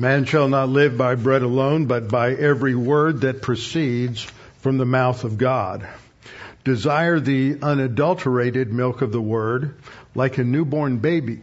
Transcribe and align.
Man 0.00 0.24
shall 0.24 0.48
not 0.48 0.70
live 0.70 0.96
by 0.96 1.14
bread 1.14 1.42
alone, 1.42 1.84
but 1.84 2.08
by 2.08 2.32
every 2.32 2.74
word 2.74 3.20
that 3.20 3.42
proceeds 3.42 4.26
from 4.60 4.78
the 4.78 4.86
mouth 4.86 5.24
of 5.24 5.36
God. 5.36 5.86
Desire 6.64 7.20
the 7.20 7.58
unadulterated 7.60 8.72
milk 8.72 9.02
of 9.02 9.12
the 9.12 9.20
word 9.20 9.74
like 10.14 10.38
a 10.38 10.42
newborn 10.42 11.00
baby 11.00 11.42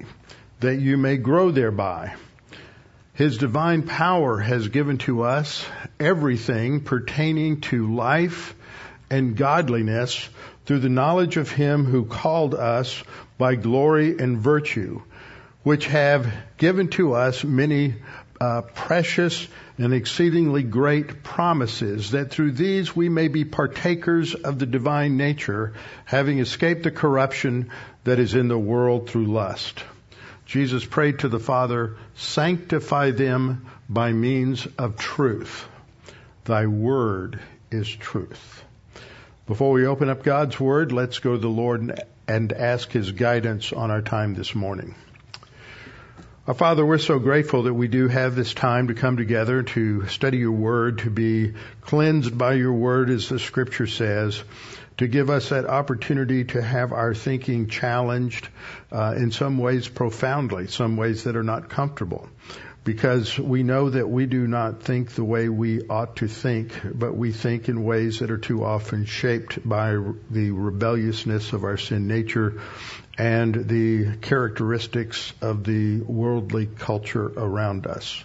that 0.59 0.77
you 0.77 0.97
may 0.97 1.17
grow 1.17 1.51
thereby. 1.51 2.15
His 3.13 3.37
divine 3.37 3.83
power 3.83 4.39
has 4.39 4.69
given 4.69 4.97
to 5.05 5.21
us 5.21 5.63
everything 5.99 6.81
pertaining 6.81 7.61
to 7.61 7.93
life 7.93 8.55
and 9.11 9.37
godliness 9.37 10.27
through 10.65 10.79
the 10.79 10.89
knowledge 10.89 11.37
of 11.37 11.51
him 11.51 11.85
who 11.85 12.05
called 12.05 12.55
us 12.55 13.03
by 13.37 13.53
glory 13.53 14.17
and 14.17 14.39
virtue, 14.39 15.03
which 15.61 15.85
have 15.85 16.27
given 16.57 16.87
to 16.87 17.13
us 17.13 17.43
many 17.43 17.93
uh, 18.39 18.61
precious 18.61 19.47
and 19.77 19.93
exceedingly 19.93 20.63
great 20.63 21.23
promises, 21.23 22.11
that 22.11 22.31
through 22.31 22.51
these 22.51 22.95
we 22.95 23.09
may 23.09 23.27
be 23.27 23.45
partakers 23.45 24.33
of 24.35 24.59
the 24.59 24.65
divine 24.65 25.17
nature, 25.17 25.73
having 26.05 26.39
escaped 26.39 26.83
the 26.83 26.91
corruption 26.91 27.71
that 28.03 28.19
is 28.19 28.35
in 28.35 28.47
the 28.47 28.57
world 28.57 29.09
through 29.09 29.27
lust. 29.27 29.83
Jesus 30.45 30.85
prayed 30.85 31.19
to 31.19 31.27
the 31.27 31.39
Father, 31.39 31.97
sanctify 32.15 33.11
them 33.11 33.65
by 33.89 34.13
means 34.13 34.65
of 34.77 34.97
truth. 34.97 35.67
Thy 36.45 36.67
word 36.67 37.39
is 37.69 37.89
truth. 37.89 38.63
Before 39.45 39.71
we 39.71 39.85
open 39.85 40.09
up 40.09 40.23
God's 40.23 40.59
word, 40.59 40.91
let's 40.91 41.19
go 41.19 41.33
to 41.33 41.37
the 41.37 41.49
Lord 41.49 42.01
and 42.27 42.53
ask 42.53 42.91
his 42.91 43.11
guidance 43.11 43.73
on 43.73 43.91
our 43.91 44.01
time 44.01 44.35
this 44.35 44.55
morning. 44.55 44.95
Our 46.47 46.53
Father, 46.53 46.85
we're 46.85 46.97
so 46.97 47.19
grateful 47.19 47.63
that 47.63 47.73
we 47.73 47.89
do 47.89 48.07
have 48.07 48.33
this 48.33 48.53
time 48.53 48.87
to 48.87 48.93
come 48.93 49.17
together 49.17 49.63
to 49.63 50.07
study 50.07 50.37
your 50.37 50.53
word, 50.53 50.99
to 50.99 51.09
be 51.09 51.55
cleansed 51.81 52.37
by 52.37 52.53
your 52.53 52.71
word, 52.71 53.09
as 53.09 53.27
the 53.27 53.37
scripture 53.37 53.85
says, 53.85 54.41
to 54.95 55.09
give 55.09 55.29
us 55.29 55.49
that 55.49 55.65
opportunity 55.65 56.45
to 56.45 56.61
have 56.61 56.93
our 56.93 57.13
thinking 57.13 57.67
challenged 57.67 58.47
uh, 58.93 59.13
in 59.17 59.31
some 59.31 59.57
ways 59.57 59.89
profoundly, 59.89 60.67
some 60.67 60.95
ways 60.95 61.25
that 61.25 61.35
are 61.35 61.43
not 61.43 61.67
comfortable. 61.67 62.29
Because 62.85 63.37
we 63.37 63.63
know 63.63 63.89
that 63.89 64.07
we 64.07 64.25
do 64.25 64.47
not 64.47 64.81
think 64.81 65.11
the 65.11 65.25
way 65.25 65.49
we 65.49 65.81
ought 65.89 66.15
to 66.15 66.29
think, 66.29 66.71
but 66.85 67.13
we 67.13 67.33
think 67.33 67.67
in 67.67 67.83
ways 67.83 68.19
that 68.19 68.31
are 68.31 68.37
too 68.37 68.63
often 68.63 69.03
shaped 69.03 69.67
by 69.67 69.97
the 70.29 70.51
rebelliousness 70.51 71.51
of 71.51 71.65
our 71.65 71.75
sin 71.75 72.07
nature 72.07 72.61
and 73.17 73.67
the 73.67 74.15
characteristics 74.17 75.33
of 75.41 75.63
the 75.63 76.01
worldly 76.01 76.67
culture 76.67 77.25
around 77.25 77.87
us. 77.87 78.23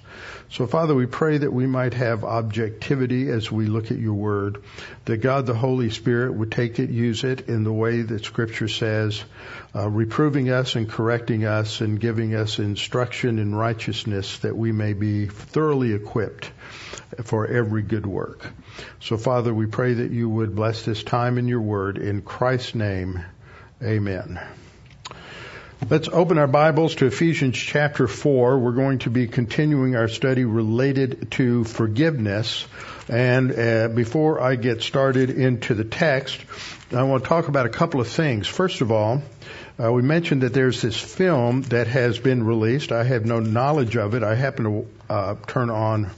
So 0.51 0.67
Father, 0.67 0.95
we 0.95 1.07
pray 1.07 1.39
that 1.39 1.53
we 1.53 1.67
might 1.67 1.95
have 1.95 2.25
objectivity 2.25 3.31
as 3.31 3.51
we 3.51 3.67
look 3.67 3.91
at 3.91 3.98
your 3.98 4.13
word, 4.13 4.63
that 5.07 5.17
God 5.19 5.47
the 5.47 5.55
Holy 5.55 5.89
Spirit 5.89 6.35
would 6.35 6.53
take 6.53 6.79
it, 6.79 6.91
use 6.91 7.25
it 7.25 7.48
in 7.48 7.65
the 7.65 7.73
way 7.73 8.03
that 8.03 8.27
scripture 8.27 8.69
says, 8.69 9.25
uh, 9.75 9.89
reproving 9.89 10.51
us 10.51 10.75
and 10.75 10.91
correcting 10.91 11.47
us 11.47 11.81
and 11.81 11.98
giving 11.98 12.35
us 12.35 12.59
instruction 12.59 13.39
in 13.39 13.55
righteousness 13.55 14.41
that 14.41 14.55
we 14.55 14.73
may 14.73 14.93
be 14.93 15.27
thoroughly 15.27 15.95
equipped 15.95 16.51
for 17.25 17.47
every 17.47 17.83
good 17.83 18.05
work. 18.05 18.47
So 19.01 19.17
Father, 19.17 19.55
we 19.55 19.65
pray 19.65 19.95
that 19.95 20.11
you 20.11 20.29
would 20.29 20.55
bless 20.55 20.85
this 20.85 21.03
time 21.03 21.39
in 21.39 21.48
your 21.48 21.63
word 21.63 21.97
in 21.97 22.20
Christ's 22.20 22.75
name. 22.75 23.25
Amen. 23.83 24.39
Let's 25.91 26.08
open 26.08 26.38
our 26.38 26.47
Bibles 26.47 26.94
to 26.97 27.06
Ephesians 27.06 27.58
chapter 27.58 28.06
4. 28.06 28.58
We're 28.61 28.70
going 28.70 29.00
to 29.00 29.11
be 29.11 29.27
continuing 29.27 29.97
our 29.97 30.06
study 30.06 30.44
related 30.44 31.33
to 31.33 31.64
forgiveness. 31.64 32.64
And 33.08 33.50
uh, 33.50 33.89
before 33.89 34.40
I 34.40 34.55
get 34.55 34.83
started 34.83 35.30
into 35.30 35.74
the 35.74 35.83
text, 35.84 36.39
I 36.92 37.02
want 37.02 37.24
to 37.24 37.29
talk 37.29 37.48
about 37.48 37.67
a 37.67 37.68
couple 37.68 38.01
of 38.01 38.07
things. 38.07 38.46
First 38.46 38.80
of 38.80 38.92
all, 38.92 39.23
uh, 39.83 39.92
we 39.92 40.02
mentioned 40.02 40.42
that 40.42 40.55
there's 40.55 40.80
this 40.80 40.96
film 40.96 41.62
that 41.62 41.89
has 41.89 42.17
been 42.17 42.45
released. 42.45 42.92
I 42.92 43.02
have 43.02 43.27
no 43.27 43.40
knowledge 43.40 43.96
of 43.96 44.14
it. 44.14 44.23
I 44.23 44.36
happen 44.36 44.64
to 44.64 44.86
uh, 45.11 45.34
turn 45.48 45.68
on 45.68 46.11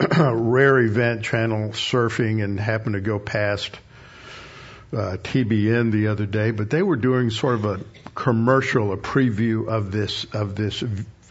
Rare 0.18 0.78
Event 0.78 1.24
channel 1.24 1.70
surfing 1.70 2.42
and 2.42 2.58
happen 2.58 2.94
to 2.94 3.00
go 3.00 3.18
past 3.18 3.78
uh, 4.92 5.18
TBN 5.22 5.92
the 5.92 6.06
other 6.06 6.24
day, 6.24 6.50
but 6.50 6.70
they 6.70 6.82
were 6.82 6.96
doing 6.96 7.28
sort 7.30 7.56
of 7.56 7.64
a 7.66 7.80
commercial, 8.18 8.92
a 8.92 8.96
preview 8.96 9.68
of 9.68 9.92
this 9.92 10.24
of 10.32 10.56
this 10.56 10.82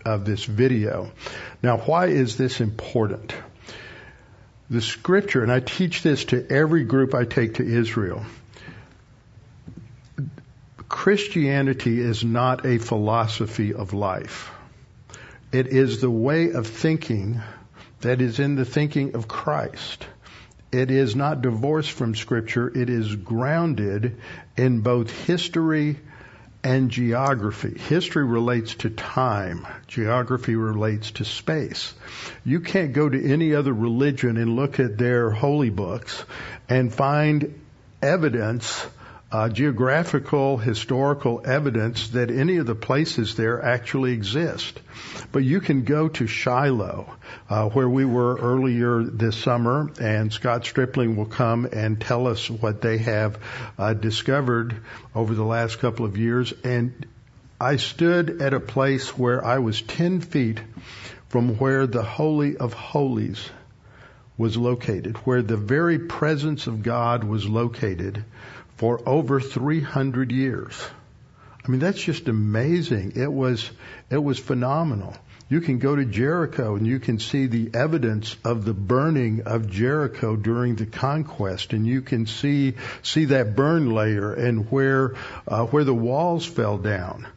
of 0.06 0.24
this 0.24 0.46
video. 0.46 1.12
Now, 1.62 1.78
why 1.78 2.08
is 2.08 2.38
this 2.38 2.62
important? 2.62 3.34
The 4.70 4.82
scripture, 4.82 5.44
and 5.44 5.52
I 5.52 5.60
teach 5.60 6.02
this 6.02 6.26
to 6.26 6.50
every 6.50 6.86
group 6.86 7.14
I 7.14 7.26
take 7.26 7.56
to 7.56 7.66
Israel. 7.66 8.26
Christianity 10.88 12.00
is 12.00 12.24
not 12.24 12.66
a 12.66 12.78
philosophy 12.78 13.74
of 13.74 13.94
life. 13.94 14.50
It 15.52 15.68
is 15.68 16.00
the 16.00 16.10
way 16.10 16.52
of 16.52 16.68
thinking 16.68 17.42
that 18.00 18.22
is 18.22 18.40
in 18.40 18.56
the 18.56 18.66
thinking 18.66 19.16
of 19.16 19.28
Christ. 19.28 20.06
It 20.72 20.90
is 20.92 21.16
not 21.18 21.42
divorced 21.42 21.92
from 21.92 22.16
Scripture. 22.16 22.70
It 22.74 22.90
is 22.90 23.14
grounded 23.14 24.22
in 24.56 24.82
both 24.82 25.12
history 25.26 25.98
and 26.64 26.90
geography. 26.90 27.78
History 27.78 28.26
relates 28.26 28.76
to 28.76 28.90
time. 28.90 29.68
Geography 29.88 30.56
relates 30.56 31.12
to 31.12 31.26
space. 31.26 31.94
You 32.44 32.60
can't 32.60 32.94
go 32.94 33.08
to 33.08 33.32
any 33.32 33.54
other 33.54 33.74
religion 33.74 34.38
and 34.38 34.56
look 34.56 34.80
at 34.80 34.98
their 34.98 35.30
holy 35.30 35.70
books 35.70 36.24
and 36.68 36.94
find 36.94 37.60
evidence 38.02 38.86
uh, 39.30 39.50
geographical, 39.50 40.58
historical 40.58 41.42
evidence 41.44 42.10
that 42.10 42.32
any 42.32 42.58
of 42.58 42.66
the 42.66 42.76
places 42.76 43.36
there 43.36 43.62
actually 43.62 44.14
exist. 44.14 44.80
But 45.34 45.44
you 45.44 45.60
can 45.60 45.84
go 45.84 46.08
to 46.08 46.28
Shiloh, 46.28 47.14
uh, 47.50 47.70
where 47.70 47.90
we 47.90 48.06
were 48.06 48.38
earlier 48.38 49.04
this 49.04 49.36
summer, 49.36 49.92
and 50.00 50.32
Scott 50.32 50.66
Stripling 50.66 51.18
will 51.18 51.26
come 51.26 51.66
and 51.66 52.00
tell 52.00 52.28
us 52.28 52.50
what 52.50 52.82
they 52.82 53.00
have 53.00 53.38
uh, 53.78 53.94
discovered 53.94 54.78
over 55.14 55.34
the 55.36 55.44
last 55.44 55.80
couple 55.80 56.06
of 56.06 56.18
years. 56.18 56.54
And 56.64 57.06
I 57.60 57.76
stood 57.76 58.42
at 58.42 58.54
a 58.54 58.62
place 58.62 59.18
where 59.18 59.44
I 59.44 59.60
was 59.60 59.82
10 59.82 60.22
feet 60.22 60.62
from 61.28 61.58
where 61.58 61.86
the 61.86 62.04
Holy 62.04 62.56
of 62.56 62.72
Holies 62.72 63.50
was 64.38 64.56
located, 64.56 65.18
where 65.26 65.42
the 65.42 65.58
very 65.58 66.00
presence 66.00 66.68
of 66.68 66.84
God 66.84 67.24
was 67.24 67.46
located 67.50 68.24
for 68.78 69.02
over 69.08 69.40
300 69.40 70.32
years. 70.32 70.80
I 71.66 71.70
mean, 71.70 71.80
that's 71.80 72.02
just 72.02 72.28
amazing. 72.30 73.14
It 73.16 73.32
was, 73.32 73.70
it 74.10 74.24
was 74.24 74.40
phenomenal. 74.40 75.16
You 75.50 75.62
can 75.62 75.80
go 75.80 75.96
to 75.96 76.04
Jericho 76.04 76.76
and 76.76 76.86
you 76.86 77.00
can 77.00 77.20
see 77.20 77.48
the 77.48 77.72
evidence 77.74 78.36
of 78.44 78.66
the 78.66 78.74
burning 78.74 79.44
of 79.44 79.70
Jericho 79.70 80.36
during 80.36 80.76
the 80.76 80.86
conquest, 80.86 81.72
and 81.72 81.88
you 81.88 82.02
can 82.02 82.26
see 82.26 82.74
see 83.02 83.26
that 83.26 83.56
burn 83.56 83.92
layer 83.92 84.34
and 84.34 84.70
where 84.70 85.16
uh, 85.48 85.66
where 85.66 85.86
the 85.86 85.94
walls 85.94 86.46
fell 86.46 86.78
down. 86.78 87.28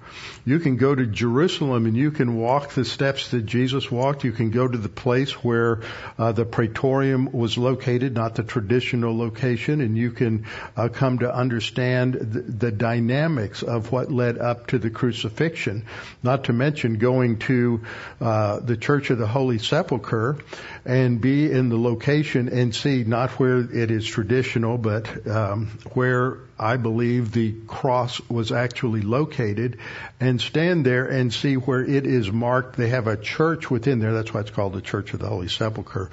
You 0.44 0.58
can 0.58 0.76
go 0.76 0.94
to 0.94 1.06
Jerusalem 1.06 1.86
and 1.86 1.96
you 1.96 2.10
can 2.10 2.36
walk 2.36 2.70
the 2.70 2.84
steps 2.84 3.30
that 3.30 3.46
Jesus 3.46 3.90
walked. 3.90 4.24
You 4.24 4.32
can 4.32 4.50
go 4.50 4.66
to 4.66 4.78
the 4.78 4.88
place 4.88 5.32
where 5.44 5.82
uh, 6.18 6.32
the 6.32 6.44
praetorium 6.44 7.32
was 7.32 7.58
located, 7.58 8.14
not 8.14 8.34
the 8.34 8.42
traditional 8.42 9.16
location, 9.16 9.80
and 9.80 9.96
you 9.96 10.10
can 10.10 10.46
uh, 10.76 10.88
come 10.88 11.18
to 11.18 11.34
understand 11.34 12.14
the, 12.14 12.40
the 12.40 12.72
dynamics 12.72 13.62
of 13.62 13.92
what 13.92 14.10
led 14.10 14.38
up 14.38 14.68
to 14.68 14.78
the 14.78 14.90
crucifixion. 14.90 15.84
Not 16.22 16.44
to 16.44 16.52
mention 16.52 16.98
going 16.98 17.38
to 17.40 17.82
uh, 18.20 18.60
the 18.60 18.76
Church 18.76 19.10
of 19.10 19.18
the 19.18 19.26
Holy 19.26 19.58
Sepulchre 19.58 20.38
and 20.84 21.20
be 21.20 21.50
in 21.50 21.68
the 21.68 21.78
location 21.78 22.48
and 22.48 22.74
see 22.74 23.04
not 23.04 23.30
where 23.32 23.58
it 23.58 23.90
is 23.90 24.06
traditional, 24.06 24.78
but 24.78 25.26
um, 25.26 25.66
where 25.92 26.38
I 26.58 26.76
believe 26.76 27.32
the 27.32 27.54
cross 27.66 28.20
was 28.28 28.52
actually 28.52 29.02
located, 29.02 29.78
and 30.20 30.40
stand 30.40 30.84
there 30.84 31.06
and 31.06 31.32
see 31.32 31.54
where 31.54 31.82
it 31.82 32.06
is 32.06 32.30
marked. 32.30 32.76
They 32.76 32.88
have 32.88 33.06
a 33.06 33.16
church 33.16 33.70
within 33.70 33.98
there. 33.98 34.12
That's 34.12 34.32
why 34.32 34.40
it's 34.40 34.50
called 34.50 34.74
the 34.74 34.82
Church 34.82 35.14
of 35.14 35.20
the 35.20 35.28
Holy 35.28 35.48
Sepulchre. 35.48 36.10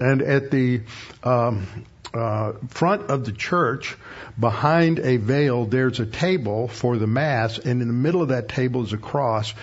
And 0.00 0.22
at 0.22 0.50
the 0.50 0.82
um, 1.22 1.66
uh, 2.14 2.52
front 2.68 3.10
of 3.10 3.24
the 3.24 3.32
church, 3.32 3.96
behind 4.38 4.98
a 4.98 5.16
veil, 5.16 5.64
there's 5.64 6.00
a 6.00 6.06
table 6.06 6.68
for 6.68 6.96
the 6.96 7.06
mass, 7.06 7.58
and 7.58 7.82
in 7.82 7.88
the 7.88 7.94
middle 7.94 8.22
of 8.22 8.28
that 8.28 8.48
table 8.48 8.82
is 8.82 8.92
a 8.92 8.98
cross. 8.98 9.54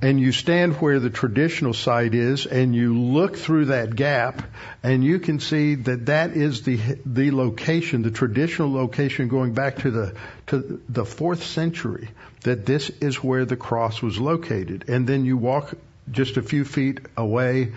And 0.00 0.20
you 0.20 0.30
stand 0.30 0.74
where 0.74 1.00
the 1.00 1.10
traditional 1.10 1.74
site 1.74 2.14
is 2.14 2.46
and 2.46 2.72
you 2.72 2.96
look 2.96 3.36
through 3.36 3.64
that 3.66 3.96
gap 3.96 4.40
and 4.84 5.02
you 5.02 5.18
can 5.18 5.40
see 5.40 5.74
that 5.74 6.06
that 6.06 6.36
is 6.36 6.62
the 6.62 6.78
the 7.04 7.32
location 7.32 8.02
the 8.02 8.12
traditional 8.12 8.72
location 8.72 9.26
going 9.26 9.54
back 9.54 9.78
to 9.78 9.90
the 9.90 10.14
to 10.46 10.80
the 10.88 11.02
4th 11.02 11.42
century 11.42 12.10
that 12.42 12.64
this 12.64 12.90
is 13.00 13.16
where 13.24 13.44
the 13.44 13.56
cross 13.56 14.00
was 14.00 14.20
located. 14.20 14.88
And 14.88 15.06
then 15.06 15.24
you 15.24 15.36
walk 15.36 15.74
just 16.10 16.36
a 16.36 16.42
few 16.42 16.64
feet 16.64 17.00
away 17.16 17.72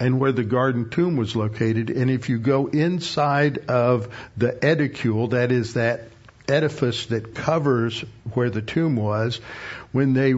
and 0.00 0.18
where 0.18 0.32
the 0.32 0.42
garden 0.42 0.88
tomb 0.88 1.16
was 1.16 1.36
located. 1.36 1.90
And 1.90 2.10
if 2.10 2.30
you 2.30 2.38
go 2.38 2.66
inside 2.66 3.58
of 3.68 4.08
the 4.36 4.50
edicule, 4.50 5.30
that 5.30 5.52
is 5.52 5.74
that 5.74 6.08
edifice 6.48 7.06
that 7.06 7.34
covers 7.34 8.02
where 8.32 8.50
the 8.50 8.62
tomb 8.62 8.96
was, 8.96 9.40
when 9.92 10.14
they 10.14 10.34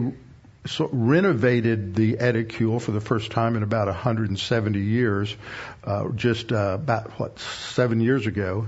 so 0.65 0.89
renovated 0.91 1.95
the 1.95 2.13
edicule 2.17 2.81
for 2.81 2.91
the 2.91 3.01
first 3.01 3.31
time 3.31 3.55
in 3.55 3.63
about 3.63 3.87
170 3.87 4.79
years, 4.79 5.35
uh, 5.85 6.09
just 6.09 6.51
uh, 6.51 6.73
about 6.75 7.19
what 7.19 7.39
seven 7.39 7.99
years 7.99 8.27
ago. 8.27 8.67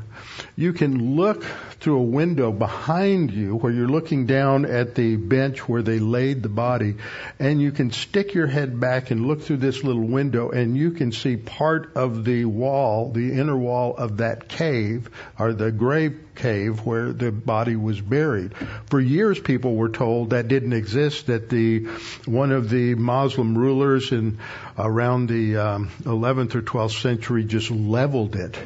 You 0.56 0.74
can 0.74 1.16
look 1.16 1.44
through 1.80 2.00
a 2.00 2.04
window 2.04 2.52
behind 2.52 3.32
you 3.32 3.56
where 3.56 3.72
you're 3.72 3.88
looking 3.88 4.26
down 4.26 4.66
at 4.66 4.96
the 4.96 5.16
bench 5.16 5.68
where 5.68 5.82
they 5.82 6.00
laid 6.00 6.44
the 6.44 6.50
body, 6.50 6.96
and 7.40 7.62
you 7.62 7.72
can 7.72 7.92
stick 7.92 8.34
your 8.34 8.48
head 8.48 8.80
back 8.80 9.12
and 9.12 9.28
look 9.28 9.42
through 9.44 9.58
this 9.58 9.84
little 9.84 10.08
window, 10.08 10.50
and 10.52 10.78
you 10.78 10.92
can 10.92 11.12
see 11.12 11.38
part 11.38 11.96
of 11.96 12.26
the 12.26 12.46
wall, 12.46 13.12
the 13.12 13.34
inner 13.34 13.58
wall 13.58 13.96
of 13.96 14.18
that 14.18 14.48
cave 14.48 15.10
or 15.40 15.54
the 15.54 15.72
grave 15.72 16.20
cave 16.36 16.86
where 16.86 17.14
the 17.14 17.32
body 17.32 17.76
was 17.76 18.00
buried. 18.00 18.54
For 18.90 19.00
years, 19.00 19.40
people 19.40 19.76
were 19.76 19.90
told 19.90 20.32
that 20.32 20.48
didn't 20.48 20.74
exist. 20.74 21.28
That 21.28 21.50
the 21.50 21.86
one 22.26 22.52
of 22.52 22.70
the 22.70 22.96
Muslim 22.96 23.58
rulers 23.58 24.12
in 24.12 24.40
around 24.78 25.28
the 25.28 25.58
um, 25.58 25.90
11th 26.04 26.56
or 26.56 26.62
12th 26.62 26.92
century 27.06 27.44
just 27.44 27.70
leveled 27.70 28.36
it, 28.36 28.58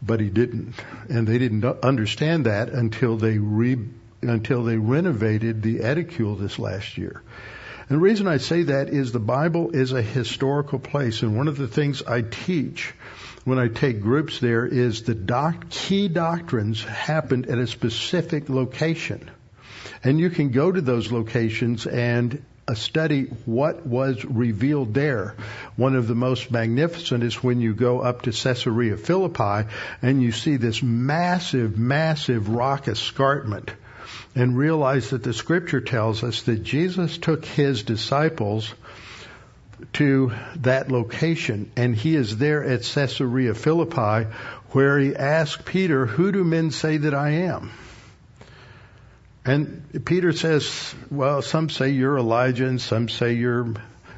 but 0.00 0.20
he 0.20 0.30
didn't, 0.30 0.72
and 1.10 1.26
they 1.26 1.36
didn't 1.36 1.62
understand 1.84 2.46
that 2.46 2.70
until 2.70 3.18
they 3.18 3.36
re 3.36 3.76
until 4.22 4.62
they 4.64 4.78
renovated 4.78 5.60
the 5.60 5.80
edicule 5.80 6.40
this 6.40 6.58
last 6.58 6.96
year. 6.96 7.20
And 7.90 7.98
the 7.98 8.02
reason 8.02 8.26
I 8.26 8.38
say 8.38 8.62
that 8.62 8.88
is 8.88 9.12
the 9.12 9.20
Bible 9.20 9.72
is 9.72 9.92
a 9.92 10.00
historical 10.00 10.78
place, 10.78 11.20
and 11.20 11.36
one 11.36 11.46
of 11.46 11.58
the 11.58 11.68
things 11.68 12.02
I 12.02 12.22
teach 12.22 12.94
when 13.44 13.58
I 13.58 13.68
take 13.68 14.00
groups 14.00 14.40
there 14.40 14.64
is 14.64 15.02
the 15.02 15.14
doc- 15.14 15.68
key 15.68 16.08
doctrines 16.08 16.82
happened 16.82 17.48
at 17.48 17.58
a 17.58 17.66
specific 17.66 18.48
location. 18.48 19.30
And 20.02 20.18
you 20.18 20.30
can 20.30 20.52
go 20.52 20.72
to 20.72 20.80
those 20.80 21.12
locations 21.12 21.86
and 21.86 22.42
study 22.74 23.24
what 23.44 23.86
was 23.86 24.24
revealed 24.24 24.94
there. 24.94 25.34
One 25.76 25.96
of 25.96 26.06
the 26.06 26.14
most 26.14 26.50
magnificent 26.50 27.22
is 27.22 27.42
when 27.42 27.60
you 27.60 27.74
go 27.74 28.00
up 28.00 28.22
to 28.22 28.32
Caesarea 28.32 28.96
Philippi 28.96 29.68
and 30.00 30.22
you 30.22 30.32
see 30.32 30.56
this 30.56 30.82
massive, 30.82 31.78
massive 31.78 32.48
rock 32.48 32.88
escarpment 32.88 33.70
and 34.34 34.56
realize 34.56 35.10
that 35.10 35.22
the 35.22 35.32
scripture 35.34 35.80
tells 35.80 36.22
us 36.22 36.42
that 36.42 36.62
Jesus 36.62 37.18
took 37.18 37.44
his 37.44 37.82
disciples 37.82 38.72
to 39.94 40.32
that 40.56 40.90
location, 40.90 41.70
and 41.76 41.94
he 41.94 42.14
is 42.14 42.38
there 42.38 42.62
at 42.64 42.82
Caesarea 42.82 43.54
Philippi, 43.54 44.30
where 44.70 44.98
he 44.98 45.14
asked 45.14 45.64
Peter, 45.64 46.06
Who 46.06 46.32
do 46.32 46.44
men 46.44 46.70
say 46.70 46.98
that 46.98 47.14
I 47.14 47.30
am? 47.30 47.70
And 49.44 50.04
Peter 50.04 50.32
says, 50.32 50.94
Well, 51.10 51.42
some 51.42 51.68
say 51.68 51.90
you're 51.90 52.18
Elijah, 52.18 52.66
and 52.66 52.80
some 52.80 53.08
say 53.08 53.32
you're 53.32 53.74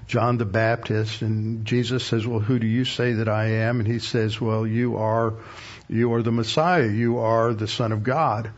John 0.06 0.37
the 0.37 0.44
Baptist. 0.44 1.23
And 1.23 1.65
Jesus 1.65 2.05
says, 2.05 2.26
Well, 2.26 2.41
who 2.41 2.59
do 2.59 2.67
you 2.67 2.85
say 2.85 3.15
that 3.15 3.29
I 3.29 3.47
am? 3.67 3.81
And 3.81 3.88
he 3.88 4.00
says, 4.00 4.41
Well, 4.41 4.67
you 4.67 4.97
are, 4.97 5.35
you 5.88 6.12
are 6.12 6.23
the 6.23 6.32
Messiah. 6.32 6.88
You 6.88 7.19
are 7.19 7.55
the 7.55 7.69
Son 7.69 7.93
of 7.93 8.03
God. 8.03 8.50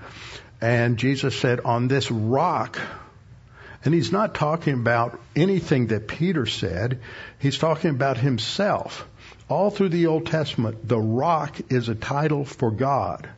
And 0.60 0.96
Jesus 0.96 1.38
said, 1.38 1.60
On 1.60 1.86
this 1.86 2.10
rock, 2.10 2.80
and 3.84 3.94
he's 3.94 4.10
not 4.10 4.34
talking 4.34 4.74
about 4.74 5.20
anything 5.36 5.88
that 5.88 6.08
Peter 6.08 6.46
said. 6.46 7.00
He's 7.38 7.58
talking 7.58 7.90
about 7.90 8.19
himself. 8.19 9.06
All 9.48 9.70
through 9.70 9.90
the 9.90 10.08
Old 10.08 10.26
Testament, 10.26 10.88
the 10.88 10.98
rock 10.98 11.56
is 11.70 11.88
a 11.88 11.94
title 11.94 12.44
for 12.44 12.72
God. 12.72 13.28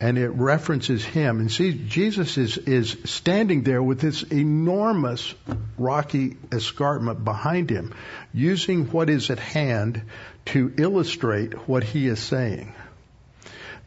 And 0.00 0.16
it 0.16 0.28
references 0.28 1.04
him. 1.04 1.40
And 1.40 1.50
see, 1.50 1.72
Jesus 1.72 2.38
is, 2.38 2.56
is 2.56 2.96
standing 3.04 3.62
there 3.62 3.82
with 3.82 4.00
this 4.00 4.22
enormous 4.22 5.34
rocky 5.76 6.36
escarpment 6.52 7.24
behind 7.24 7.68
him, 7.68 7.94
using 8.32 8.86
what 8.86 9.10
is 9.10 9.30
at 9.30 9.40
hand 9.40 10.02
to 10.46 10.72
illustrate 10.78 11.68
what 11.68 11.82
he 11.82 12.06
is 12.06 12.20
saying. 12.20 12.74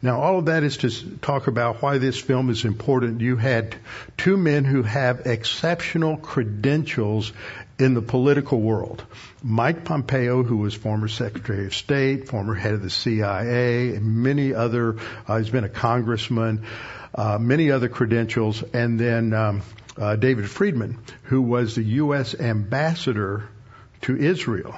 Now, 0.04 0.20
all 0.20 0.40
of 0.40 0.46
that 0.46 0.64
is 0.64 0.78
to 0.78 0.90
talk 1.18 1.46
about 1.46 1.80
why 1.80 1.98
this 1.98 2.20
film 2.20 2.50
is 2.50 2.64
important. 2.64 3.20
You 3.20 3.36
had 3.36 3.76
two 4.16 4.36
men 4.36 4.64
who 4.64 4.82
have 4.82 5.26
exceptional 5.26 6.16
credentials 6.16 7.32
in 7.78 7.94
the 7.94 8.02
political 8.02 8.60
world. 8.60 9.04
Mike 9.44 9.84
Pompeo, 9.84 10.42
who 10.42 10.56
was 10.56 10.74
former 10.74 11.06
Secretary 11.06 11.66
of 11.66 11.74
State, 11.74 12.28
former 12.28 12.54
head 12.54 12.74
of 12.74 12.82
the 12.82 12.90
CIA, 12.90 13.94
and 13.94 14.22
many 14.24 14.54
other, 14.54 14.96
uh, 15.28 15.38
he's 15.38 15.50
been 15.50 15.64
a 15.64 15.68
congressman, 15.68 16.64
uh, 17.14 17.38
many 17.38 17.70
other 17.70 17.88
credentials, 17.88 18.62
and 18.74 18.98
then 18.98 19.32
um, 19.32 19.62
uh, 19.96 20.16
David 20.16 20.50
Friedman, 20.50 20.98
who 21.24 21.42
was 21.42 21.76
the 21.76 21.84
U.S. 21.84 22.34
ambassador 22.34 23.48
to 24.02 24.16
Israel. 24.16 24.74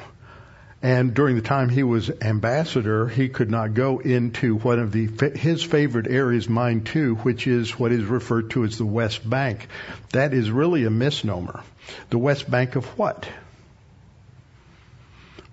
And 0.84 1.14
during 1.14 1.34
the 1.34 1.40
time 1.40 1.70
he 1.70 1.82
was 1.82 2.10
ambassador, 2.20 3.08
he 3.08 3.30
could 3.30 3.50
not 3.50 3.72
go 3.72 4.00
into 4.00 4.56
one 4.56 4.78
of 4.78 4.92
the 4.92 5.08
his 5.34 5.62
favorite 5.62 6.06
areas, 6.06 6.46
mine 6.46 6.82
too, 6.82 7.14
which 7.14 7.46
is 7.46 7.78
what 7.78 7.90
is 7.90 8.04
referred 8.04 8.50
to 8.50 8.64
as 8.64 8.76
the 8.76 8.84
West 8.84 9.28
Bank. 9.28 9.66
That 10.12 10.34
is 10.34 10.50
really 10.50 10.84
a 10.84 10.90
misnomer. 10.90 11.62
The 12.10 12.18
West 12.18 12.50
Bank 12.50 12.76
of 12.76 12.84
what? 12.98 13.26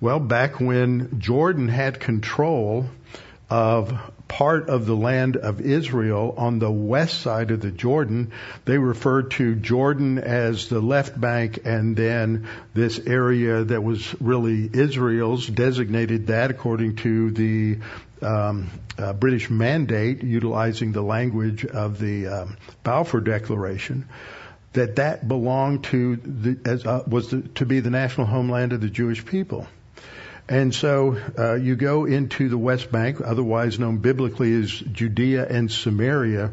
Well, 0.01 0.19
back 0.19 0.59
when 0.59 1.21
Jordan 1.21 1.69
had 1.69 2.01
control 2.01 2.89
of 3.49 3.97
part 4.31 4.69
of 4.69 4.85
the 4.85 4.95
land 4.95 5.35
of 5.35 5.59
Israel 5.59 6.33
on 6.37 6.57
the 6.59 6.71
west 6.71 7.19
side 7.19 7.51
of 7.51 7.59
the 7.59 7.69
Jordan. 7.69 8.31
They 8.63 8.77
referred 8.77 9.31
to 9.31 9.55
Jordan 9.55 10.19
as 10.19 10.69
the 10.69 10.79
left 10.79 11.19
bank 11.19 11.59
and 11.65 11.97
then 11.97 12.47
this 12.73 12.97
area 12.97 13.65
that 13.65 13.83
was 13.83 14.15
really 14.21 14.69
Israel's 14.71 15.45
designated 15.45 16.27
that 16.27 16.49
according 16.49 16.95
to 16.97 17.31
the 17.31 17.79
um, 18.21 18.69
uh, 18.97 19.11
British 19.11 19.49
mandate 19.49 20.23
utilizing 20.23 20.93
the 20.93 21.01
language 21.01 21.65
of 21.65 21.99
the 21.99 22.27
um, 22.27 22.57
Balfour 22.83 23.19
Declaration 23.19 24.07
that 24.71 24.95
that 24.95 25.27
belonged 25.27 25.83
to 25.83 26.15
the, 26.15 26.57
as, 26.63 26.85
uh, 26.85 27.03
was 27.05 27.31
the, 27.31 27.41
to 27.55 27.65
be 27.65 27.81
the 27.81 27.89
national 27.89 28.27
homeland 28.27 28.71
of 28.71 28.79
the 28.79 28.89
Jewish 28.89 29.25
people. 29.25 29.67
And 30.51 30.75
so 30.75 31.17
uh, 31.39 31.53
you 31.53 31.77
go 31.77 32.03
into 32.03 32.49
the 32.49 32.57
West 32.57 32.91
Bank, 32.91 33.21
otherwise 33.23 33.79
known 33.79 33.99
biblically 33.99 34.53
as 34.61 34.69
Judea 34.69 35.47
and 35.47 35.71
Samaria, 35.71 36.51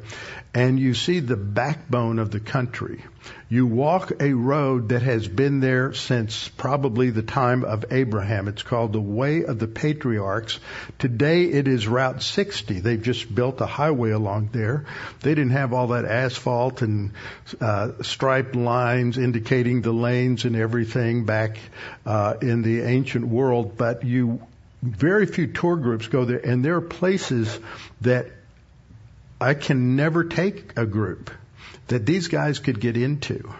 and 0.55 0.78
you 0.78 0.95
see 0.95 1.19
the 1.19 1.37
backbone 1.37 2.21
of 2.21 2.31
the 2.31 2.38
country. 2.38 3.02
You 3.49 3.66
walk 3.66 4.12
a 4.20 4.32
road 4.32 4.90
that 4.90 5.02
has 5.02 5.26
been 5.26 5.61
there 5.61 5.92
since 5.94 6.49
probably 6.49 7.11
the 7.11 7.23
time 7.23 7.64
of 7.64 7.87
Abraham. 7.90 8.49
It's 8.49 8.62
called 8.62 8.92
the 8.92 9.00
Way 9.00 9.44
of 9.44 9.58
the 9.58 9.66
Patriarchs. 9.66 10.61
Today 10.99 11.44
it 11.44 11.66
is 11.66 11.88
Route 11.88 12.23
60. 12.23 12.80
They've 12.80 13.02
just 13.02 13.35
built 13.35 13.61
a 13.61 13.66
highway 13.66 14.11
along 14.11 14.50
there. 14.52 14.85
They 15.20 15.35
didn't 15.35 15.52
have 15.52 15.73
all 15.73 15.88
that 15.88 16.04
asphalt 16.04 16.82
and 16.82 17.12
uh, 17.61 18.02
striped 18.02 18.54
lines 18.54 19.18
indicating 19.18 19.82
the 19.82 19.92
lanes 19.92 20.44
and 20.44 20.54
everything 20.54 21.25
back 21.25 21.58
uh, 22.04 22.35
in 22.42 22.62
the 22.62 22.82
ancient 22.82 23.26
world, 23.26 23.76
but 23.76 24.04
you 24.04 24.40
very 24.82 25.26
few 25.26 25.47
tour 25.49 25.76
groups 25.76 26.06
go 26.06 26.25
there, 26.25 26.38
and 26.38 26.64
there 26.64 26.76
are 26.76 26.80
places 26.80 27.58
that 28.02 28.26
I 29.40 29.54
can 29.54 29.97
never 29.97 30.25
take 30.25 30.76
a 30.76 30.87
group 30.87 31.30
that 31.88 32.07
these 32.07 32.28
guys 32.28 32.59
could 32.59 32.80
get 32.80 32.97
into. 32.97 33.52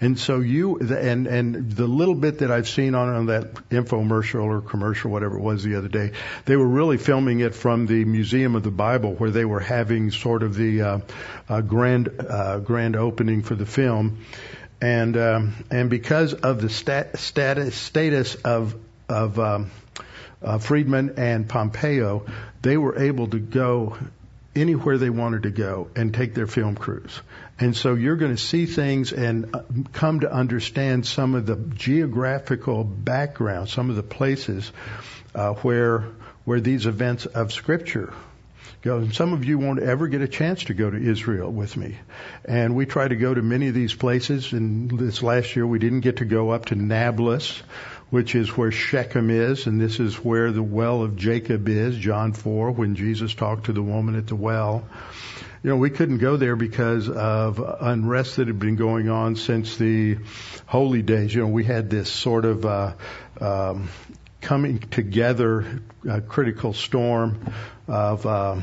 And 0.00 0.18
so 0.18 0.40
you 0.40 0.78
and 0.78 1.26
and 1.26 1.72
the 1.72 1.86
little 1.86 2.14
bit 2.14 2.40
that 2.40 2.50
I've 2.50 2.68
seen 2.68 2.94
on, 2.94 3.08
on 3.08 3.26
that 3.26 3.54
infomercial 3.70 4.42
or 4.42 4.60
commercial, 4.60 5.10
whatever 5.10 5.38
it 5.38 5.42
was 5.42 5.62
the 5.62 5.76
other 5.76 5.88
day, 5.88 6.12
they 6.44 6.56
were 6.56 6.66
really 6.66 6.98
filming 6.98 7.40
it 7.40 7.54
from 7.54 7.86
the 7.86 8.04
Museum 8.04 8.56
of 8.56 8.62
the 8.62 8.70
Bible, 8.70 9.14
where 9.14 9.30
they 9.30 9.44
were 9.44 9.60
having 9.60 10.10
sort 10.10 10.42
of 10.42 10.54
the 10.54 10.82
uh, 10.82 10.98
uh, 11.48 11.60
grand 11.60 12.10
uh, 12.18 12.58
grand 12.58 12.96
opening 12.96 13.42
for 13.42 13.54
the 13.54 13.66
film, 13.66 14.18
and 14.80 15.16
um, 15.16 15.54
and 15.70 15.88
because 15.90 16.34
of 16.34 16.60
the 16.60 16.68
stat, 16.68 17.18
status 17.18 17.74
status 17.74 18.34
of 18.34 18.74
of 19.08 19.38
um, 19.38 19.70
uh, 20.42 20.58
Friedman 20.58 21.14
and 21.18 21.48
Pompeo, 21.48 22.26
they 22.62 22.76
were 22.76 22.98
able 22.98 23.28
to 23.28 23.38
go 23.38 23.96
anywhere 24.56 24.98
they 24.98 25.10
wanted 25.10 25.44
to 25.44 25.50
go 25.50 25.88
and 25.96 26.14
take 26.14 26.34
their 26.34 26.46
film 26.46 26.74
crews. 26.74 27.20
And 27.58 27.76
so 27.76 27.94
you're 27.94 28.16
going 28.16 28.34
to 28.34 28.42
see 28.42 28.66
things 28.66 29.12
and 29.12 29.54
uh, 29.54 29.62
come 29.92 30.20
to 30.20 30.32
understand 30.32 31.06
some 31.06 31.34
of 31.34 31.46
the 31.46 31.56
geographical 31.56 32.84
background, 32.84 33.68
some 33.68 33.90
of 33.90 33.96
the 33.96 34.02
places 34.02 34.70
uh, 35.34 35.54
where 35.54 36.04
where 36.44 36.60
these 36.60 36.86
events 36.86 37.26
of 37.26 37.52
Scripture 37.52 38.12
go. 38.82 38.98
And 38.98 39.14
some 39.14 39.32
of 39.32 39.44
you 39.44 39.58
won't 39.58 39.80
ever 39.80 40.08
get 40.08 40.20
a 40.20 40.28
chance 40.28 40.64
to 40.64 40.74
go 40.74 40.90
to 40.90 40.96
Israel 40.96 41.50
with 41.50 41.76
me. 41.76 41.96
And 42.44 42.76
we 42.76 42.84
try 42.84 43.08
to 43.08 43.16
go 43.16 43.32
to 43.32 43.40
many 43.40 43.68
of 43.68 43.74
these 43.74 43.94
places. 43.94 44.52
And 44.52 44.90
this 44.90 45.22
last 45.22 45.56
year 45.56 45.66
we 45.66 45.78
didn't 45.78 46.00
get 46.00 46.18
to 46.18 46.26
go 46.26 46.50
up 46.50 46.66
to 46.66 46.74
Nablus, 46.74 47.62
which 48.10 48.34
is 48.34 48.56
where 48.56 48.70
Shechem 48.70 49.30
is, 49.30 49.66
and 49.66 49.80
this 49.80 50.00
is 50.00 50.16
where 50.16 50.52
the 50.52 50.62
well 50.62 51.02
of 51.02 51.16
Jacob 51.16 51.68
is, 51.68 51.96
John 51.96 52.32
4, 52.32 52.70
when 52.72 52.94
Jesus 52.94 53.34
talked 53.34 53.66
to 53.66 53.72
the 53.72 53.82
woman 53.82 54.16
at 54.16 54.26
the 54.26 54.36
well. 54.36 54.84
You 55.62 55.70
know, 55.70 55.76
we 55.76 55.88
couldn't 55.88 56.18
go 56.18 56.36
there 56.36 56.56
because 56.56 57.08
of 57.08 57.58
unrest 57.80 58.36
that 58.36 58.48
had 58.48 58.58
been 58.58 58.76
going 58.76 59.08
on 59.08 59.36
since 59.36 59.76
the 59.78 60.18
holy 60.66 61.00
days. 61.00 61.34
You 61.34 61.42
know, 61.42 61.48
we 61.48 61.64
had 61.64 61.88
this 61.88 62.10
sort 62.10 62.44
of 62.44 62.66
uh, 62.66 62.92
um, 63.40 63.88
coming 64.42 64.78
together 64.78 65.80
uh, 66.08 66.20
critical 66.20 66.74
storm 66.74 67.50
of 67.88 68.26
uh, 68.26 68.60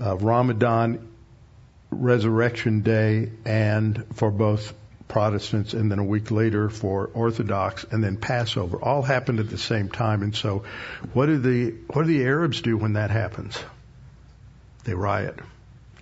uh, 0.00 0.16
Ramadan, 0.16 1.08
Resurrection 1.90 2.82
Day, 2.82 3.30
and 3.44 4.06
for 4.14 4.30
both 4.30 4.72
Protestants, 5.08 5.74
and 5.74 5.90
then 5.90 5.98
a 5.98 6.04
week 6.04 6.30
later 6.30 6.68
for 6.68 7.10
Orthodox, 7.12 7.84
and 7.90 8.02
then 8.02 8.16
Passover. 8.16 8.78
All 8.82 9.02
happened 9.02 9.40
at 9.40 9.50
the 9.50 9.58
same 9.58 9.88
time. 9.88 10.22
And 10.22 10.34
so, 10.34 10.64
what 11.12 11.26
do 11.26 11.38
the 11.38 11.74
what 11.88 12.06
do 12.06 12.08
the 12.08 12.24
Arabs 12.24 12.60
do 12.62 12.76
when 12.76 12.94
that 12.94 13.10
happens? 13.10 13.62
They 14.84 14.94
riot 14.94 15.38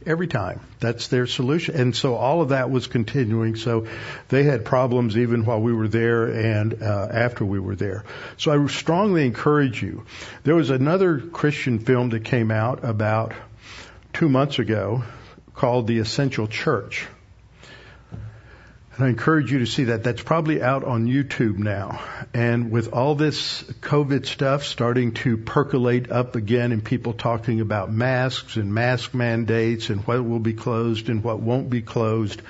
every 0.06 0.26
time. 0.26 0.60
That's 0.80 1.08
their 1.08 1.26
solution. 1.26 1.76
And 1.76 1.96
so 1.96 2.14
all 2.14 2.42
of 2.42 2.50
that 2.50 2.70
was 2.70 2.86
continuing. 2.86 3.56
So 3.56 3.86
they 4.28 4.42
had 4.44 4.64
problems 4.64 5.16
even 5.16 5.44
while 5.44 5.60
we 5.60 5.72
were 5.72 5.88
there 5.88 6.26
and 6.26 6.82
uh, 6.82 7.08
after 7.10 7.44
we 7.44 7.60
were 7.60 7.76
there. 7.76 8.04
So 8.36 8.52
I 8.52 8.66
strongly 8.66 9.26
encourage 9.26 9.82
you. 9.82 10.04
There 10.44 10.54
was 10.54 10.70
another 10.70 11.18
Christian 11.18 11.78
film 11.78 12.10
that 12.10 12.24
came 12.24 12.50
out 12.50 12.84
about 12.84 13.32
two 14.12 14.28
months 14.28 14.58
ago 14.58 15.04
called 15.54 15.86
The 15.86 15.98
Essential 15.98 16.46
Church. 16.46 17.06
I 19.02 19.08
encourage 19.08 19.50
you 19.50 19.58
to 19.58 19.66
see 19.66 19.84
that. 19.84 20.04
That's 20.04 20.22
probably 20.22 20.62
out 20.62 20.84
on 20.84 21.08
YouTube 21.08 21.58
now. 21.58 22.00
And 22.32 22.70
with 22.70 22.92
all 22.92 23.16
this 23.16 23.64
COVID 23.64 24.26
stuff 24.26 24.62
starting 24.62 25.14
to 25.14 25.36
percolate 25.36 26.12
up 26.12 26.36
again 26.36 26.70
and 26.70 26.84
people 26.84 27.12
talking 27.12 27.60
about 27.60 27.92
masks 27.92 28.54
and 28.54 28.72
mask 28.72 29.12
mandates 29.12 29.90
and 29.90 30.06
what 30.06 30.24
will 30.24 30.38
be 30.38 30.52
closed 30.52 31.08
and 31.08 31.24
what 31.24 31.40
won't 31.40 31.68
be 31.68 31.82
closed, 31.82 32.42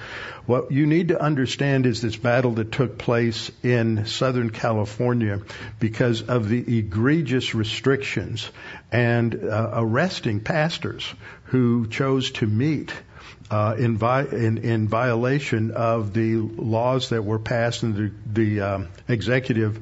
what 0.44 0.70
you 0.70 0.86
need 0.86 1.08
to 1.08 1.18
understand 1.18 1.86
is 1.86 2.02
this 2.02 2.16
battle 2.16 2.50
that 2.52 2.70
took 2.70 2.98
place 2.98 3.50
in 3.62 4.04
Southern 4.04 4.50
California 4.50 5.40
because 5.80 6.20
of 6.20 6.50
the 6.50 6.78
egregious 6.78 7.54
restrictions 7.54 8.50
and 8.90 9.34
uh, 9.42 9.70
arresting 9.72 10.40
pastors 10.40 11.14
who 11.44 11.86
chose 11.86 12.30
to 12.32 12.46
meet 12.46 12.92
uh, 13.52 13.74
in, 13.78 13.98
vi- 13.98 14.28
in, 14.32 14.56
in, 14.58 14.88
violation 14.88 15.72
of 15.72 16.14
the 16.14 16.36
laws 16.36 17.10
that 17.10 17.22
were 17.22 17.38
passed 17.38 17.82
and 17.82 17.94
the, 17.94 18.12
the 18.32 18.60
um, 18.62 18.88
executive 19.08 19.78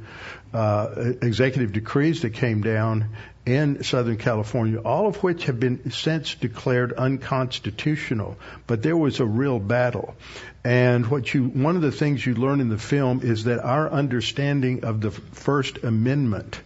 uh, 0.52 1.12
executive 1.22 1.72
decrees 1.72 2.22
that 2.22 2.30
came 2.30 2.62
down 2.62 3.10
in 3.46 3.84
Southern 3.84 4.16
California, 4.16 4.80
all 4.80 5.06
of 5.06 5.22
which 5.22 5.44
have 5.44 5.60
been 5.60 5.92
since 5.92 6.34
declared 6.34 6.92
unconstitutional. 6.92 8.36
But 8.66 8.82
there 8.82 8.96
was 8.96 9.20
a 9.20 9.24
real 9.24 9.60
battle. 9.60 10.16
And 10.64 11.06
what 11.06 11.32
you, 11.32 11.44
one 11.44 11.76
of 11.76 11.82
the 11.82 11.92
things 11.92 12.26
you 12.26 12.34
learn 12.34 12.60
in 12.60 12.68
the 12.68 12.78
film 12.78 13.20
is 13.22 13.44
that 13.44 13.60
our 13.60 13.88
understanding 13.88 14.84
of 14.84 15.00
the 15.00 15.12
First 15.12 15.84
Amendment 15.84 16.60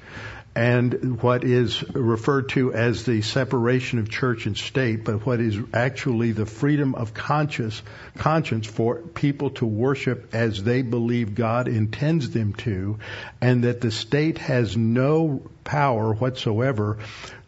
and 0.56 1.20
what 1.20 1.42
is 1.42 1.82
referred 1.94 2.49
to 2.50 2.73
as 2.73 3.04
the 3.04 3.23
separation 3.23 3.99
of 3.99 4.08
church 4.08 4.46
and 4.46 4.56
state, 4.56 5.04
but 5.04 5.26
what 5.26 5.40
is 5.40 5.58
actually 5.73 6.30
the 6.30 6.46
freedom 6.46 6.94
of 6.94 7.12
conscience, 7.12 7.82
conscience 8.16 8.66
for 8.66 8.99
people 8.99 9.50
to 9.50 9.66
worship 9.66 10.32
as 10.32 10.62
they 10.62 10.82
believe 10.82 11.34
God 11.34 11.66
intends 11.66 12.30
them 12.30 12.52
to, 12.54 12.99
and 13.40 13.64
that 13.64 13.80
the 13.80 13.90
state 13.90 14.38
has 14.38 14.76
no 14.76 15.42
power 15.64 16.14
whatsoever, 16.14 16.99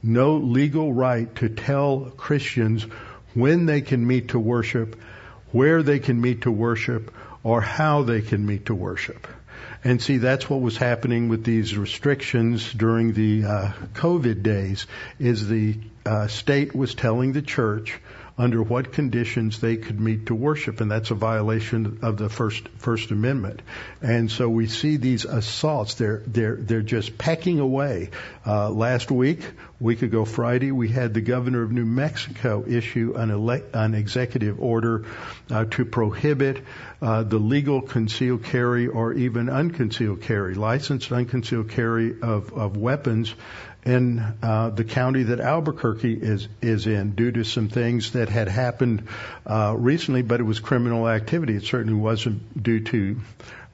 no 0.02 0.38
legal 0.38 0.92
right 0.92 1.32
to 1.36 1.48
tell 1.48 2.12
Christians 2.16 2.82
when 3.34 3.66
they 3.66 3.82
can 3.82 4.04
meet 4.04 4.28
to 4.28 4.40
worship, 4.40 4.96
where 5.52 5.84
they 5.84 6.00
can 6.00 6.20
meet 6.20 6.42
to 6.42 6.50
worship, 6.50 7.12
or 7.44 7.60
how 7.60 8.02
they 8.02 8.20
can 8.20 8.44
meet 8.44 8.66
to 8.66 8.74
worship. 8.74 9.28
And 9.86 10.02
see, 10.02 10.16
that's 10.16 10.50
what 10.50 10.60
was 10.60 10.76
happening 10.76 11.28
with 11.28 11.44
these 11.44 11.78
restrictions 11.78 12.72
during 12.72 13.12
the 13.12 13.44
uh, 13.44 13.72
COVID 13.94 14.42
days. 14.42 14.88
Is 15.20 15.46
the 15.46 15.78
uh, 16.04 16.26
state 16.26 16.74
was 16.74 16.96
telling 16.96 17.32
the 17.32 17.40
church 17.40 18.00
under 18.38 18.62
what 18.62 18.92
conditions 18.92 19.60
they 19.60 19.76
could 19.76 19.98
meet 19.98 20.26
to 20.26 20.34
worship, 20.34 20.80
and 20.80 20.90
that's 20.90 21.10
a 21.10 21.14
violation 21.14 22.00
of 22.02 22.18
the 22.18 22.28
First 22.28 22.68
First 22.78 23.10
Amendment. 23.10 23.62
And 24.02 24.30
so 24.30 24.48
we 24.48 24.66
see 24.66 24.96
these 24.96 25.24
assaults; 25.24 25.94
they're 25.94 26.22
they're 26.26 26.56
they're 26.56 26.82
just 26.82 27.16
pecking 27.16 27.60
away. 27.60 28.10
Uh, 28.46 28.70
last 28.70 29.10
week, 29.10 29.40
week 29.80 30.02
ago 30.02 30.24
Friday, 30.24 30.70
we 30.70 30.88
had 30.88 31.14
the 31.14 31.20
governor 31.20 31.62
of 31.62 31.72
New 31.72 31.86
Mexico 31.86 32.64
issue 32.66 33.14
an, 33.16 33.30
elect, 33.30 33.74
an 33.74 33.94
executive 33.94 34.60
order 34.60 35.06
uh, 35.50 35.64
to 35.64 35.84
prohibit 35.84 36.62
uh, 37.00 37.22
the 37.22 37.38
legal 37.38 37.80
concealed 37.80 38.44
carry 38.44 38.86
or 38.86 39.12
even 39.14 39.48
unconcealed 39.48 40.22
carry, 40.22 40.54
licensed 40.54 41.10
unconcealed 41.10 41.70
carry 41.70 42.20
of, 42.20 42.52
of 42.52 42.76
weapons 42.76 43.34
in 43.86 44.18
uh, 44.42 44.70
the 44.70 44.82
county 44.82 45.22
that 45.22 45.38
Albuquerque 45.38 46.12
is 46.12 46.48
is 46.60 46.86
in 46.86 47.12
due 47.12 47.30
to 47.30 47.44
some 47.44 47.68
things 47.68 48.12
that 48.12 48.28
had 48.28 48.48
happened 48.48 49.06
uh, 49.46 49.74
recently, 49.78 50.22
but 50.22 50.40
it 50.40 50.42
was 50.42 50.58
criminal 50.58 51.08
activity. 51.08 51.54
It 51.54 51.62
certainly 51.62 51.94
wasn't 51.94 52.62
due 52.62 52.80
to 52.80 53.20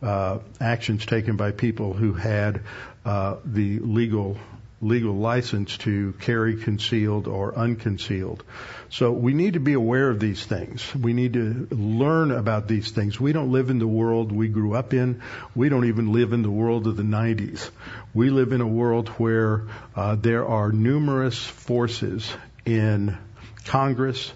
uh, 0.02 0.38
actions 0.60 1.06
taken 1.06 1.36
by 1.36 1.52
people 1.52 1.94
who 1.94 2.12
had 2.12 2.60
uh, 3.06 3.36
the 3.44 3.78
legal 3.78 4.36
legal 4.82 5.14
license 5.14 5.78
to 5.78 6.12
carry 6.20 6.56
concealed 6.56 7.28
or 7.28 7.56
unconcealed. 7.56 8.42
So 8.90 9.12
we 9.12 9.32
need 9.32 9.54
to 9.54 9.60
be 9.60 9.74
aware 9.74 10.10
of 10.10 10.18
these 10.18 10.44
things. 10.44 10.94
We 10.94 11.12
need 11.12 11.34
to 11.34 11.68
learn 11.70 12.32
about 12.32 12.66
these 12.66 12.90
things. 12.90 13.18
We 13.18 13.32
don't 13.32 13.52
live 13.52 13.70
in 13.70 13.78
the 13.78 13.86
world 13.86 14.32
we 14.32 14.48
grew 14.48 14.74
up 14.74 14.92
in. 14.92 15.22
We 15.54 15.68
don't 15.68 15.84
even 15.84 16.12
live 16.12 16.32
in 16.32 16.42
the 16.42 16.50
world 16.50 16.88
of 16.88 16.96
the 16.96 17.04
90s. 17.04 17.70
We 18.12 18.30
live 18.30 18.52
in 18.52 18.60
a 18.60 18.66
world 18.66 19.08
where 19.10 19.68
uh, 19.94 20.16
there 20.16 20.46
are 20.46 20.72
numerous 20.72 21.38
forces 21.38 22.30
in 22.66 23.16
Congress, 23.64 24.32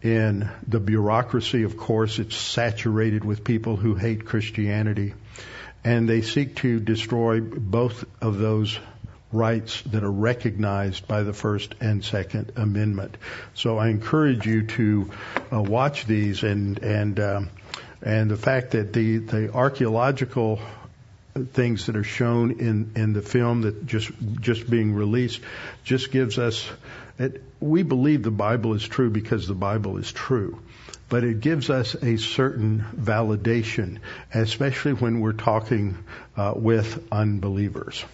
in 0.00 0.48
the 0.66 0.78
bureaucracy, 0.78 1.64
of 1.64 1.76
course, 1.76 2.20
it's 2.20 2.36
saturated 2.36 3.24
with 3.24 3.42
people 3.42 3.74
who 3.74 3.96
hate 3.96 4.24
Christianity. 4.24 5.14
And 5.84 6.08
they 6.08 6.22
seek 6.22 6.56
to 6.56 6.78
destroy 6.78 7.40
both 7.40 8.04
of 8.20 8.38
those 8.38 8.78
rights 9.32 9.82
that 9.82 10.02
are 10.02 10.10
recognized 10.10 11.06
by 11.06 11.22
the 11.22 11.32
First 11.32 11.74
and 11.80 12.04
Second 12.04 12.52
Amendment. 12.56 13.16
So 13.54 13.78
I 13.78 13.88
encourage 13.88 14.46
you 14.46 14.66
to 14.66 15.10
uh, 15.52 15.62
watch 15.62 16.06
these 16.06 16.42
and 16.42 16.78
and 16.78 17.20
um, 17.20 17.50
and 18.02 18.30
the 18.30 18.36
fact 18.36 18.72
that 18.72 18.92
the 18.92 19.18
the 19.18 19.52
archaeological 19.52 20.60
things 21.52 21.86
that 21.86 21.96
are 21.96 22.04
shown 22.04 22.52
in 22.60 22.92
in 22.96 23.12
the 23.12 23.22
film 23.22 23.62
that 23.62 23.86
just 23.86 24.10
just 24.40 24.68
being 24.68 24.94
released 24.94 25.40
just 25.84 26.10
gives 26.10 26.38
us 26.38 26.68
it, 27.18 27.42
we 27.60 27.82
believe 27.82 28.22
the 28.22 28.30
Bible 28.30 28.74
is 28.74 28.86
true 28.86 29.10
because 29.10 29.46
the 29.46 29.54
Bible 29.54 29.98
is 29.98 30.10
true 30.10 30.60
but 31.08 31.24
it 31.24 31.40
gives 31.40 31.70
us 31.70 31.94
a 32.02 32.18
certain 32.18 32.84
validation, 32.94 33.98
especially 34.34 34.92
when 34.92 35.20
we're 35.20 35.32
talking 35.32 35.96
uh, 36.36 36.52
with 36.54 37.02
unbelievers. 37.10 38.04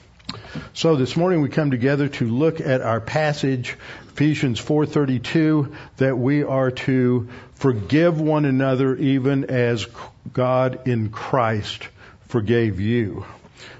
So 0.72 0.96
this 0.96 1.16
morning 1.16 1.40
we 1.40 1.48
come 1.48 1.70
together 1.70 2.08
to 2.08 2.28
look 2.28 2.60
at 2.60 2.80
our 2.80 3.00
passage, 3.00 3.76
Ephesians 4.12 4.60
4:32, 4.60 5.74
that 5.98 6.16
we 6.16 6.42
are 6.42 6.70
to 6.70 7.28
forgive 7.54 8.20
one 8.20 8.44
another 8.44 8.96
even 8.96 9.44
as 9.44 9.86
God 10.32 10.86
in 10.86 11.10
Christ 11.10 11.88
forgave 12.28 12.80
you. 12.80 13.24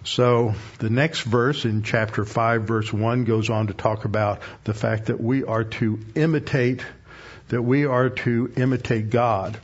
So 0.05 0.55
the 0.79 0.91
next 0.91 1.23
verse 1.23 1.65
in 1.65 1.83
chapter 1.83 2.25
5 2.25 2.63
verse 2.63 2.93
1 2.93 3.25
goes 3.25 3.51
on 3.51 3.69
to 3.69 3.75
talk 3.75 4.05
about 4.05 4.41
the 4.65 4.75
fact 4.75 5.07
that 5.07 5.21
we 5.21 5.45
are 5.45 5.65
to 5.65 5.99
imitate 6.15 6.85
that 7.49 7.63
we 7.63 7.85
are 7.85 8.11
to 8.11 8.53
imitate 8.57 9.11
God. 9.11 9.59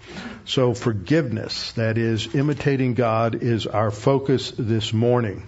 So 0.44 0.74
forgiveness, 0.74 1.72
that 1.72 1.96
is 1.96 2.34
imitating 2.34 2.94
God, 2.94 3.42
is 3.42 3.66
our 3.66 3.90
focus 3.90 4.52
this 4.58 4.92
morning. 4.92 5.44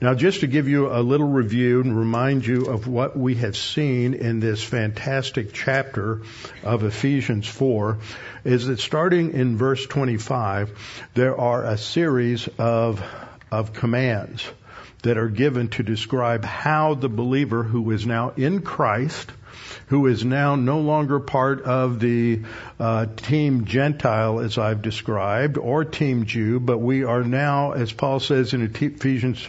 Now 0.00 0.14
just 0.14 0.40
to 0.40 0.46
give 0.46 0.68
you 0.68 0.92
a 0.92 1.00
little 1.00 1.28
review 1.28 1.80
and 1.80 1.96
remind 1.96 2.46
you 2.46 2.66
of 2.66 2.86
what 2.86 3.16
we 3.16 3.36
have 3.36 3.56
seen 3.56 4.14
in 4.14 4.40
this 4.40 4.62
fantastic 4.62 5.52
chapter 5.52 6.22
of 6.62 6.84
Ephesians 6.84 7.48
4, 7.48 7.98
is 8.44 8.66
that 8.66 8.80
starting 8.80 9.32
in 9.32 9.56
verse 9.56 9.86
25, 9.86 11.08
there 11.14 11.38
are 11.38 11.64
a 11.64 11.78
series 11.78 12.48
of, 12.58 13.02
of 13.50 13.72
commands 13.72 14.44
that 15.02 15.18
are 15.18 15.28
given 15.28 15.68
to 15.68 15.82
describe 15.82 16.44
how 16.44 16.94
the 16.94 17.08
believer 17.08 17.62
who 17.62 17.90
is 17.90 18.06
now 18.06 18.30
in 18.36 18.62
Christ, 18.62 19.30
who 19.86 20.06
is 20.06 20.24
now 20.24 20.56
no 20.56 20.80
longer 20.80 21.20
part 21.20 21.62
of 21.62 22.00
the 22.00 22.42
uh, 22.78 23.06
team 23.16 23.64
Gentile 23.64 24.40
as 24.40 24.58
I've 24.58 24.82
described, 24.82 25.58
or 25.58 25.84
team 25.84 26.26
Jew, 26.26 26.60
but 26.60 26.78
we 26.78 27.04
are 27.04 27.22
now, 27.22 27.72
as 27.72 27.92
Paul 27.92 28.20
says 28.20 28.54
in 28.54 28.62
Ephesians 28.62 29.48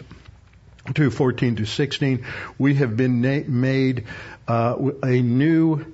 2, 0.94 1.10
14 1.10 1.56
to 1.56 1.64
16, 1.64 2.26
we 2.58 2.74
have 2.74 2.96
been 2.96 3.20
na- 3.20 3.44
made 3.46 4.04
uh, 4.46 4.76
a 5.02 5.22
new 5.22 5.84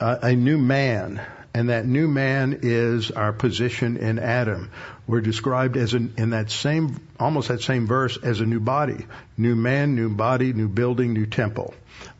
uh, 0.00 0.18
a 0.22 0.34
new 0.34 0.58
man, 0.58 1.24
and 1.54 1.68
that 1.68 1.86
new 1.86 2.08
man 2.08 2.60
is 2.62 3.10
our 3.10 3.32
position 3.32 3.98
in 3.98 4.18
Adam. 4.18 4.70
We're 5.06 5.20
described 5.20 5.76
as 5.76 5.92
an, 5.92 6.14
in 6.16 6.30
that 6.30 6.50
same, 6.50 7.06
almost 7.20 7.48
that 7.48 7.60
same 7.60 7.86
verse 7.86 8.16
as 8.16 8.40
a 8.40 8.46
new 8.46 8.60
body, 8.60 9.06
new 9.36 9.54
man, 9.54 9.94
new 9.94 10.08
body, 10.08 10.52
new 10.52 10.68
building, 10.68 11.12
new 11.12 11.26
temple. 11.26 11.74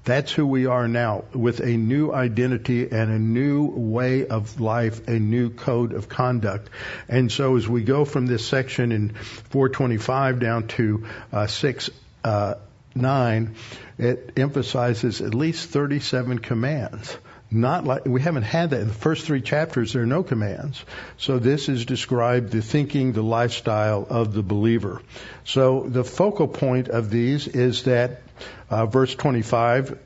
That's 0.05 0.33
who 0.33 0.47
we 0.47 0.67
are 0.67 0.87
now 0.87 1.25
with 1.33 1.61
a 1.61 1.77
new 1.77 2.13
identity 2.13 2.91
and 2.91 3.11
a 3.11 3.19
new 3.19 3.65
way 3.65 4.27
of 4.27 4.61
life, 4.61 5.09
a 5.09 5.19
new 5.19 5.51
code 5.51 5.93
of 5.93 6.09
conduct. 6.09 6.69
And 7.09 7.31
so 7.31 7.57
as 7.57 7.69
we 7.69 7.83
go 7.85 8.05
from 8.05 8.27
this 8.27 8.47
section 8.47 8.93
in 8.93 9.11
425 9.15 10.41
down 10.41 10.67
to 10.69 11.07
uh, 11.33 11.47
6, 11.47 11.91
uh, 12.25 12.55
9, 12.95 13.55
it 13.99 14.33
emphasizes 14.37 15.21
at 15.21 15.35
least 15.35 15.71
37 15.71 16.41
commands 16.41 17.17
not 17.53 17.85
like 17.85 18.05
we 18.07 18.21
haven't 18.21 18.45
had 18.45 18.71
that. 18.71 18.81
In 18.81 18.89
the 18.89 18.95
first 18.95 19.27
three 19.27 19.41
chapters 19.41 19.93
there 19.93 20.03
are 20.03 20.07
no 20.07 20.23
commands. 20.23 20.85
So 21.19 21.39
this 21.39 21.69
is 21.69 21.85
described 21.85 22.51
the 22.51 22.63
thinking 22.63 23.13
the 23.13 23.23
lifestyle 23.23 24.07
of 24.09 24.33
the 24.33 24.43
believer. 24.43 25.03
So 25.45 25.85
the 25.87 26.05
focal 26.05 26.49
point 26.49 26.89
of 26.89 27.11
these 27.11 27.49
is 27.49 27.85
that 27.85 28.23
uh, 28.71 28.87
verse 28.87 29.15
25 29.15 29.99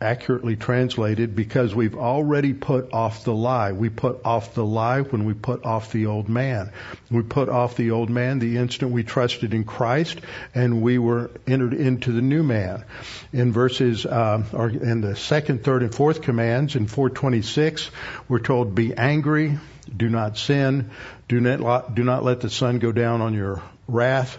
accurately 0.00 0.56
translated 0.56 1.36
because 1.36 1.74
we've 1.74 1.96
already 1.96 2.54
put 2.54 2.92
off 2.92 3.24
the 3.24 3.34
lie. 3.34 3.72
We 3.72 3.90
put 3.90 4.24
off 4.24 4.54
the 4.54 4.64
lie 4.64 5.02
when 5.02 5.24
we 5.24 5.34
put 5.34 5.64
off 5.64 5.92
the 5.92 6.06
old 6.06 6.28
man. 6.28 6.72
We 7.10 7.22
put 7.22 7.48
off 7.48 7.76
the 7.76 7.90
old 7.90 8.08
man 8.08 8.38
the 8.38 8.56
instant 8.56 8.92
we 8.92 9.02
trusted 9.02 9.52
in 9.52 9.64
Christ 9.64 10.20
and 10.54 10.80
we 10.80 10.98
were 10.98 11.30
entered 11.46 11.74
into 11.74 12.12
the 12.12 12.22
new 12.22 12.42
man. 12.42 12.84
In 13.32 13.52
verses, 13.52 14.06
uh, 14.06 14.42
or 14.52 14.70
in 14.70 15.02
the 15.02 15.16
second, 15.16 15.64
third, 15.64 15.82
and 15.82 15.94
fourth 15.94 16.22
commands 16.22 16.76
in 16.76 16.86
426, 16.86 17.90
we're 18.28 18.38
told, 18.38 18.74
be 18.74 18.94
angry, 18.94 19.58
do 19.94 20.08
not 20.08 20.38
sin, 20.38 20.90
do 21.28 21.40
not, 21.40 21.94
do 21.94 22.04
not 22.04 22.24
let 22.24 22.40
the 22.40 22.50
sun 22.50 22.78
go 22.78 22.92
down 22.92 23.20
on 23.20 23.34
your 23.34 23.62
wrath, 23.86 24.38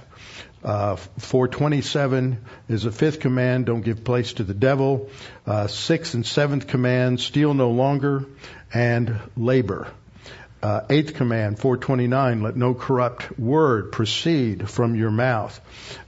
uh, 0.63 0.95
427 0.95 2.43
is 2.69 2.83
the 2.83 2.91
fifth 2.91 3.19
command, 3.19 3.65
don't 3.65 3.81
give 3.81 4.03
place 4.03 4.33
to 4.33 4.43
the 4.43 4.53
devil. 4.53 5.09
Uh, 5.45 5.67
sixth 5.67 6.13
and 6.13 6.25
seventh 6.25 6.67
command, 6.67 7.19
steal 7.19 7.53
no 7.53 7.71
longer 7.71 8.25
and 8.73 9.19
labor. 9.35 9.87
Uh, 10.61 10.81
eighth 10.91 11.15
command, 11.15 11.57
429, 11.57 12.43
let 12.43 12.55
no 12.55 12.75
corrupt 12.75 13.39
word 13.39 13.91
proceed 13.91 14.69
from 14.69 14.93
your 14.93 15.09
mouth. 15.09 15.59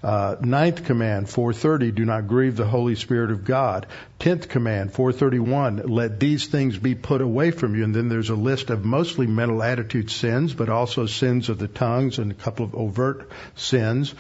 Uh, 0.03 0.35
ninth 0.41 0.85
command, 0.85 1.27
430, 1.27 1.91
do 1.91 2.05
not 2.05 2.27
grieve 2.27 2.55
the 2.55 2.65
Holy 2.65 2.93
Spirit 2.93 3.31
of 3.31 3.45
God. 3.45 3.87
Tenth 4.19 4.49
command, 4.49 4.93
431, 4.93 5.83
let 5.87 6.19
these 6.19 6.45
things 6.45 6.77
be 6.77 6.93
put 6.93 7.21
away 7.21 7.49
from 7.49 7.75
you. 7.75 7.83
And 7.83 7.95
then 7.95 8.09
there's 8.09 8.29
a 8.29 8.35
list 8.35 8.69
of 8.69 8.85
mostly 8.85 9.25
mental 9.25 9.63
attitude 9.63 10.11
sins, 10.11 10.53
but 10.53 10.69
also 10.69 11.07
sins 11.07 11.49
of 11.49 11.57
the 11.57 11.67
tongues 11.67 12.19
and 12.19 12.31
a 12.31 12.35
couple 12.35 12.63
of 12.63 12.75
overt 12.75 13.31
sins. 13.55 14.13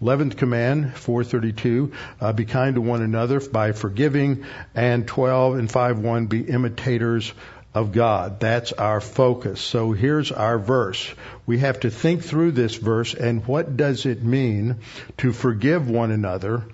Eleventh 0.00 0.38
command, 0.38 0.96
432, 0.96 1.92
uh, 2.20 2.32
be 2.32 2.46
kind 2.46 2.74
to 2.74 2.80
one 2.80 3.02
another 3.02 3.38
by 3.40 3.72
forgiving. 3.72 4.44
And 4.74 5.06
12 5.06 5.56
and 5.56 5.68
5.1, 5.68 6.28
be 6.28 6.40
imitators 6.40 7.32
of 7.74 7.92
God. 7.92 8.38
That's 8.40 8.72
our 8.72 9.00
focus. 9.00 9.60
So 9.60 9.92
here's 9.92 10.30
our 10.30 10.58
verse. 10.58 11.12
We 11.44 11.58
have 11.58 11.80
to 11.80 11.90
think 11.90 12.22
through 12.22 12.52
this 12.52 12.76
verse 12.76 13.14
and 13.14 13.46
what 13.46 13.76
does 13.76 14.06
it 14.06 14.22
mean 14.22 14.76
to 15.18 15.32
forgive 15.32 15.90
one 15.90 16.12
another 16.12 16.64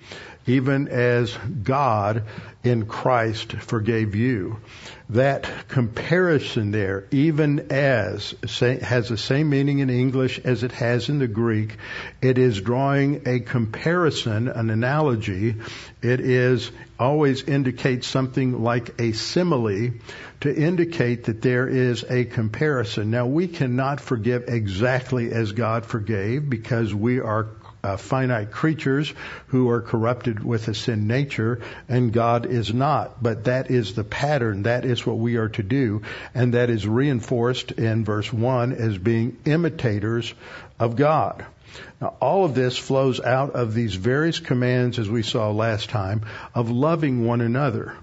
even 0.46 0.88
as 0.88 1.37
God 1.62 2.24
in 2.62 2.87
Christ 2.87 3.53
forgave 3.53 4.14
you. 4.14 4.59
That 5.11 5.50
comparison 5.68 6.70
there, 6.70 7.07
even 7.11 7.72
as, 7.72 8.35
has 8.61 9.09
the 9.09 9.16
same 9.16 9.50
meaning 9.50 9.81
in 9.81 9.90
English 9.90 10.38
as 10.44 10.62
it 10.62 10.72
has 10.72 11.09
in 11.09 11.18
the 11.18 11.26
Greek. 11.26 11.76
It 12.22 12.38
is 12.38 12.61
drawing 12.61 13.22
a 13.26 13.40
comparison, 13.40 14.48
an 14.48 14.70
analogy. 14.70 15.57
It 16.00 16.20
is 16.20 16.70
always 16.98 17.42
indicates 17.42 18.07
something 18.07 18.62
like 18.62 19.00
a 19.00 19.12
simile 19.12 19.90
to 20.42 20.55
indicate 20.55 21.24
that 21.24 21.42
there 21.42 21.66
is 21.66 22.05
a 22.09 22.24
comparison. 22.24 23.11
Now 23.11 23.26
we 23.26 23.48
cannot 23.48 24.00
forgive 24.00 24.44
exactly 24.48 25.33
as 25.33 25.53
God 25.53 25.87
forgave 25.87 26.48
because 26.48 26.94
we 26.94 27.20
are 27.20 27.48
uh, 27.83 27.97
finite 27.97 28.51
creatures 28.51 29.12
who 29.49 29.71
are 29.71 29.81
corrupted 29.81 30.43
with 30.43 30.69
a 30.69 30.75
sin 30.75 31.07
nature, 31.07 31.61
and 31.88 32.12
God 32.12 32.47
is 32.47 32.73
not. 32.73 33.23
But 33.23 33.45
that 33.45 33.71
is 33.71 33.95
the 33.95 34.05
pattern. 34.05 34.64
That 34.64 34.85
is 34.85 35.07
what 35.07 35.19
we 35.19 35.37
are 35.37 35.49
to 35.51 35.62
do, 35.62 36.03
and 36.35 36.55
that 36.55 36.71
is 36.71 36.87
reinforced 36.87 37.73
in 37.73 38.05
verse 38.05 38.33
1 38.33 38.73
as 38.73 38.99
being 38.99 39.38
imitators 39.45 40.33
of 40.79 40.97
God. 40.97 41.45
Now, 42.01 42.14
all 42.21 42.45
of 42.45 42.55
this 42.55 42.77
flows 42.77 43.21
out 43.21 43.53
of 43.53 43.75
these 43.75 43.95
various 43.95 44.40
commands, 44.40 44.99
as 44.99 45.09
we 45.09 45.23
saw 45.23 45.51
last 45.51 45.90
time, 45.90 46.23
of 46.55 46.71
loving 46.71 47.25
one 47.25 47.40
another. 47.40 47.95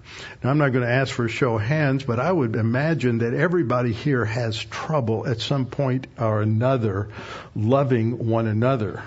Now, 0.43 0.51
I'm 0.51 0.57
not 0.57 0.71
going 0.71 0.85
to 0.85 0.91
ask 0.91 1.13
for 1.13 1.25
a 1.25 1.29
show 1.29 1.55
of 1.55 1.63
hands, 1.63 2.03
but 2.03 2.19
I 2.19 2.31
would 2.31 2.55
imagine 2.55 3.19
that 3.19 3.33
everybody 3.33 3.91
here 3.91 4.23
has 4.23 4.57
trouble 4.57 5.27
at 5.27 5.41
some 5.41 5.65
point 5.65 6.07
or 6.17 6.41
another 6.41 7.09
loving 7.55 8.29
one 8.29 8.47
another 8.47 9.03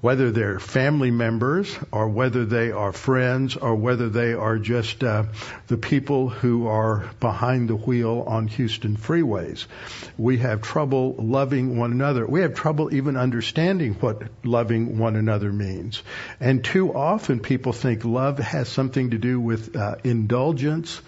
whether 0.00 0.30
they're 0.30 0.60
family 0.60 1.10
members 1.10 1.76
or 1.92 2.08
whether 2.08 2.44
they 2.44 2.70
are 2.70 2.92
friends 2.92 3.56
or 3.56 3.74
whether 3.74 4.08
they 4.08 4.32
are 4.32 4.58
just 4.58 5.02
uh, 5.02 5.24
the 5.66 5.76
people 5.76 6.28
who 6.28 6.66
are 6.66 7.10
behind 7.20 7.68
the 7.68 7.76
wheel 7.76 8.24
on 8.26 8.46
Houston 8.48 8.96
freeways. 8.96 9.66
We 10.16 10.38
have 10.38 10.62
trouble 10.62 11.16
loving 11.18 11.78
one 11.78 11.92
another. 11.92 12.26
We 12.26 12.40
have 12.40 12.54
trouble 12.54 12.94
even 12.94 13.16
understanding 13.16 13.94
what 13.94 14.22
loving 14.44 14.98
one 14.98 15.16
another 15.16 15.52
means. 15.52 16.02
And 16.40 16.64
too 16.64 16.94
often 16.94 17.40
people 17.40 17.72
think 17.72 18.04
love 18.04 18.38
has 18.38 18.68
something 18.68 19.10
to 19.10 19.18
do 19.18 19.40
with 19.40 19.76
uh, 19.76 19.96
indulgence 20.04 21.00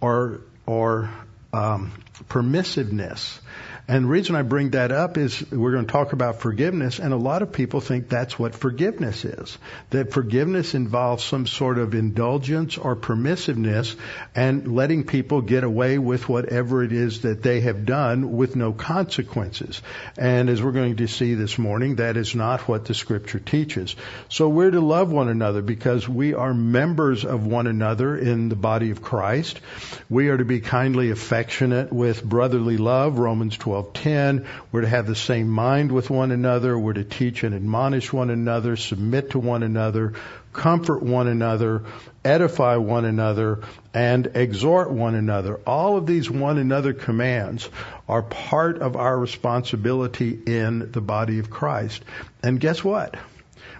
or 0.00 0.40
or 0.66 1.10
um, 1.52 1.92
permissiveness. 2.28 3.38
And 3.86 4.06
the 4.06 4.08
reason 4.08 4.34
I 4.34 4.40
bring 4.40 4.70
that 4.70 4.92
up 4.92 5.18
is 5.18 5.44
we're 5.50 5.72
going 5.72 5.84
to 5.84 5.92
talk 5.92 6.14
about 6.14 6.40
forgiveness, 6.40 6.98
and 6.98 7.12
a 7.12 7.18
lot 7.18 7.42
of 7.42 7.52
people 7.52 7.82
think 7.82 8.08
that's 8.08 8.38
what 8.38 8.54
forgiveness 8.54 9.26
is. 9.26 9.58
That 9.90 10.10
forgiveness 10.10 10.74
involves 10.74 11.22
some 11.22 11.46
sort 11.46 11.76
of 11.76 11.94
indulgence 11.94 12.78
or 12.78 12.96
permissiveness 12.96 13.94
and 14.34 14.74
letting 14.74 15.04
people 15.04 15.42
get 15.42 15.64
away 15.64 15.98
with 15.98 16.30
whatever 16.30 16.82
it 16.82 16.92
is 16.92 17.22
that 17.22 17.42
they 17.42 17.60
have 17.60 17.84
done 17.84 18.34
with 18.34 18.56
no 18.56 18.72
consequences. 18.72 19.82
And 20.16 20.48
as 20.48 20.62
we're 20.62 20.72
going 20.72 20.96
to 20.96 21.06
see 21.06 21.34
this 21.34 21.58
morning, 21.58 21.96
that 21.96 22.16
is 22.16 22.34
not 22.34 22.66
what 22.66 22.86
the 22.86 22.94
scripture 22.94 23.38
teaches. 23.38 23.96
So 24.30 24.48
we're 24.48 24.70
to 24.70 24.80
love 24.80 25.12
one 25.12 25.28
another 25.28 25.60
because 25.60 26.08
we 26.08 26.32
are 26.32 26.54
members 26.54 27.26
of 27.26 27.46
one 27.46 27.66
another 27.66 28.16
in 28.16 28.48
the 28.48 28.56
body 28.56 28.92
of 28.92 29.02
Christ. 29.02 29.60
We 30.08 30.28
are 30.28 30.38
to 30.38 30.44
be 30.46 30.60
kindly 30.60 31.10
affectionate 31.10 31.92
with 31.92 32.24
brotherly 32.24 32.78
love, 32.78 33.18
Romans 33.18 33.58
12 33.58 33.73
12:10. 33.82 34.46
We're 34.70 34.82
to 34.82 34.88
have 34.88 35.06
the 35.06 35.14
same 35.14 35.48
mind 35.48 35.90
with 35.90 36.10
one 36.10 36.30
another. 36.30 36.78
We're 36.78 36.92
to 36.92 37.04
teach 37.04 37.42
and 37.42 37.54
admonish 37.54 38.12
one 38.12 38.30
another, 38.30 38.76
submit 38.76 39.30
to 39.30 39.38
one 39.38 39.62
another, 39.62 40.14
comfort 40.52 41.02
one 41.02 41.26
another, 41.26 41.82
edify 42.24 42.76
one 42.76 43.04
another, 43.04 43.62
and 43.92 44.30
exhort 44.34 44.90
one 44.90 45.14
another. 45.14 45.56
All 45.66 45.96
of 45.96 46.06
these 46.06 46.30
one 46.30 46.58
another 46.58 46.92
commands 46.92 47.68
are 48.08 48.22
part 48.22 48.78
of 48.80 48.96
our 48.96 49.18
responsibility 49.18 50.38
in 50.46 50.92
the 50.92 51.00
body 51.00 51.40
of 51.40 51.50
Christ. 51.50 52.04
And 52.42 52.60
guess 52.60 52.84
what? 52.84 53.16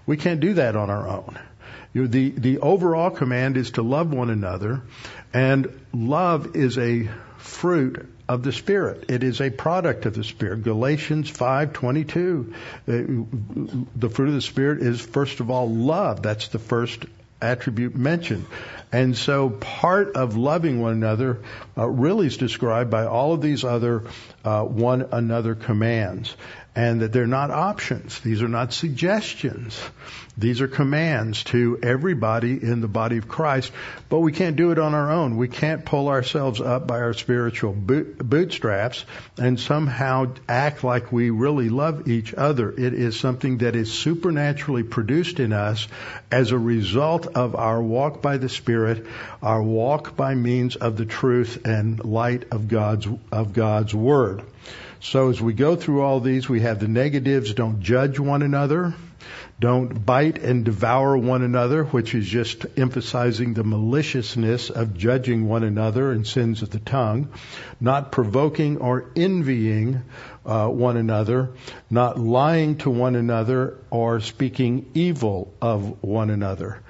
We 0.07 0.16
can't 0.16 0.40
do 0.40 0.54
that 0.54 0.76
on 0.76 0.90
our 0.90 1.09
own. 1.09 1.38
The, 1.94 2.30
the 2.30 2.59
overall 2.59 3.11
command 3.11 3.57
is 3.57 3.72
to 3.72 3.83
love 3.83 4.12
one 4.12 4.28
another, 4.28 4.83
and 5.33 5.80
love 5.92 6.57
is 6.57 6.76
a 6.76 7.09
fruit 7.38 8.13
of 8.29 8.43
the 8.43 8.53
Spirit. 8.53 9.07
It 9.09 9.23
is 9.23 9.41
a 9.41 9.51
product 9.51 10.07
of 10.07 10.15
the 10.15 10.25
Spirit. 10.25 10.63
Galatians 10.63 11.31
5:22. 11.31 12.55
Uh, 12.87 12.93
the 13.97 14.09
fruit 14.09 14.29
of 14.29 14.35
the 14.35 14.43
Spirit 14.43 14.83
is 14.83 15.01
first 15.01 15.41
of 15.41 15.51
all 15.51 15.69
love. 15.69 16.23
That's 16.23 16.49
the 16.49 16.59
first 16.59 17.05
attribute 17.43 17.95
mentioned. 17.95 18.47
And 18.91 19.17
so 19.17 19.51
part 19.51 20.17
of 20.17 20.37
loving 20.37 20.81
one 20.81 20.93
another 20.93 21.41
uh, 21.77 21.87
really 21.87 22.29
is 22.29 22.37
described 22.37 22.91
by 22.91 23.07
all 23.07 23.35
of 23.35 23.43
these 23.43 23.65
other 23.65 24.05
uh, 24.45 24.63
one 24.63 25.09
another 25.13 25.55
commands. 25.55 26.35
And 26.77 27.03
that 27.03 27.13
they're 27.13 27.27
not 27.27 27.51
options. 27.51 28.19
These 28.21 28.43
are 28.43 28.49
not 28.49 28.73
suggestions. 28.73 29.81
These 30.37 30.61
are 30.61 30.67
commands 30.67 31.45
to 31.45 31.79
everybody 31.81 32.61
in 32.61 32.81
the 32.81 32.89
body 32.89 33.19
of 33.19 33.29
Christ, 33.29 33.71
but 34.09 34.19
we 34.19 34.33
can't 34.33 34.57
do 34.57 34.73
it 34.73 34.81
on 34.81 34.93
our 34.93 35.13
own. 35.13 35.37
We 35.37 35.47
can't 35.47 35.85
pull 35.85 36.09
ourselves 36.09 36.61
up 36.61 36.89
by 36.89 37.01
our 37.01 37.13
spiritual 37.13 37.73
bootstraps 37.73 39.05
and 39.39 39.61
somehow 39.61 40.35
act 40.49 40.83
like 40.83 41.13
we 41.13 41.31
really 41.31 41.69
love 41.69 42.09
each 42.09 42.35
other. 42.35 42.73
It 42.73 42.95
is 42.95 43.19
something 43.19 43.59
that 43.59 43.77
is 43.77 43.93
supernaturally 43.93 44.83
produced 44.83 45.39
in 45.39 45.53
us 45.53 45.87
as 46.33 46.51
a 46.51 46.59
result 46.59 47.29
of 47.29 47.55
our 47.55 47.81
walk 47.81 48.21
by 48.21 48.39
the 48.39 48.49
Spirit, 48.49 49.07
our 49.41 49.63
walk 49.63 50.17
by 50.17 50.35
means 50.35 50.75
of 50.75 50.97
the 50.97 51.07
truth 51.07 51.65
and 51.65 52.05
light 52.05 52.47
of 52.51 52.67
God's, 52.67 53.07
of 53.31 53.53
God's 53.53 53.95
Word. 53.95 54.43
So 55.05 55.29
as 55.29 55.38
we 55.38 55.53
go 55.53 55.77
through 55.77 56.01
all 56.01 56.21
these, 56.21 56.49
we 56.49 56.62
have 56.62 56.81
the 56.81 56.88
negatives, 56.88 57.53
don't 57.53 57.81
judge 57.81 58.19
one 58.19 58.40
another. 58.40 58.95
Don't 59.61 60.05
bite 60.05 60.38
and 60.38 60.64
devour 60.64 61.14
one 61.17 61.43
another, 61.43 61.85
which 61.85 62.14
is 62.14 62.27
just 62.27 62.64
emphasizing 62.79 63.53
the 63.53 63.64
maliciousness 63.64 64.71
of 64.71 64.97
judging 64.97 65.47
one 65.47 65.62
another 65.62 66.11
and 66.11 66.27
sins 66.27 66.62
of 66.62 66.71
the 66.71 66.79
tongue. 66.79 67.29
Not 67.83 68.12
provoking 68.12 68.79
or 68.79 69.11
envying 69.14 70.01
uh, 70.47 70.69
one 70.69 70.97
another. 70.97 71.51
Not 71.90 72.19
lying 72.19 72.79
to 72.79 72.90
one 72.90 73.14
another 73.14 73.77
or 73.90 74.21
speaking 74.21 74.90
evil 74.95 75.53
of 75.61 76.03
one 76.03 76.31
another. 76.31 76.83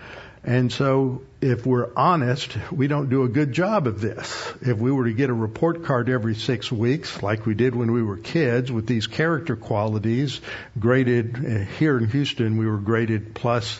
And 0.44 0.70
so, 0.70 1.22
if 1.44 1.66
we're 1.66 1.90
honest, 1.94 2.56
we 2.72 2.86
don't 2.86 3.10
do 3.10 3.24
a 3.24 3.28
good 3.28 3.52
job 3.52 3.86
of 3.86 4.00
this. 4.00 4.50
If 4.62 4.78
we 4.78 4.90
were 4.90 5.04
to 5.04 5.12
get 5.12 5.28
a 5.28 5.34
report 5.34 5.84
card 5.84 6.08
every 6.08 6.34
six 6.34 6.72
weeks, 6.72 7.22
like 7.22 7.44
we 7.44 7.52
did 7.52 7.74
when 7.74 7.92
we 7.92 8.02
were 8.02 8.16
kids, 8.16 8.72
with 8.72 8.86
these 8.86 9.06
character 9.06 9.54
qualities 9.54 10.40
graded 10.78 11.36
uh, 11.36 11.58
here 11.78 11.98
in 11.98 12.08
Houston, 12.08 12.56
we 12.56 12.66
were 12.66 12.78
graded 12.78 13.34
plus, 13.34 13.78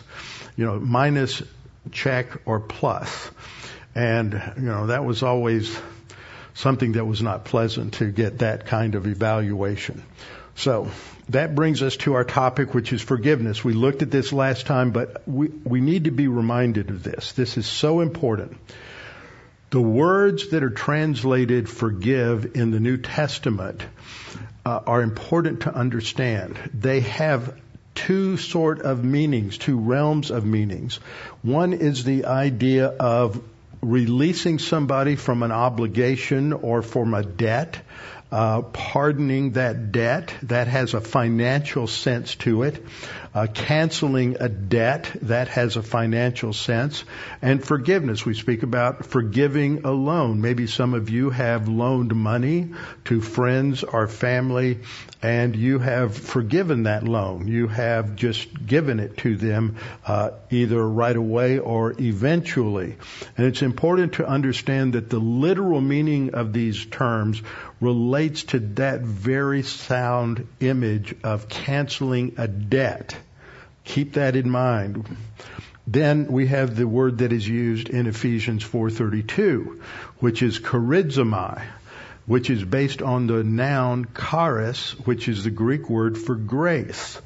you 0.57 0.67
know, 0.67 0.79
minus, 0.79 1.43
check, 1.91 2.27
or 2.45 2.61
plus. 2.61 3.31
And, 3.95 4.35
you 4.57 4.67
know, 4.67 4.89
that 4.89 5.07
was 5.07 5.23
always 5.23 5.75
something 6.53 6.93
that 6.93 7.07
was 7.07 7.23
not 7.23 7.47
pleasant 7.47 7.95
to 7.95 8.11
get 8.11 8.41
that 8.41 8.67
kind 8.67 8.95
of 8.95 9.07
evaluation. 9.07 10.03
So, 10.55 10.91
that 11.31 11.55
brings 11.55 11.83
us 11.83 11.97
to 11.99 12.15
our 12.15 12.25
topic, 12.25 12.75
which 12.75 12.93
is 12.93 13.01
forgiveness. 13.01 13.65
We 13.65 13.73
looked 13.73 14.03
at 14.03 14.11
this 14.11 14.33
last 14.33 14.67
time, 14.67 14.91
but 14.91 15.27
we, 15.27 15.49
we 15.49 15.81
need 15.81 16.05
to 16.05 16.11
be 16.11 16.29
reminded 16.29 16.91
of 16.91 17.03
this. 17.03 17.33
This 17.33 17.57
is 17.57 17.67
so 17.67 18.01
important. 18.01 18.59
The 19.71 19.81
words 19.81 20.51
that 20.51 20.63
are 20.63 20.71
translated 20.71 21.69
forgive 21.69 22.55
in 22.55 22.71
the 22.71 22.81
New 22.81 22.99
Testament 22.99 23.83
uh, 24.65 24.81
are 24.87 25.03
important 25.03 25.63
to 25.63 25.75
understand. 25.75 26.59
They 26.75 27.01
have 27.01 27.59
two 27.95 28.37
sort 28.37 28.83
of 28.83 29.03
meanings, 29.05 29.57
two 29.59 29.79
realms 29.79 30.31
of 30.31 30.45
meanings. 30.45 30.97
One 31.43 31.73
is 31.73 32.05
the 32.05 32.27
idea 32.27 32.87
of 32.87 33.43
releasing 33.81 34.59
somebody 34.59 35.17
from 35.17 35.43
an 35.43 35.53
obligation 35.53 36.53
or 36.53 36.83
from 36.83 37.15
a 37.15 37.23
debt 37.23 37.81
uh, 38.35 38.63
pardoning 38.63 39.53
that 39.53 39.93
debt, 39.93 40.35
that 40.43 40.67
has 40.67 40.93
a 40.93 41.01
financial 41.01 41.87
sense 41.87 42.35
to 42.35 42.65
it. 42.65 42.85
Uh, 43.35 43.49
canceling 43.49 44.37
a 44.39 44.49
debt, 44.49 45.11
that 45.23 45.49
has 45.49 45.77
a 45.77 45.83
financial 45.83 46.53
sense. 46.53 47.05
And 47.43 47.65
forgiveness, 47.65 48.25
we 48.25 48.35
speak 48.35 48.63
about 48.63 49.07
forgiving 49.07 49.85
a 49.85 49.91
loan. 49.91 50.41
Maybe 50.41 50.69
some 50.69 50.95
of 50.95 51.11
you 51.11 51.31
have 51.31 51.67
loaned 51.69 52.15
money 52.15 52.71
to 53.07 53.21
friends 53.21 53.83
or 53.83 54.07
family 54.07 54.79
and 55.25 55.57
you 55.57 55.79
have 55.79 56.15
forgiven 56.15 56.83
that 56.83 57.03
loan. 57.03 57.49
You 57.49 57.67
have 57.67 58.15
just 58.15 58.67
given 58.67 59.01
it 59.01 59.17
to 59.19 59.37
them 59.37 59.77
uh, 60.07 60.33
either 60.51 60.87
right 60.87 61.17
away 61.17 61.59
or 61.59 61.95
eventually. 61.99 62.97
And 63.37 63.47
it's 63.47 63.63
important 63.63 64.15
to 64.15 64.29
understand 64.29 64.93
that 64.93 65.09
the 65.09 65.19
literal 65.19 65.81
meaning 65.81 66.35
of 66.35 66.53
these 66.53 66.85
terms 66.85 67.41
relates 67.81 68.45
to 68.45 68.59
that 68.61 69.01
very 69.01 69.63
sound 69.63 70.47
image 70.61 71.15
of 71.25 71.49
canceling 71.49 72.35
a 72.37 72.47
debt. 72.47 73.17
Keep 73.85 74.15
that 74.15 74.35
in 74.37 74.51
mind. 74.51 75.05
Then 75.87 76.27
we 76.27 76.47
have 76.47 76.75
the 76.75 76.89
word 76.89 77.19
that 77.19 77.33
is 77.33 77.47
used 77.47 77.91
in 77.91 78.07
Ephesians 78.07 78.65
4:32, 78.65 79.81
which 80.19 80.43
is 80.43 80.59
charizomai, 80.59 81.63
which 82.27 82.49
is 82.49 82.65
based 82.65 83.03
on 83.03 83.27
the 83.27 83.45
noun 83.45 84.07
charis, 84.19 84.93
which 85.05 85.29
is 85.29 85.45
the 85.45 85.51
Greek 85.51 85.91
word 85.91 86.17
for 86.17 86.35
grace. 86.35 87.21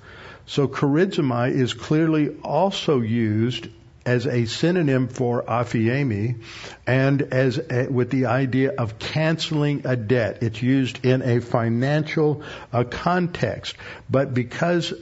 So 0.46 0.66
charizomai 0.66 1.52
is 1.52 1.74
clearly 1.74 2.30
also 2.42 3.00
used 3.00 3.68
as 4.08 4.26
a 4.26 4.46
synonym 4.46 5.06
for 5.06 5.42
afiemi 5.42 6.40
and 6.86 7.20
as 7.20 7.58
a, 7.58 7.88
with 7.88 8.08
the 8.10 8.24
idea 8.24 8.70
of 8.70 8.98
canceling 8.98 9.82
a 9.84 9.96
debt. 9.96 10.38
It's 10.42 10.62
used 10.62 11.04
in 11.04 11.20
a 11.20 11.40
financial 11.42 12.42
uh, 12.72 12.84
context, 12.84 13.76
but 14.08 14.32
because 14.32 14.94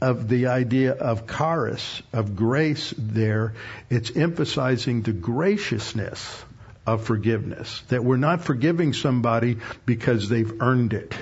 of 0.00 0.28
the 0.28 0.46
idea 0.46 0.92
of 0.92 1.26
charis, 1.26 2.02
of 2.12 2.36
grace 2.36 2.94
there, 2.96 3.54
it's 3.90 4.16
emphasizing 4.16 5.02
the 5.02 5.12
graciousness 5.12 6.44
of 6.86 7.02
forgiveness. 7.02 7.82
That 7.88 8.04
we're 8.04 8.16
not 8.16 8.44
forgiving 8.44 8.92
somebody 8.92 9.56
because 9.86 10.28
they've 10.28 10.62
earned 10.62 10.92
it. 10.92 11.16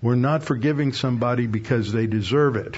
We're 0.00 0.14
not 0.14 0.44
forgiving 0.44 0.94
somebody 0.94 1.46
because 1.46 1.92
they 1.92 2.06
deserve 2.06 2.56
it. 2.56 2.76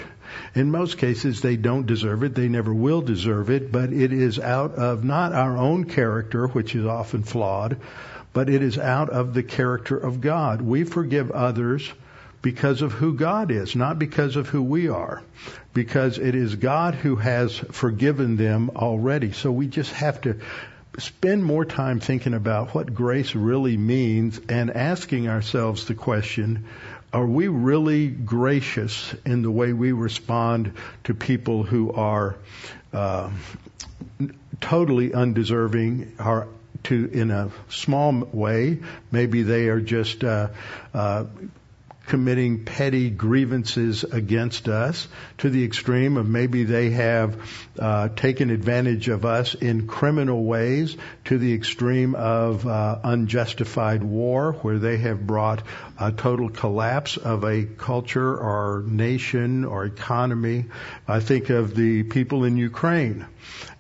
In 0.54 0.70
most 0.70 0.98
cases, 0.98 1.40
they 1.40 1.56
don't 1.56 1.86
deserve 1.86 2.22
it. 2.22 2.34
They 2.34 2.48
never 2.48 2.72
will 2.72 3.00
deserve 3.00 3.50
it, 3.50 3.72
but 3.72 3.92
it 3.92 4.12
is 4.12 4.38
out 4.38 4.74
of 4.74 5.04
not 5.04 5.32
our 5.32 5.56
own 5.56 5.84
character, 5.84 6.46
which 6.46 6.74
is 6.74 6.86
often 6.86 7.22
flawed, 7.22 7.78
but 8.32 8.48
it 8.48 8.62
is 8.62 8.78
out 8.78 9.10
of 9.10 9.34
the 9.34 9.42
character 9.42 9.96
of 9.96 10.20
God. 10.20 10.62
We 10.62 10.84
forgive 10.84 11.30
others 11.30 11.90
because 12.42 12.82
of 12.82 12.92
who 12.92 13.14
God 13.14 13.50
is, 13.50 13.76
not 13.76 13.98
because 13.98 14.36
of 14.36 14.48
who 14.48 14.62
we 14.62 14.88
are. 14.88 15.22
Because 15.74 16.18
it 16.18 16.34
is 16.34 16.56
God 16.56 16.94
who 16.94 17.16
has 17.16 17.56
forgiven 17.56 18.36
them 18.36 18.70
already. 18.74 19.32
So 19.32 19.52
we 19.52 19.68
just 19.68 19.92
have 19.92 20.20
to 20.22 20.40
spend 20.98 21.42
more 21.44 21.64
time 21.64 22.00
thinking 22.00 22.34
about 22.34 22.74
what 22.74 22.94
grace 22.94 23.34
really 23.34 23.76
means 23.76 24.38
and 24.48 24.70
asking 24.70 25.28
ourselves 25.28 25.86
the 25.86 25.94
question, 25.94 26.66
are 27.12 27.26
we 27.26 27.48
really 27.48 28.08
gracious 28.08 29.14
in 29.26 29.42
the 29.42 29.50
way 29.50 29.72
we 29.72 29.92
respond 29.92 30.72
to 31.04 31.14
people 31.14 31.62
who 31.62 31.92
are 31.92 32.36
uh, 32.92 33.30
totally 34.60 35.12
undeserving, 35.12 36.12
are 36.18 36.48
to 36.84 37.10
in 37.12 37.30
a 37.30 37.50
small 37.68 38.12
way, 38.32 38.80
maybe 39.10 39.42
they 39.42 39.68
are 39.68 39.80
just 39.80 40.24
uh, 40.24 40.48
uh, 40.94 41.24
committing 42.06 42.64
petty 42.64 43.10
grievances 43.10 44.04
against 44.04 44.68
us 44.68 45.06
to 45.38 45.48
the 45.48 45.64
extreme 45.64 46.16
of 46.16 46.28
maybe 46.28 46.64
they 46.64 46.90
have 46.90 47.36
uh, 47.78 48.08
taken 48.08 48.50
advantage 48.50 49.08
of 49.08 49.24
us 49.24 49.54
in 49.54 49.86
criminal 49.86 50.42
ways 50.44 50.96
to 51.24 51.38
the 51.38 51.54
extreme 51.54 52.14
of 52.14 52.66
uh, 52.66 52.98
unjustified 53.04 54.02
war 54.02 54.52
where 54.62 54.78
they 54.78 54.96
have 54.98 55.26
brought 55.26 55.62
a 55.98 56.10
total 56.10 56.48
collapse 56.48 57.16
of 57.16 57.44
a 57.44 57.64
culture 57.64 58.36
or 58.36 58.84
nation 58.86 59.64
or 59.64 59.84
economy. 59.84 60.66
I 61.06 61.20
think 61.20 61.50
of 61.50 61.74
the 61.74 62.02
people 62.02 62.44
in 62.44 62.56
Ukraine 62.56 63.26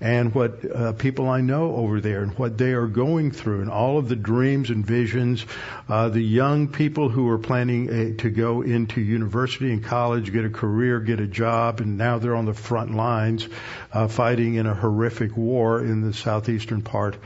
and 0.00 0.34
what 0.34 0.64
uh, 0.68 0.92
people 0.92 1.28
I 1.28 1.40
know 1.40 1.76
over 1.76 2.00
there 2.00 2.22
and 2.22 2.36
what 2.38 2.58
they 2.58 2.72
are 2.72 2.86
going 2.86 3.30
through 3.30 3.60
and 3.60 3.70
all 3.70 3.98
of 3.98 4.08
the 4.08 4.16
dreams 4.16 4.70
and 4.70 4.84
visions, 4.84 5.46
uh, 5.88 6.08
the 6.08 6.22
young 6.22 6.68
people 6.68 7.08
who 7.08 7.28
are 7.28 7.38
planning 7.38 7.88
a, 7.88 8.14
to 8.14 8.30
go 8.30 8.62
into 8.62 9.00
university 9.00 9.72
and 9.72 9.84
college, 9.84 10.32
get 10.32 10.44
a 10.44 10.50
career, 10.50 11.00
get 11.00 11.20
a 11.20 11.26
job, 11.26 11.80
and 11.80 11.98
now 11.98 12.18
they're 12.18 12.34
on 12.34 12.46
the 12.46 12.54
front 12.54 12.94
lines 12.94 13.48
uh, 13.92 14.08
fighting 14.08 14.54
in 14.54 14.66
a 14.66 14.74
horrific 14.74 15.36
war 15.36 15.80
in 15.80 16.00
the 16.00 16.12
southeastern 16.12 16.82
part 16.82 17.16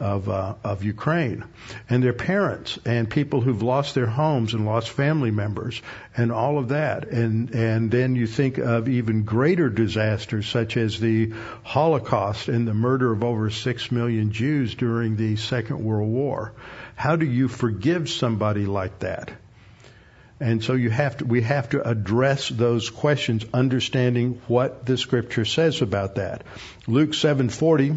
of 0.00 0.28
uh, 0.28 0.54
of 0.64 0.84
Ukraine, 0.84 1.44
and 1.88 2.02
their 2.02 2.12
parents 2.12 2.78
and 2.84 3.08
people 3.08 3.40
who've 3.40 3.62
lost 3.62 3.94
their 3.94 4.06
homes 4.06 4.54
and 4.54 4.66
lost 4.66 4.90
family 4.90 5.30
members 5.30 5.80
and 6.16 6.32
all 6.32 6.58
of 6.58 6.68
that, 6.68 7.08
and 7.08 7.54
and 7.54 7.90
then 7.90 8.16
you 8.16 8.26
think 8.26 8.58
of 8.58 8.88
even 8.88 9.22
greater 9.24 9.68
disasters 9.68 10.48
such 10.48 10.76
as 10.76 10.98
the 10.98 11.32
Holocaust 11.62 12.48
and 12.48 12.66
the 12.66 12.74
murder 12.74 13.12
of 13.12 13.22
over 13.22 13.50
six 13.50 13.92
million 13.92 14.32
Jews 14.32 14.74
during 14.74 15.16
the 15.16 15.36
Second 15.36 15.84
World 15.84 16.10
War. 16.10 16.52
How 16.96 17.16
do 17.16 17.26
you 17.26 17.48
forgive 17.48 18.08
somebody 18.08 18.66
like 18.66 19.00
that? 19.00 19.30
And 20.40 20.62
so 20.62 20.74
you 20.74 20.90
have 20.90 21.18
to, 21.18 21.24
we 21.24 21.42
have 21.42 21.70
to 21.70 21.88
address 21.88 22.48
those 22.48 22.90
questions, 22.90 23.44
understanding 23.54 24.40
what 24.48 24.84
the 24.84 24.98
scripture 24.98 25.44
says 25.44 25.80
about 25.80 26.16
that. 26.16 26.42
Luke 26.86 27.10
7:40 27.10 27.96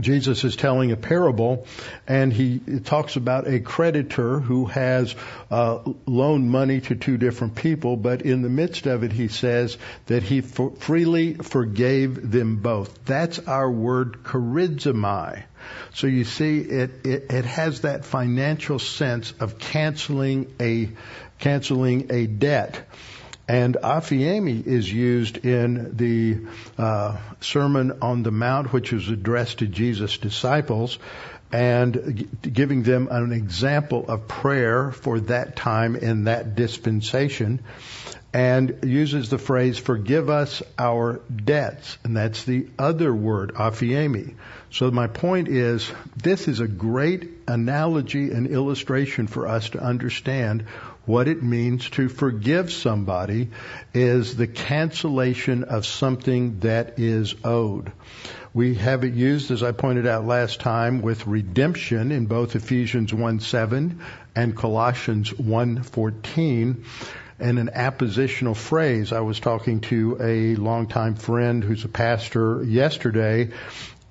Jesus 0.00 0.42
is 0.44 0.56
telling 0.56 0.90
a 0.90 0.96
parable, 0.96 1.66
and 2.08 2.32
he 2.32 2.58
talks 2.84 3.16
about 3.16 3.46
a 3.46 3.60
creditor 3.60 4.40
who 4.40 4.64
has 4.66 5.14
uh, 5.50 5.80
loaned 6.06 6.50
money 6.50 6.80
to 6.80 6.94
two 6.94 7.18
different 7.18 7.54
people, 7.54 7.96
but 7.96 8.22
in 8.22 8.40
the 8.40 8.48
midst 8.48 8.86
of 8.86 9.04
it, 9.04 9.12
he 9.12 9.28
says 9.28 9.76
that 10.06 10.22
he 10.22 10.40
for- 10.40 10.70
freely 10.76 11.34
forgave 11.34 12.30
them 12.30 12.56
both. 12.56 13.04
That's 13.04 13.38
our 13.40 13.70
word 13.70 14.24
charizomai. 14.24 15.42
So 15.94 16.06
you 16.06 16.24
see, 16.24 16.58
it, 16.58 17.06
it, 17.06 17.30
it 17.30 17.44
has 17.44 17.82
that 17.82 18.04
financial 18.04 18.78
sense 18.78 19.32
of 19.40 19.58
canceling 19.58 20.52
a 20.58 20.90
canceling 21.38 22.06
a 22.10 22.26
debt. 22.26 22.88
And 23.52 23.76
Afiemi 23.82 24.66
is 24.66 24.90
used 24.90 25.44
in 25.44 25.94
the 25.94 26.38
uh, 26.78 27.18
Sermon 27.42 27.98
on 28.00 28.22
the 28.22 28.30
Mount, 28.30 28.72
which 28.72 28.92
was 28.92 29.10
addressed 29.10 29.58
to 29.58 29.66
Jesus' 29.66 30.16
disciples, 30.16 30.98
and 31.52 32.30
giving 32.40 32.82
them 32.82 33.08
an 33.10 33.30
example 33.30 34.06
of 34.08 34.26
prayer 34.26 34.90
for 34.90 35.20
that 35.20 35.54
time 35.54 35.96
in 35.96 36.24
that 36.24 36.54
dispensation, 36.54 37.60
and 38.32 38.78
uses 38.84 39.28
the 39.28 39.36
phrase, 39.36 39.76
forgive 39.76 40.30
us 40.30 40.62
our 40.78 41.20
debts. 41.44 41.98
And 42.04 42.16
that's 42.16 42.44
the 42.44 42.68
other 42.78 43.14
word, 43.14 43.52
afiemi. 43.52 44.34
So 44.70 44.90
my 44.90 45.08
point 45.08 45.48
is, 45.48 45.92
this 46.16 46.48
is 46.48 46.60
a 46.60 46.66
great 46.66 47.28
analogy 47.46 48.30
and 48.30 48.46
illustration 48.46 49.26
for 49.26 49.46
us 49.46 49.68
to 49.70 49.78
understand 49.78 50.64
what 51.04 51.28
it 51.28 51.42
means 51.42 51.90
to 51.90 52.08
forgive 52.08 52.72
somebody 52.72 53.50
is 53.92 54.36
the 54.36 54.46
cancellation 54.46 55.64
of 55.64 55.84
something 55.84 56.60
that 56.60 56.98
is 56.98 57.34
owed. 57.44 57.92
We 58.54 58.74
have 58.74 59.02
it 59.04 59.14
used, 59.14 59.50
as 59.50 59.62
I 59.62 59.72
pointed 59.72 60.06
out 60.06 60.26
last 60.26 60.60
time, 60.60 61.00
with 61.00 61.26
redemption 61.26 62.12
in 62.12 62.26
both 62.26 62.54
Ephesians 62.54 63.10
1:7 63.10 63.98
and 64.36 64.56
Colossians 64.56 65.30
1:14 65.30 66.84
and 67.40 67.58
an 67.58 67.70
appositional 67.74 68.54
phrase. 68.54 69.12
I 69.12 69.20
was 69.20 69.40
talking 69.40 69.80
to 69.80 70.18
a 70.20 70.54
longtime 70.56 71.14
friend 71.16 71.64
who's 71.64 71.84
a 71.84 71.88
pastor 71.88 72.62
yesterday, 72.62 73.50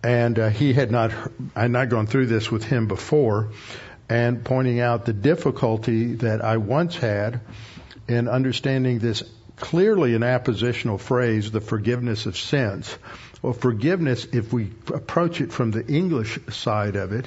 and 0.04 0.38
uh, 0.38 0.49
he 0.49 0.73
had 0.73 0.91
not 0.91 1.12
I 1.56 1.62
had 1.62 1.71
not 1.71 1.89
gone 1.89 2.08
through 2.08 2.25
this 2.25 2.51
with 2.51 2.63
him 2.63 2.88
before, 2.88 3.49
and 4.12 4.43
pointing 4.43 4.82
out 4.82 5.06
the 5.06 5.13
difficulty 5.13 6.15
that 6.15 6.43
I 6.43 6.58
once 6.58 6.97
had 6.97 7.39
in 8.10 8.28
understanding 8.28 9.00
this 9.00 9.24
clearly 9.56 10.15
an 10.15 10.21
appositional 10.21 11.00
phrase, 11.00 11.50
the 11.50 11.62
forgiveness 11.62 12.26
of 12.26 12.36
sins. 12.36 12.93
Well, 13.41 13.54
forgiveness, 13.54 14.26
if 14.34 14.52
we 14.52 14.69
approach 14.93 15.39
it 15.39 15.54
from 15.54 15.71
the 15.71 15.88
English 15.88 16.39
side 16.50 16.97
of 16.97 17.13
it, 17.13 17.26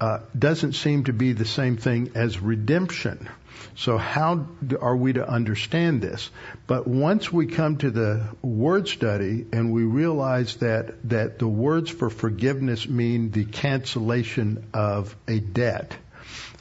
uh, 0.00 0.20
doesn't 0.38 0.72
seem 0.72 1.04
to 1.04 1.12
be 1.12 1.34
the 1.34 1.44
same 1.44 1.76
thing 1.76 2.12
as 2.14 2.38
redemption. 2.40 3.28
So 3.74 3.98
how 3.98 4.46
are 4.80 4.96
we 4.96 5.12
to 5.14 5.28
understand 5.28 6.00
this? 6.00 6.30
But 6.66 6.86
once 6.86 7.30
we 7.30 7.46
come 7.46 7.76
to 7.78 7.90
the 7.90 8.22
word 8.40 8.88
study 8.88 9.44
and 9.52 9.70
we 9.70 9.84
realize 9.84 10.56
that, 10.56 11.08
that 11.10 11.38
the 11.38 11.48
words 11.48 11.90
for 11.90 12.08
forgiveness 12.08 12.88
mean 12.88 13.32
the 13.32 13.44
cancellation 13.44 14.64
of 14.72 15.14
a 15.28 15.40
debt, 15.40 15.94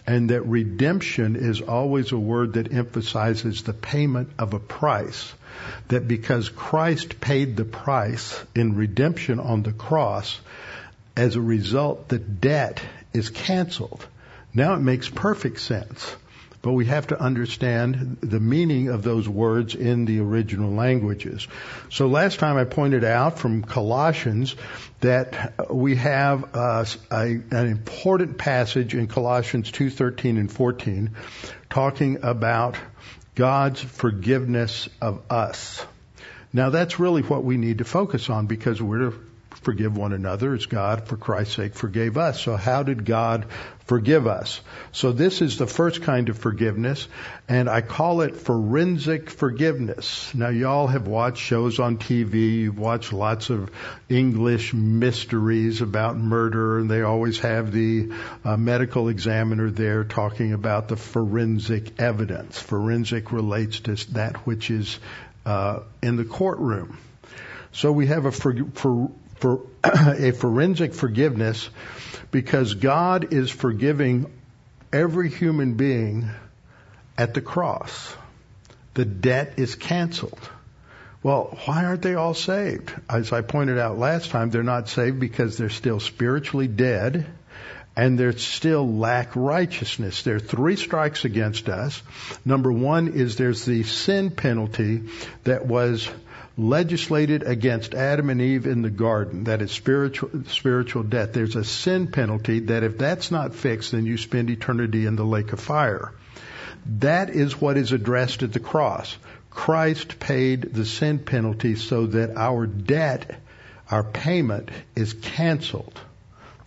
and 0.07 0.29
that 0.29 0.45
redemption 0.45 1.35
is 1.35 1.61
always 1.61 2.11
a 2.11 2.17
word 2.17 2.53
that 2.53 2.71
emphasizes 2.71 3.63
the 3.63 3.73
payment 3.73 4.29
of 4.37 4.53
a 4.53 4.59
price. 4.59 5.33
That 5.87 6.07
because 6.07 6.49
Christ 6.49 7.19
paid 7.19 7.55
the 7.55 7.65
price 7.65 8.39
in 8.53 8.75
redemption 8.75 9.39
on 9.39 9.63
the 9.63 9.71
cross, 9.71 10.39
as 11.15 11.35
a 11.35 11.41
result, 11.41 12.09
the 12.09 12.19
debt 12.19 12.81
is 13.13 13.29
canceled. 13.29 14.05
Now 14.53 14.75
it 14.75 14.81
makes 14.81 15.09
perfect 15.09 15.59
sense. 15.59 16.15
But 16.65 16.71
we 16.71 16.85
have 16.85 17.05
to 17.07 17.21
understand 17.21 18.17
the 18.21 18.39
meaning 18.39 18.87
of 18.87 19.03
those 19.03 19.29
words 19.29 19.75
in 19.75 20.05
the 20.05 20.19
original 20.19 20.71
languages. 20.71 21.47
So 21.91 22.07
last 22.07 22.39
time 22.39 22.57
I 22.57 22.63
pointed 22.63 23.03
out 23.03 23.37
from 23.37 23.61
Colossians 23.61 24.55
that 24.99 25.71
we 25.71 25.97
have 25.97 26.55
uh, 26.55 26.85
a, 27.11 27.21
an 27.23 27.67
important 27.67 28.39
passage 28.39 28.95
in 28.95 29.05
Colossians 29.05 29.69
2:13 29.69 30.39
and 30.39 30.51
14 30.51 31.11
talking 31.69 32.23
about 32.23 32.77
God's 33.35 33.81
forgiveness 33.81 34.89
of 34.99 35.21
us. 35.29 35.85
Now 36.51 36.71
that's 36.71 36.99
really 36.99 37.21
what 37.21 37.43
we 37.43 37.57
need 37.57 37.77
to 37.77 37.85
focus 37.85 38.27
on 38.31 38.47
because 38.47 38.81
we're 38.81 39.13
forgive 39.65 39.97
one 39.97 40.13
another 40.13 40.53
as 40.53 40.67
God, 40.67 41.07
for 41.07 41.17
Christ's 41.17 41.55
sake, 41.55 41.73
forgave 41.73 42.17
us. 42.17 42.39
So 42.39 42.55
how 42.55 42.83
did 42.83 43.03
God 43.03 43.47
forgive 43.85 44.27
us? 44.27 44.61
So 44.91 45.11
this 45.11 45.41
is 45.41 45.57
the 45.57 45.65
first 45.65 46.03
kind 46.03 46.29
of 46.29 46.37
forgiveness, 46.37 47.07
and 47.49 47.67
I 47.67 47.81
call 47.81 48.21
it 48.21 48.35
forensic 48.37 49.31
forgiveness. 49.31 50.31
Now 50.35 50.49
y'all 50.49 50.85
have 50.85 51.07
watched 51.07 51.41
shows 51.41 51.79
on 51.79 51.97
TV, 51.97 52.59
you've 52.59 52.77
watched 52.77 53.11
lots 53.11 53.49
of 53.49 53.71
English 54.07 54.71
mysteries 54.75 55.81
about 55.81 56.15
murder, 56.15 56.77
and 56.77 56.89
they 56.89 57.01
always 57.01 57.39
have 57.39 57.71
the 57.71 58.11
uh, 58.43 58.57
medical 58.57 59.09
examiner 59.09 59.71
there 59.71 60.03
talking 60.03 60.53
about 60.53 60.89
the 60.89 60.95
forensic 60.95 61.99
evidence. 61.99 62.59
Forensic 62.59 63.31
relates 63.31 63.79
to 63.81 63.95
that 64.13 64.37
which 64.45 64.69
is 64.69 64.99
uh, 65.43 65.79
in 66.03 66.17
the 66.17 66.25
courtroom. 66.25 66.99
So 67.71 67.91
we 67.91 68.07
have 68.07 68.25
a 68.25 68.31
for, 68.31 68.55
for, 68.73 69.11
for 69.35 69.61
a 69.83 70.31
forensic 70.31 70.93
forgiveness 70.93 71.69
because 72.31 72.73
God 72.73 73.33
is 73.33 73.49
forgiving 73.49 74.31
every 74.91 75.29
human 75.29 75.75
being 75.75 76.29
at 77.17 77.33
the 77.33 77.41
cross. 77.41 78.15
The 78.93 79.05
debt 79.05 79.53
is 79.57 79.75
canceled. 79.75 80.39
Well, 81.21 81.57
why 81.65 81.85
aren't 81.85 82.01
they 82.01 82.13
all 82.13 82.33
saved? 82.33 82.93
As 83.09 83.33
I 83.33 83.41
pointed 83.41 83.79
out 83.79 83.97
last 83.97 84.29
time, 84.29 84.51
they're 84.51 84.63
not 84.63 84.89
saved 84.89 85.19
because 85.19 85.57
they're 85.57 85.69
still 85.69 85.99
spiritually 85.99 86.67
dead 86.67 87.25
and 87.95 88.19
they 88.19 88.31
still 88.33 88.97
lack 88.97 89.35
righteousness. 89.35 90.23
There 90.23 90.35
are 90.35 90.39
three 90.39 90.75
strikes 90.75 91.25
against 91.25 91.69
us. 91.69 92.01
Number 92.43 92.71
one 92.71 93.13
is 93.13 93.37
there's 93.37 93.65
the 93.65 93.83
sin 93.83 94.31
penalty 94.31 95.03
that 95.45 95.65
was 95.65 96.09
legislated 96.57 97.43
against 97.43 97.93
Adam 97.93 98.29
and 98.29 98.41
Eve 98.41 98.65
in 98.65 98.81
the 98.81 98.89
garden. 98.89 99.45
That 99.45 99.61
is 99.61 99.71
spiritual, 99.71 100.29
spiritual 100.47 101.03
death. 101.03 101.33
There's 101.33 101.55
a 101.55 101.63
sin 101.63 102.07
penalty 102.07 102.59
that 102.61 102.83
if 102.83 102.97
that's 102.97 103.31
not 103.31 103.55
fixed, 103.55 103.91
then 103.91 104.05
you 104.05 104.17
spend 104.17 104.49
eternity 104.49 105.05
in 105.05 105.15
the 105.15 105.25
lake 105.25 105.53
of 105.53 105.59
fire. 105.59 106.13
That 106.99 107.29
is 107.29 107.59
what 107.59 107.77
is 107.77 107.91
addressed 107.91 108.43
at 108.43 108.53
the 108.53 108.59
cross. 108.59 109.17
Christ 109.49 110.19
paid 110.19 110.73
the 110.73 110.85
sin 110.85 111.19
penalty 111.19 111.75
so 111.75 112.07
that 112.07 112.37
our 112.37 112.67
debt, 112.67 113.39
our 113.89 114.03
payment 114.03 114.69
is 114.95 115.13
canceled. 115.13 115.99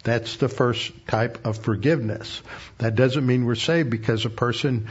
That's 0.05 0.37
the 0.37 0.49
first 0.49 0.93
type 1.07 1.47
of 1.47 1.59
forgiveness. 1.59 2.43
That 2.79 2.95
doesn't 2.95 3.27
mean 3.27 3.45
we're 3.45 3.57
saved 3.57 3.91
because 3.91 4.25
a 4.25 4.31
person 4.31 4.89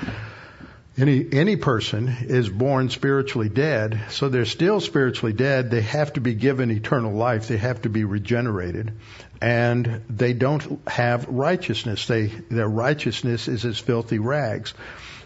any 0.98 1.26
any 1.32 1.56
person 1.56 2.08
is 2.22 2.50
born 2.50 2.90
spiritually 2.90 3.50
dead, 3.50 4.00
so 4.10 4.30
they're 4.30 4.46
still 4.46 4.80
spiritually 4.80 5.34
dead. 5.34 5.70
They 5.70 5.82
have 5.82 6.14
to 6.14 6.22
be 6.22 6.34
given 6.34 6.72
eternal 6.72 7.14
life. 7.14 7.48
They 7.48 7.58
have 7.58 7.84
to 7.84 7.90
be 7.90 8.04
regenerated, 8.04 8.94
and 9.42 10.02
they 10.10 10.34
don't 10.34 10.82
have 10.88 11.28
righteousness. 11.28 12.08
They 12.08 12.28
their 12.28 12.68
righteousness 12.68 13.48
is 13.48 13.64
as 13.64 13.78
filthy 13.78 14.20
rags. 14.20 14.74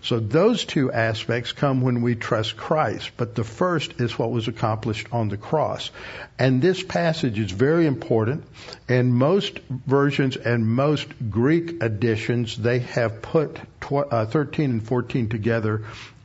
So 0.03 0.19
those 0.19 0.65
two 0.65 0.91
aspects 0.91 1.51
come 1.51 1.81
when 1.81 2.01
we 2.01 2.15
trust 2.15 2.57
Christ, 2.57 3.11
but 3.17 3.35
the 3.35 3.43
first 3.43 4.01
is 4.01 4.17
what 4.17 4.31
was 4.31 4.47
accomplished 4.47 5.07
on 5.11 5.29
the 5.29 5.37
cross. 5.37 5.91
And 6.39 6.61
this 6.61 6.81
passage 6.81 7.37
is 7.37 7.51
very 7.51 7.85
important, 7.85 8.43
and 8.89 9.13
most 9.13 9.59
versions 9.69 10.37
and 10.37 10.67
most 10.67 11.07
Greek 11.29 11.83
editions, 11.83 12.57
they 12.57 12.79
have 12.79 13.21
put 13.21 13.59
tw- 13.81 14.11
uh, 14.11 14.25
13 14.25 14.71
and 14.71 14.83
14 14.83 15.29
together 15.29 15.83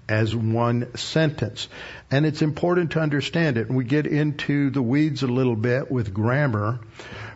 as 0.09 0.35
one 0.35 0.97
sentence. 0.97 1.69
And 2.11 2.25
it's 2.25 2.43
important 2.43 2.93
to 2.93 3.01
understand 3.01 3.59
it. 3.59 3.69
We 3.69 3.85
get 3.85 4.07
into 4.07 4.71
the 4.71 4.83
weeds 4.83 5.23
a 5.23 5.27
little 5.27 5.57
bit 5.57 5.91
with 5.91 6.15
grammar 6.15 6.81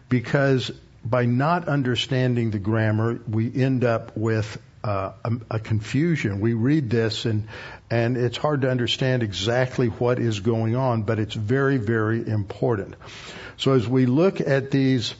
because 0.08 0.70
by 1.04 1.24
not 1.26 1.68
understanding 1.68 2.50
the 2.50 2.58
grammar, 2.58 3.20
we 3.28 3.52
end 3.54 3.84
up 3.84 4.16
with 4.16 4.58
uh, 4.82 5.12
a, 5.24 5.32
a, 5.50 5.58
confusion. 5.58 6.40
We 6.40 6.54
read 6.54 6.88
this 6.88 7.26
and 7.26 7.48
and 7.90 8.16
it's 8.16 8.36
hard 8.36 8.62
to 8.62 8.70
understand 8.70 9.22
exactly 9.22 9.88
what 9.88 10.18
is 10.18 10.40
going 10.40 10.74
on, 10.74 11.02
but 11.02 11.18
it's 11.18 11.34
very 11.34 11.76
very 11.76 12.26
important. 12.26 12.94
So 13.56 13.74
as 13.74 13.86
we 13.86 14.06
look 14.06 14.40
at 14.40 14.70
these 14.70 15.14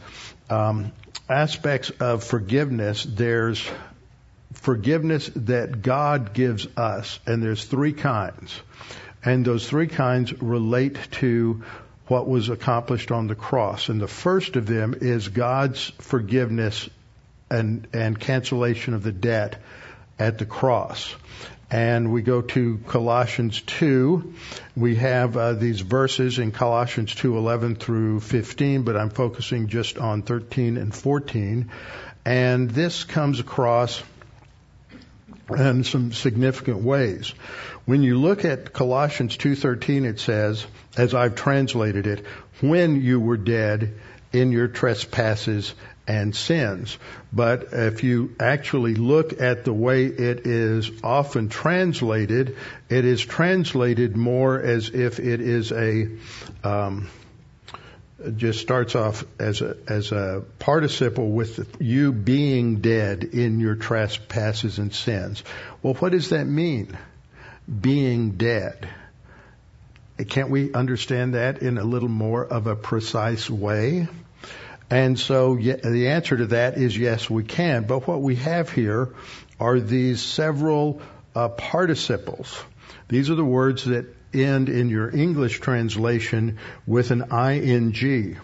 um, 0.48 0.92
aspects 1.28 1.90
of 2.00 2.24
forgiveness, 2.24 3.04
there's 3.04 3.68
forgiveness 4.54 5.30
that 5.36 5.82
God 5.82 6.32
gives 6.32 6.66
us, 6.76 7.20
and 7.26 7.42
there's 7.42 7.64
three 7.64 7.92
kinds, 7.92 8.58
and 9.24 9.44
those 9.44 9.68
three 9.68 9.86
kinds 9.86 10.32
relate 10.40 10.98
to 11.12 11.62
what 12.06 12.26
was 12.26 12.48
accomplished 12.48 13.12
on 13.12 13.28
the 13.28 13.36
cross. 13.36 13.88
And 13.88 14.00
the 14.00 14.08
first 14.08 14.56
of 14.56 14.66
them 14.66 14.94
is 15.00 15.28
God's 15.28 15.90
forgiveness 15.98 16.88
and, 17.50 17.86
and 17.92 18.18
cancellation 18.18 18.94
of 18.94 19.02
the 19.02 19.12
debt 19.12 19.60
at 20.18 20.38
the 20.38 20.46
cross. 20.46 21.14
And 21.70 22.12
we 22.12 22.22
go 22.22 22.42
to 22.42 22.78
Colossians 22.88 23.60
2. 23.60 24.34
We 24.76 24.96
have 24.96 25.36
uh, 25.36 25.52
these 25.52 25.80
verses 25.80 26.38
in 26.38 26.50
Colossians 26.50 27.14
2:11 27.14 27.78
through 27.78 28.20
15, 28.20 28.82
but 28.82 28.96
I'm 28.96 29.10
focusing 29.10 29.68
just 29.68 29.96
on 29.96 30.22
13 30.22 30.76
and 30.76 30.92
14. 30.92 31.70
And 32.24 32.70
this 32.70 33.04
comes 33.04 33.38
across 33.38 34.02
in 35.56 35.84
some 35.84 36.12
significant 36.12 36.82
ways. 36.82 37.32
When 37.84 38.02
you 38.02 38.18
look 38.18 38.44
at 38.44 38.72
Colossians 38.72 39.36
2:13 39.36 40.04
it 40.04 40.18
says, 40.18 40.66
as 40.96 41.14
I've 41.14 41.36
translated 41.36 42.06
it, 42.06 42.26
when 42.60 43.00
you 43.00 43.20
were 43.20 43.36
dead 43.36 43.94
in 44.32 44.52
your 44.52 44.68
trespasses 44.68 45.74
and 46.06 46.34
sins. 46.34 46.98
But 47.32 47.68
if 47.72 48.02
you 48.02 48.34
actually 48.40 48.94
look 48.94 49.40
at 49.40 49.64
the 49.64 49.72
way 49.72 50.06
it 50.06 50.46
is 50.46 50.90
often 51.04 51.48
translated, 51.48 52.56
it 52.88 53.04
is 53.04 53.24
translated 53.24 54.16
more 54.16 54.60
as 54.60 54.88
if 54.88 55.20
it 55.20 55.40
is 55.40 55.70
a 55.72 56.08
um, 56.64 57.08
just 58.36 58.60
starts 58.60 58.94
off 58.94 59.24
as 59.38 59.62
a 59.62 59.76
as 59.88 60.12
a 60.12 60.44
participle 60.58 61.30
with 61.30 61.80
you 61.80 62.12
being 62.12 62.80
dead 62.80 63.24
in 63.24 63.60
your 63.60 63.76
trespasses 63.76 64.78
and 64.78 64.92
sins. 64.92 65.42
Well, 65.82 65.94
what 65.94 66.12
does 66.12 66.30
that 66.30 66.44
mean? 66.44 66.98
Being 67.80 68.32
dead. 68.32 68.88
Can't 70.28 70.50
we 70.50 70.72
understand 70.72 71.34
that 71.34 71.62
in 71.62 71.78
a 71.78 71.84
little 71.84 72.08
more 72.08 72.44
of 72.44 72.66
a 72.66 72.76
precise 72.76 73.48
way? 73.48 74.08
And 74.90 75.18
so 75.18 75.54
the 75.54 76.08
answer 76.08 76.36
to 76.36 76.46
that 76.46 76.76
is 76.76 76.96
yes, 76.96 77.30
we 77.30 77.44
can. 77.44 77.84
But 77.84 78.08
what 78.08 78.20
we 78.20 78.36
have 78.36 78.70
here 78.70 79.14
are 79.60 79.78
these 79.78 80.20
several 80.20 81.00
uh, 81.34 81.48
participles. 81.48 82.60
These 83.08 83.30
are 83.30 83.36
the 83.36 83.44
words 83.44 83.84
that 83.84 84.06
end 84.34 84.68
in 84.68 84.88
your 84.88 85.14
English 85.14 85.60
translation 85.60 86.58
with 86.86 87.10
an 87.10 87.24
ing 87.32 88.38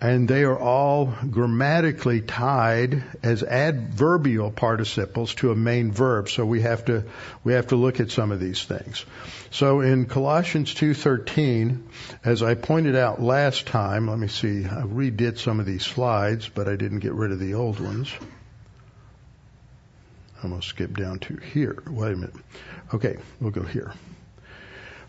and 0.00 0.28
they 0.28 0.44
are 0.44 0.58
all 0.58 1.06
grammatically 1.06 2.20
tied 2.20 3.02
as 3.22 3.42
adverbial 3.42 4.50
participles 4.50 5.34
to 5.34 5.50
a 5.50 5.56
main 5.56 5.90
verb. 5.90 6.28
So 6.28 6.46
we 6.46 6.60
have 6.60 6.84
to 6.84 7.04
we 7.42 7.54
have 7.54 7.68
to 7.68 7.76
look 7.76 7.98
at 7.98 8.10
some 8.10 8.30
of 8.30 8.38
these 8.38 8.62
things. 8.62 9.04
So 9.50 9.80
in 9.80 10.06
Colossians 10.06 10.72
2:13, 10.74 11.82
as 12.24 12.42
I 12.42 12.54
pointed 12.54 12.94
out 12.94 13.20
last 13.20 13.66
time, 13.66 14.08
let 14.08 14.18
me 14.18 14.28
see, 14.28 14.64
I 14.64 14.82
redid 14.82 15.38
some 15.38 15.58
of 15.58 15.66
these 15.66 15.84
slides, 15.84 16.48
but 16.48 16.68
I 16.68 16.76
didn't 16.76 17.00
get 17.00 17.12
rid 17.12 17.32
of 17.32 17.40
the 17.40 17.54
old 17.54 17.80
ones. 17.80 18.12
I'm 20.42 20.50
going 20.50 20.60
to 20.60 20.66
skip 20.66 20.96
down 20.96 21.18
to 21.20 21.36
here. 21.36 21.82
Wait 21.88 22.12
a 22.12 22.16
minute. 22.16 22.36
Okay, 22.94 23.16
we'll 23.40 23.50
go 23.50 23.64
here. 23.64 23.92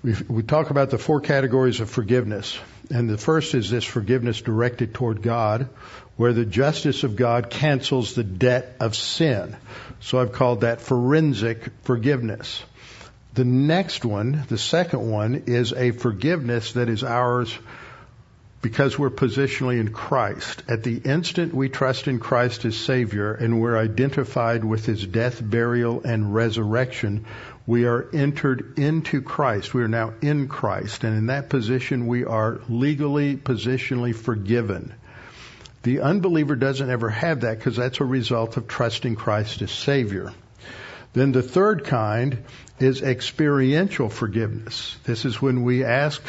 We, 0.01 0.15
we 0.27 0.43
talk 0.43 0.71
about 0.71 0.89
the 0.89 0.97
four 0.97 1.21
categories 1.21 1.81
of 1.81 1.89
forgiveness. 1.89 2.57
And 2.89 3.09
the 3.09 3.17
first 3.17 3.53
is 3.53 3.69
this 3.69 3.83
forgiveness 3.83 4.41
directed 4.41 4.93
toward 4.93 5.21
God, 5.21 5.69
where 6.17 6.33
the 6.33 6.45
justice 6.45 7.03
of 7.03 7.15
God 7.15 7.49
cancels 7.49 8.13
the 8.13 8.23
debt 8.23 8.75
of 8.79 8.95
sin. 8.95 9.55
So 9.99 10.19
I've 10.19 10.33
called 10.33 10.61
that 10.61 10.81
forensic 10.81 11.69
forgiveness. 11.83 12.63
The 13.35 13.45
next 13.45 14.03
one, 14.03 14.43
the 14.49 14.57
second 14.57 15.09
one, 15.09 15.43
is 15.45 15.71
a 15.71 15.91
forgiveness 15.91 16.73
that 16.73 16.89
is 16.89 17.03
ours 17.03 17.57
because 18.61 18.99
we're 18.99 19.09
positionally 19.09 19.79
in 19.79 19.93
Christ. 19.93 20.63
At 20.67 20.83
the 20.83 20.97
instant 20.97 21.53
we 21.53 21.69
trust 21.69 22.07
in 22.07 22.19
Christ 22.19 22.65
as 22.65 22.75
Savior 22.75 23.33
and 23.33 23.61
we're 23.61 23.77
identified 23.77 24.65
with 24.65 24.85
His 24.85 25.05
death, 25.05 25.41
burial, 25.41 26.01
and 26.03 26.33
resurrection, 26.33 27.25
we 27.67 27.85
are 27.85 28.09
entered 28.13 28.79
into 28.79 29.21
Christ. 29.21 29.73
We 29.73 29.83
are 29.83 29.87
now 29.87 30.13
in 30.21 30.47
Christ. 30.47 31.03
And 31.03 31.17
in 31.17 31.25
that 31.27 31.49
position, 31.49 32.07
we 32.07 32.25
are 32.25 32.59
legally, 32.67 33.37
positionally 33.37 34.15
forgiven. 34.15 34.93
The 35.83 36.01
unbeliever 36.01 36.55
doesn't 36.55 36.89
ever 36.89 37.09
have 37.09 37.41
that 37.41 37.57
because 37.57 37.75
that's 37.75 37.99
a 37.99 38.05
result 38.05 38.57
of 38.57 38.67
trusting 38.67 39.15
Christ 39.15 39.61
as 39.61 39.71
Savior. 39.71 40.33
Then 41.13 41.31
the 41.31 41.41
third 41.41 41.85
kind 41.85 42.43
is 42.79 43.01
experiential 43.01 44.09
forgiveness. 44.09 44.97
This 45.03 45.25
is 45.25 45.41
when 45.41 45.63
we 45.63 45.83
ask 45.83 46.21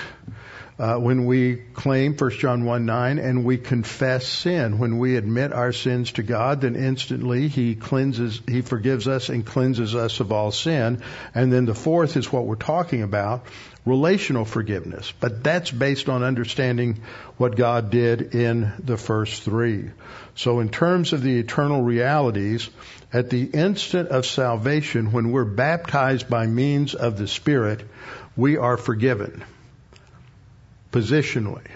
uh, 0.80 0.96
when 0.96 1.26
we 1.26 1.56
claim 1.74 2.16
1 2.16 2.30
John 2.38 2.64
1 2.64 2.86
9 2.86 3.18
and 3.18 3.44
we 3.44 3.58
confess 3.58 4.26
sin. 4.26 4.78
When 4.78 4.98
we 4.98 5.16
admit 5.16 5.52
our 5.52 5.72
sins 5.72 6.12
to 6.12 6.22
God, 6.22 6.62
then 6.62 6.74
instantly 6.74 7.48
He 7.48 7.74
cleanses, 7.74 8.40
He 8.48 8.62
forgives 8.62 9.06
us 9.06 9.28
and 9.28 9.44
cleanses 9.44 9.94
us 9.94 10.20
of 10.20 10.32
all 10.32 10.50
sin. 10.52 11.02
And 11.34 11.52
then 11.52 11.66
the 11.66 11.74
fourth 11.74 12.16
is 12.16 12.32
what 12.32 12.46
we're 12.46 12.54
talking 12.54 13.02
about, 13.02 13.44
relational 13.84 14.46
forgiveness. 14.46 15.12
But 15.20 15.44
that's 15.44 15.70
based 15.70 16.08
on 16.08 16.22
understanding 16.22 17.02
what 17.36 17.56
God 17.56 17.90
did 17.90 18.34
in 18.34 18.72
the 18.82 18.96
first 18.96 19.42
three. 19.42 19.90
So 20.34 20.60
in 20.60 20.70
terms 20.70 21.12
of 21.12 21.22
the 21.22 21.38
eternal 21.38 21.82
realities, 21.82 22.70
at 23.12 23.28
the 23.28 23.44
instant 23.44 24.08
of 24.08 24.24
salvation, 24.24 25.12
when 25.12 25.30
we're 25.30 25.44
baptized 25.44 26.30
by 26.30 26.46
means 26.46 26.94
of 26.94 27.18
the 27.18 27.28
Spirit, 27.28 27.82
we 28.34 28.56
are 28.56 28.78
forgiven 28.78 29.44
positionally. 30.92 31.66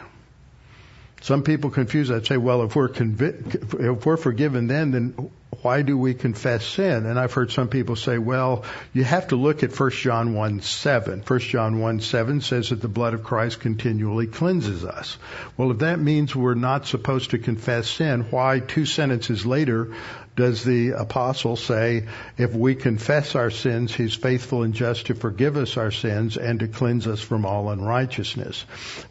Some 1.20 1.42
people 1.42 1.70
confuse 1.70 2.08
that. 2.08 2.26
Say, 2.26 2.36
well, 2.36 2.62
if 2.64 2.76
we're 2.76 2.88
convi- 2.88 3.90
if 3.96 4.04
we're 4.04 4.16
forgiven, 4.18 4.66
then 4.66 4.90
then 4.90 5.30
why 5.62 5.82
do 5.82 5.96
we 5.96 6.14
confess 6.14 6.66
sin? 6.66 7.06
And 7.06 7.18
I've 7.18 7.32
heard 7.32 7.50
some 7.50 7.68
people 7.68 7.96
say, 7.96 8.18
well, 8.18 8.64
you 8.92 9.04
have 9.04 9.28
to 9.28 9.36
look 9.36 9.62
at 9.62 9.78
1 9.78 9.90
John 9.90 10.34
1 10.34 10.60
7. 10.60 11.22
1 11.26 11.38
John 11.40 11.80
1 11.80 12.00
7 12.00 12.40
says 12.40 12.70
that 12.70 12.80
the 12.80 12.88
blood 12.88 13.14
of 13.14 13.24
Christ 13.24 13.60
continually 13.60 14.26
cleanses 14.26 14.84
us. 14.84 15.16
Well, 15.56 15.70
if 15.70 15.78
that 15.78 15.98
means 15.98 16.34
we're 16.34 16.54
not 16.54 16.86
supposed 16.86 17.30
to 17.30 17.38
confess 17.38 17.88
sin, 17.88 18.26
why 18.30 18.60
two 18.60 18.86
sentences 18.86 19.44
later 19.44 19.92
does 20.36 20.64
the 20.64 20.90
apostle 20.90 21.56
say, 21.56 22.06
if 22.36 22.52
we 22.52 22.74
confess 22.74 23.36
our 23.36 23.50
sins, 23.50 23.94
he's 23.94 24.14
faithful 24.14 24.64
and 24.64 24.74
just 24.74 25.06
to 25.06 25.14
forgive 25.14 25.56
us 25.56 25.76
our 25.76 25.92
sins 25.92 26.36
and 26.36 26.60
to 26.60 26.68
cleanse 26.68 27.06
us 27.06 27.20
from 27.20 27.46
all 27.46 27.70
unrighteousness. 27.70 28.64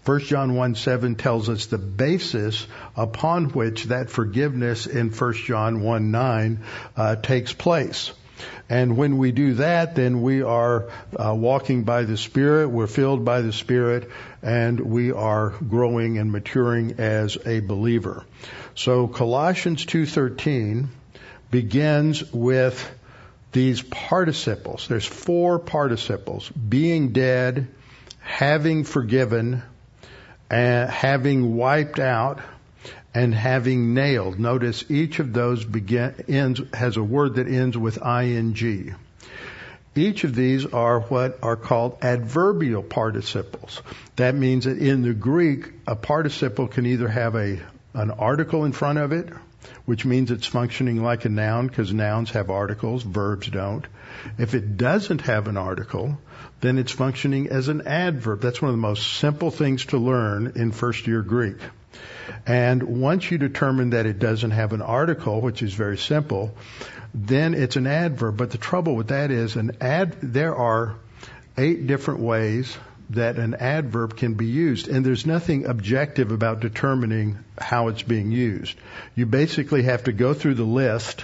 1 0.05 0.19
John 0.21 0.55
1 0.55 0.75
7 0.75 1.15
tells 1.15 1.47
us 1.47 1.67
the 1.67 1.77
basis 1.77 2.67
upon 2.97 3.45
which 3.45 3.85
that 3.85 4.09
forgiveness 4.09 4.85
in 4.85 5.11
1 5.11 5.33
John 5.33 5.81
1 5.81 6.11
9 6.11 6.32
uh, 6.95 7.15
takes 7.15 7.53
place. 7.53 8.11
And 8.69 8.97
when 8.97 9.17
we 9.17 9.31
do 9.31 9.55
that, 9.55 9.95
then 9.95 10.21
we 10.21 10.41
are 10.41 10.89
uh, 11.15 11.33
walking 11.35 11.83
by 11.83 12.03
the 12.03 12.17
Spirit, 12.17 12.69
we're 12.69 12.87
filled 12.87 13.23
by 13.23 13.41
the 13.41 13.53
Spirit, 13.53 14.09
and 14.41 14.79
we 14.79 15.11
are 15.11 15.49
growing 15.49 16.17
and 16.17 16.31
maturing 16.31 16.95
as 16.97 17.37
a 17.45 17.59
believer. 17.59 18.25
So 18.75 19.07
Colossians 19.07 19.85
2:13 19.85 20.87
begins 21.51 22.31
with 22.33 22.89
these 23.51 23.81
participles. 23.81 24.87
There's 24.87 25.05
four 25.05 25.59
participles. 25.59 26.49
Being 26.49 27.13
dead, 27.13 27.67
having 28.19 28.83
forgiven, 28.83 29.61
and 30.49 30.89
having 30.89 31.55
wiped 31.55 31.99
out, 31.99 32.39
and 33.13 33.33
having 33.33 33.93
nailed. 33.93 34.39
Notice 34.39 34.85
each 34.89 35.19
of 35.19 35.33
those 35.33 35.63
begin, 35.63 36.15
ends, 36.27 36.61
has 36.73 36.97
a 36.97 37.03
word 37.03 37.35
that 37.35 37.47
ends 37.47 37.77
with 37.77 38.03
ing. 38.05 38.95
Each 39.95 40.23
of 40.23 40.33
these 40.33 40.65
are 40.65 41.01
what 41.01 41.37
are 41.43 41.55
called 41.55 41.97
adverbial 42.01 42.81
participles. 42.81 43.81
That 44.15 44.33
means 44.33 44.65
that 44.65 44.79
in 44.79 45.03
the 45.03 45.13
Greek, 45.13 45.71
a 45.85 45.95
participle 45.95 46.67
can 46.67 46.87
either 46.87 47.07
have 47.07 47.35
a, 47.35 47.59
an 47.93 48.09
article 48.09 48.65
in 48.65 48.71
front 48.71 48.97
of 48.97 49.11
it 49.11 49.29
which 49.85 50.05
means 50.05 50.31
it's 50.31 50.47
functioning 50.47 51.01
like 51.01 51.25
a 51.25 51.29
noun 51.29 51.67
because 51.67 51.93
nouns 51.93 52.31
have 52.31 52.49
articles, 52.49 53.03
verbs 53.03 53.47
don't. 53.47 53.85
If 54.37 54.53
it 54.53 54.77
doesn't 54.77 55.21
have 55.21 55.47
an 55.47 55.57
article, 55.57 56.17
then 56.61 56.77
it's 56.77 56.91
functioning 56.91 57.49
as 57.49 57.67
an 57.67 57.87
adverb. 57.87 58.41
That's 58.41 58.61
one 58.61 58.69
of 58.69 58.75
the 58.75 58.81
most 58.81 59.17
simple 59.17 59.51
things 59.51 59.85
to 59.87 59.97
learn 59.97 60.53
in 60.55 60.71
first 60.71 61.07
year 61.07 61.21
Greek. 61.21 61.57
And 62.45 63.01
once 63.01 63.29
you 63.29 63.37
determine 63.37 63.91
that 63.91 64.05
it 64.05 64.19
doesn't 64.19 64.51
have 64.51 64.73
an 64.73 64.81
article, 64.81 65.41
which 65.41 65.61
is 65.61 65.73
very 65.73 65.97
simple, 65.97 66.55
then 67.13 67.53
it's 67.53 67.75
an 67.75 67.87
adverb. 67.87 68.37
But 68.37 68.51
the 68.51 68.57
trouble 68.57 68.95
with 68.95 69.09
that 69.09 69.31
is 69.31 69.55
an 69.55 69.77
ad, 69.81 70.17
there 70.21 70.55
are 70.55 70.95
eight 71.57 71.87
different 71.87 72.21
ways 72.21 72.77
that 73.11 73.37
an 73.37 73.53
adverb 73.55 74.17
can 74.17 74.33
be 74.33 74.47
used. 74.47 74.87
And 74.87 75.05
there's 75.05 75.25
nothing 75.25 75.65
objective 75.65 76.31
about 76.31 76.61
determining 76.61 77.39
how 77.57 77.89
it's 77.89 78.01
being 78.01 78.31
used. 78.31 78.77
You 79.15 79.25
basically 79.25 79.83
have 79.83 80.05
to 80.05 80.11
go 80.11 80.33
through 80.33 80.55
the 80.55 80.63
list 80.63 81.23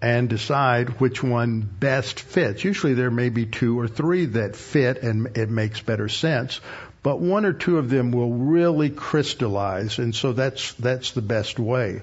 and 0.00 0.28
decide 0.28 1.00
which 1.00 1.22
one 1.22 1.60
best 1.62 2.20
fits. 2.20 2.62
Usually 2.62 2.94
there 2.94 3.10
may 3.10 3.30
be 3.30 3.46
two 3.46 3.78
or 3.78 3.88
three 3.88 4.26
that 4.26 4.54
fit 4.54 5.02
and 5.02 5.36
it 5.36 5.50
makes 5.50 5.80
better 5.80 6.08
sense. 6.08 6.60
But 7.06 7.20
one 7.20 7.44
or 7.44 7.52
two 7.52 7.78
of 7.78 7.88
them 7.88 8.10
will 8.10 8.32
really 8.32 8.90
crystallize, 8.90 10.00
and 10.00 10.12
so 10.12 10.32
that's 10.32 10.72
that's 10.72 11.12
the 11.12 11.22
best 11.22 11.56
way. 11.56 12.02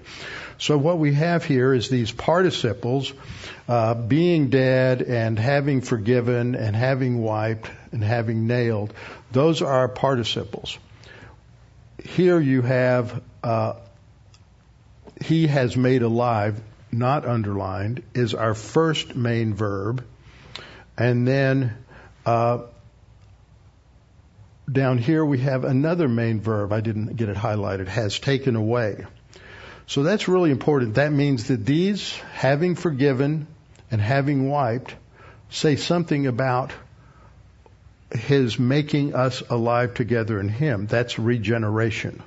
So 0.58 0.78
what 0.78 0.98
we 0.98 1.14
have 1.14 1.44
here 1.44 1.74
is 1.74 1.90
these 1.90 2.14
participles, 2.14 3.12
uh, 3.68 3.96
being 3.96 4.50
dead 4.50 5.02
and 5.02 5.38
having 5.38 5.82
forgiven 5.82 6.56
and 6.56 6.74
having 6.74 7.22
wiped 7.22 7.70
and 7.92 8.02
having 8.02 8.48
nailed. 8.48 8.94
Those 9.34 9.62
are 9.62 9.90
participles. 9.90 10.80
Here 12.02 12.40
you 12.40 12.62
have 12.62 13.22
uh, 13.44 13.74
he 15.22 15.48
has 15.48 15.76
made 15.76 16.04
alive, 16.04 16.62
not 16.94 17.26
underlined, 17.26 18.04
is 18.14 18.34
our 18.34 18.54
first 18.54 19.18
main 19.18 19.54
verb, 19.54 20.06
and 20.98 21.28
then 21.28 21.76
uh, 22.26 22.60
down 24.72 24.98
here 24.98 25.24
we 25.24 25.40
have 25.40 25.64
another 25.64 26.08
main 26.08 26.40
verb. 26.40 26.72
I 26.72 26.82
didn't 26.82 27.16
get 27.16 27.30
it 27.30 27.36
highlighted. 27.36 27.88
Has 27.88 28.20
taken 28.20 28.56
away. 28.56 29.06
So 29.88 30.04
that's 30.04 30.28
really 30.28 30.52
important. 30.52 30.96
That 30.96 31.12
means 31.12 31.50
that 31.50 31.66
these, 31.66 32.14
having 32.34 32.76
forgiven 32.76 33.48
and 33.92 34.00
having 34.00 34.50
wiped, 34.50 34.96
say 35.50 35.76
something 35.76 36.26
about 36.28 36.72
his 38.12 38.58
making 38.58 39.16
us 39.16 39.42
alive 39.50 39.94
together 39.94 40.40
in 40.40 40.48
him. 40.48 40.88
That's 40.88 41.20
regeneration. 41.20 42.24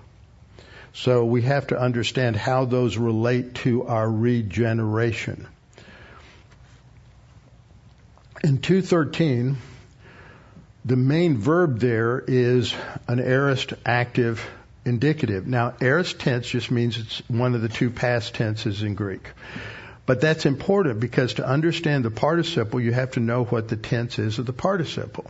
So 0.93 1.25
we 1.25 1.43
have 1.43 1.69
to 1.69 1.79
understand 1.79 2.37
how 2.37 2.65
those 2.65 2.97
relate 2.97 3.55
to 3.57 3.87
our 3.87 4.11
regeneration. 4.11 5.47
In 8.43 8.59
213, 8.59 9.57
the 10.87 10.97
main 10.97 11.37
verb 11.37 11.81
there 11.81 12.23
is 12.25 12.73
an 13.09 13.19
aorist 13.19 13.73
active 13.85 14.49
indicative. 14.85 15.45
Now, 15.45 15.75
aorist 15.81 16.21
tense 16.21 16.47
just 16.47 16.71
means 16.71 16.97
it's 16.97 17.23
one 17.29 17.57
of 17.57 17.63
the 17.63 17.69
two 17.69 17.91
past 17.91 18.37
tenses 18.37 18.85
in 18.85 18.95
Greek. 18.95 19.29
But 20.07 20.21
that's 20.21 20.47
important 20.47 21.01
because 21.01 21.35
to 21.35 21.47
understand 21.47 22.05
the 22.05 22.13
participle, 22.13 22.81
you 22.81 22.93
have 22.93 23.11
to 23.13 23.21
know 23.21 23.43
what 23.43 23.67
the 23.67 23.77
tense 23.77 24.21
is 24.21 24.39
of 24.39 24.47
the 24.47 24.53
participle. 24.53 25.29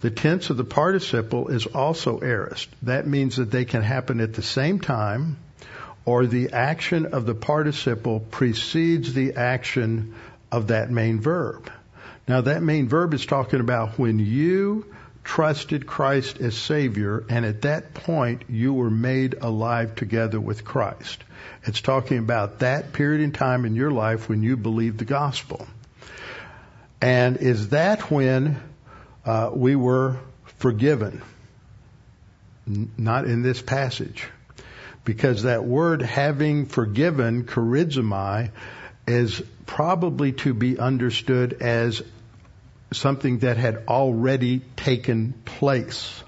The 0.00 0.10
tense 0.10 0.48
of 0.48 0.56
the 0.56 0.64
participle 0.64 1.48
is 1.48 1.66
also 1.66 2.20
aorist. 2.20 2.68
That 2.82 3.06
means 3.06 3.36
that 3.36 3.50
they 3.50 3.66
can 3.66 3.82
happen 3.82 4.20
at 4.20 4.32
the 4.32 4.42
same 4.42 4.80
time 4.80 5.36
or 6.06 6.24
the 6.24 6.54
action 6.54 7.04
of 7.04 7.26
the 7.26 7.34
participle 7.34 8.20
precedes 8.20 9.12
the 9.12 9.34
action 9.34 10.14
of 10.50 10.68
that 10.68 10.90
main 10.90 11.20
verb. 11.20 11.70
Now 12.28 12.42
that 12.42 12.62
main 12.62 12.88
verb 12.88 13.14
is 13.14 13.24
talking 13.24 13.60
about 13.60 13.98
when 13.98 14.18
you 14.18 14.84
trusted 15.24 15.86
Christ 15.86 16.40
as 16.40 16.56
Savior, 16.56 17.24
and 17.28 17.44
at 17.46 17.62
that 17.62 17.94
point 17.94 18.42
you 18.48 18.74
were 18.74 18.90
made 18.90 19.34
alive 19.40 19.94
together 19.94 20.38
with 20.38 20.64
Christ. 20.64 21.24
It's 21.64 21.80
talking 21.80 22.18
about 22.18 22.58
that 22.58 22.92
period 22.92 23.22
in 23.22 23.32
time 23.32 23.64
in 23.64 23.74
your 23.74 23.90
life 23.90 24.28
when 24.28 24.42
you 24.42 24.56
believed 24.56 24.98
the 24.98 25.04
gospel. 25.06 25.66
And 27.00 27.38
is 27.38 27.70
that 27.70 28.10
when 28.10 28.60
uh, 29.24 29.50
we 29.54 29.74
were 29.74 30.18
forgiven? 30.58 31.22
N- 32.66 32.90
not 32.98 33.24
in 33.24 33.42
this 33.42 33.62
passage. 33.62 34.26
Because 35.04 35.44
that 35.44 35.64
word 35.64 36.02
having 36.02 36.66
forgiven, 36.66 37.44
charizomai, 37.44 38.50
is 39.06 39.42
probably 39.64 40.32
to 40.32 40.52
be 40.52 40.78
understood 40.78 41.54
as 41.62 42.02
something 42.92 43.38
that 43.40 43.56
had 43.56 43.84
already 43.88 44.60
taken 44.76 45.34
place. 45.44 46.22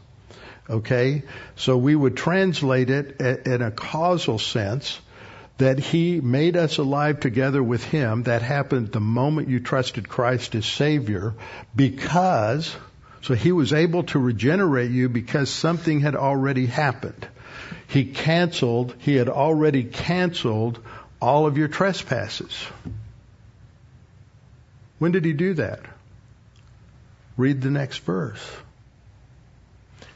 Okay? 0.69 1.23
So 1.57 1.77
we 1.77 1.97
would 1.97 2.17
translate 2.17 2.91
it 2.91 3.21
in 3.47 3.63
a 3.63 3.71
causal 3.71 4.39
sense 4.39 5.01
that 5.59 5.79
he 5.79 6.21
made 6.21 6.57
us 6.57 6.79
alive 6.79 7.21
together 7.21 7.63
with 7.63 7.85
him. 7.85 8.23
That 8.23 8.43
happened 8.43 8.93
the 8.93 9.01
moment 9.01 9.49
you 9.49 9.61
trusted 9.61 10.09
Christ 10.09 10.55
as 10.55 10.65
Savior 10.65 11.35
because, 11.77 12.75
so 13.23 13.35
he 13.35 13.53
was 13.53 13.73
able 13.73 14.05
to 14.05 14.19
regenerate 14.19 14.91
you 14.91 15.09
because 15.09 15.51
something 15.51 16.01
had 16.01 16.17
already 16.17 16.67
happened. 16.67 17.29
He 17.89 18.05
canceled, 18.05 18.95
he 18.99 19.17
had 19.17 19.29
already 19.29 19.85
canceled 19.85 20.79
all 21.21 21.47
of 21.47 21.59
your 21.59 21.69
trespasses. 21.69 22.67
When 24.99 25.13
did 25.13 25.25
he 25.25 25.33
do 25.33 25.55
that? 25.55 25.81
Read 27.37 27.62
the 27.62 27.70
next 27.70 27.99
verse. 27.99 28.45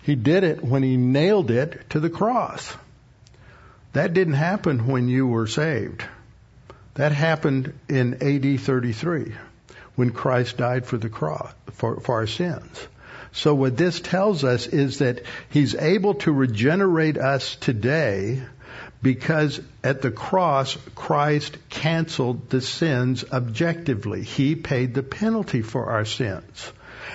He 0.03 0.15
did 0.15 0.45
it 0.45 0.63
when 0.63 0.83
he 0.83 0.97
nailed 0.97 1.51
it 1.51 1.89
to 1.91 2.01
the 2.01 2.11
cross. 2.11 2.75
That 3.95 4.13
didn't 4.13 4.35
happen 4.35 4.87
when 4.87 5.09
you 5.09 5.27
were 5.27 5.47
saved. 5.47 6.05
That 6.95 7.13
happened 7.13 7.73
in 7.89 8.23
AD 8.23 8.61
33 8.61 9.35
when 9.95 10.11
Christ 10.11 10.57
died 10.57 10.87
for 10.87 10.97
the 10.97 11.09
cross, 11.09 11.53
for, 11.73 12.01
for 12.01 12.17
our 12.17 12.27
sins. 12.27 12.87
So 13.33 13.55
what 13.55 13.77
this 13.77 14.01
tells 14.01 14.45
us 14.45 14.67
is 14.67 14.99
that 14.99 15.23
He's 15.49 15.75
able 15.75 16.15
to 16.15 16.33
regenerate 16.33 17.19
us 17.19 17.57
today 17.57 18.43
because 19.03 19.61
at 19.83 20.03
the 20.03 20.11
cross, 20.11 20.77
Christ 20.95 21.57
canceled 21.69 22.49
the 22.51 22.61
sins 22.61 23.25
objectively. 23.33 24.23
He 24.23 24.55
paid 24.55 24.95
the 24.95 25.03
penalty 25.03 25.63
for 25.63 25.87
our 25.87 26.05
sins. 26.05 26.73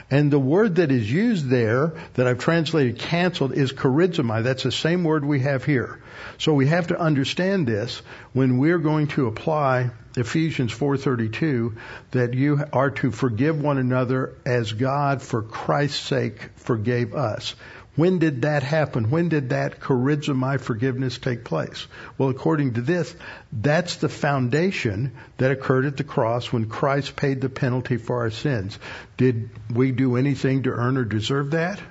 And 0.10 0.32
the 0.32 0.40
word 0.40 0.76
that 0.76 0.92
is 0.92 1.12
used 1.12 1.50
there, 1.50 1.94
that 2.16 2.28
I've 2.28 2.40
translated 2.40 3.00
canceled, 3.00 3.54
is 3.54 3.74
charizomai. 3.74 4.44
That's 4.44 4.64
the 4.64 4.72
same 4.72 5.04
word 5.04 5.26
we 5.26 5.42
have 5.42 5.64
here. 5.64 6.00
So 6.38 6.54
we 6.54 6.68
have 6.68 6.88
to 6.88 7.00
understand 7.00 7.68
this 7.68 8.02
when 8.34 8.58
we're 8.58 8.80
going 8.80 9.08
to 9.08 9.28
apply 9.28 9.92
Ephesians 10.16 10.74
4:32 10.74 11.76
that 12.12 12.34
you 12.34 12.64
are 12.74 12.92
to 12.92 13.12
forgive 13.12 13.62
one 13.62 13.78
another 13.78 14.34
as 14.46 14.74
God 14.74 15.22
for 15.22 15.42
Christ's 15.42 16.06
sake 16.06 16.50
forgave 16.56 17.14
us. 17.14 17.56
When 17.96 18.20
did 18.20 18.44
that 18.44 18.64
happen? 18.64 19.10
When 19.10 19.30
did 19.30 19.50
that 19.50 19.80
charizomai 19.80 20.62
forgiveness 20.62 21.18
take 21.18 21.44
place? 21.44 21.86
Well, 22.18 22.30
according 22.30 22.76
to 22.76 22.82
this, 22.82 23.14
that's 23.52 23.98
the 23.98 24.10
foundation 24.10 25.12
that 25.38 25.52
occurred 25.52 25.86
at 25.86 25.98
the 25.98 26.04
cross 26.04 26.52
when 26.54 26.70
Christ 26.70 27.16
paid 27.16 27.42
the 27.42 27.50
penalty 27.50 27.98
for 27.98 28.20
our 28.20 28.32
sins. 28.32 28.80
Did 29.18 29.50
we 29.74 29.92
do 29.92 30.16
anything 30.16 30.64
to 30.64 30.72
earn 30.72 30.98
or 30.98 31.04
deserve 31.04 31.52
that? 31.52 31.82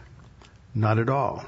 Not 0.75 0.99
at 0.99 1.11
all. 1.11 1.45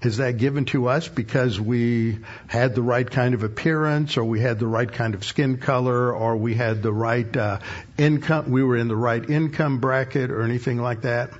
Is 0.00 0.18
that 0.18 0.36
given 0.38 0.64
to 0.66 0.86
us 0.88 1.08
because 1.08 1.60
we 1.60 2.20
had 2.46 2.76
the 2.76 2.82
right 2.82 3.08
kind 3.08 3.34
of 3.34 3.42
appearance, 3.42 4.16
or 4.16 4.24
we 4.24 4.38
had 4.38 4.60
the 4.60 4.66
right 4.66 4.90
kind 4.90 5.14
of 5.14 5.24
skin 5.24 5.58
color, 5.58 6.12
or 6.14 6.36
we 6.36 6.54
had 6.54 6.82
the 6.82 6.92
right 6.92 7.36
uh, 7.36 7.58
income, 7.96 8.50
we 8.50 8.62
were 8.62 8.76
in 8.76 8.86
the 8.86 8.96
right 8.96 9.28
income 9.28 9.80
bracket, 9.80 10.30
or 10.30 10.42
anything 10.42 10.78
like 10.78 11.02
that? 11.02 11.30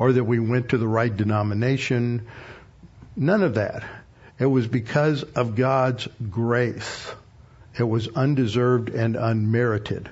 Or 0.00 0.12
that 0.14 0.24
we 0.24 0.40
went 0.40 0.70
to 0.70 0.78
the 0.78 0.88
right 0.88 1.14
denomination. 1.14 2.26
None 3.14 3.42
of 3.42 3.54
that. 3.54 3.84
It 4.38 4.46
was 4.46 4.66
because 4.66 5.22
of 5.22 5.54
God's 5.54 6.08
grace. 6.30 7.12
It 7.78 7.82
was 7.84 8.08
undeserved 8.08 8.88
and 8.88 9.14
unmerited. 9.14 10.08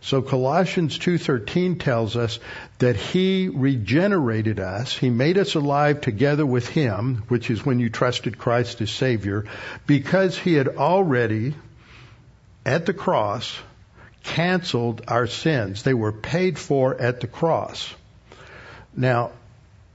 So 0.00 0.22
Colossians 0.22 0.96
2:13 0.96 1.80
tells 1.80 2.16
us 2.16 2.38
that 2.78 2.94
he 2.96 3.48
regenerated 3.48 4.60
us, 4.60 4.96
he 4.96 5.10
made 5.10 5.38
us 5.38 5.56
alive 5.56 6.00
together 6.00 6.46
with 6.46 6.68
him, 6.68 7.24
which 7.26 7.50
is 7.50 7.66
when 7.66 7.80
you 7.80 7.90
trusted 7.90 8.38
Christ 8.38 8.80
as 8.80 8.90
savior, 8.90 9.44
because 9.88 10.38
he 10.38 10.54
had 10.54 10.68
already 10.68 11.54
at 12.64 12.86
the 12.86 12.94
cross 12.94 13.58
canceled 14.22 15.02
our 15.08 15.26
sins. 15.26 15.82
They 15.82 15.94
were 15.94 16.12
paid 16.12 16.60
for 16.60 17.00
at 17.00 17.20
the 17.20 17.26
cross. 17.26 17.92
Now, 18.94 19.30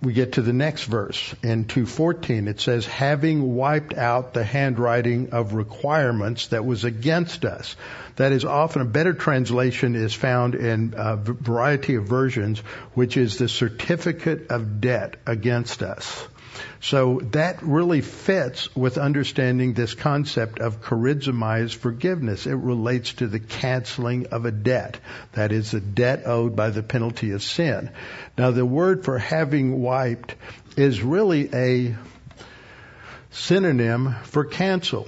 we 0.02 0.14
get 0.14 0.34
to 0.34 0.42
the 0.42 0.54
next 0.54 0.84
verse. 0.84 1.34
In 1.42 1.66
214 1.66 2.48
it 2.48 2.60
says 2.60 2.86
having 2.86 3.56
wiped 3.56 3.96
out 3.96 4.34
the 4.34 4.44
handwriting 4.44 5.30
of 5.32 5.54
requirements 5.54 6.48
that 6.48 6.66
was 6.66 6.84
against 6.84 7.46
us. 7.46 7.76
That 8.18 8.32
is 8.32 8.46
often 8.46 8.84
a 8.84 8.86
better 8.86 9.14
translation 9.14 9.96
is 9.96 10.14
found 10.14 10.54
in 10.54 10.94
a 10.96 11.16
variety 11.16 11.96
of 11.96 12.06
versions 12.06 12.60
which 12.94 13.18
is 13.18 13.38
the 13.38 13.50
certificate 13.50 14.52
of 14.52 14.82
debt 14.82 15.16
against 15.26 15.82
us 15.82 16.28
so 16.82 17.22
that 17.32 17.62
really 17.62 18.02
fits 18.02 18.76
with 18.76 18.98
understanding 18.98 19.74
this 19.74 19.94
concept 19.94 20.60
of 20.60 20.82
charizomai 20.82 21.74
forgiveness. 21.74 22.46
It 22.46 22.56
relates 22.56 23.14
to 23.14 23.28
the 23.28 23.40
canceling 23.40 24.28
of 24.28 24.46
a 24.46 24.52
debt. 24.52 25.00
That 25.34 25.52
is 25.52 25.74
a 25.74 25.80
debt 25.80 26.24
owed 26.26 26.56
by 26.56 26.70
the 26.70 26.84
penalty 26.84 27.32
of 27.32 27.44
sin. 27.44 27.90
Now 28.38 28.52
the 28.52 28.66
word 28.66 29.06
for 29.06 29.18
having 29.18 29.82
wiped 29.82 30.36
is 30.76 31.02
really 31.02 31.50
a 31.54 31.96
synonym 33.32 34.16
for 34.24 34.46
cancel. 34.46 35.08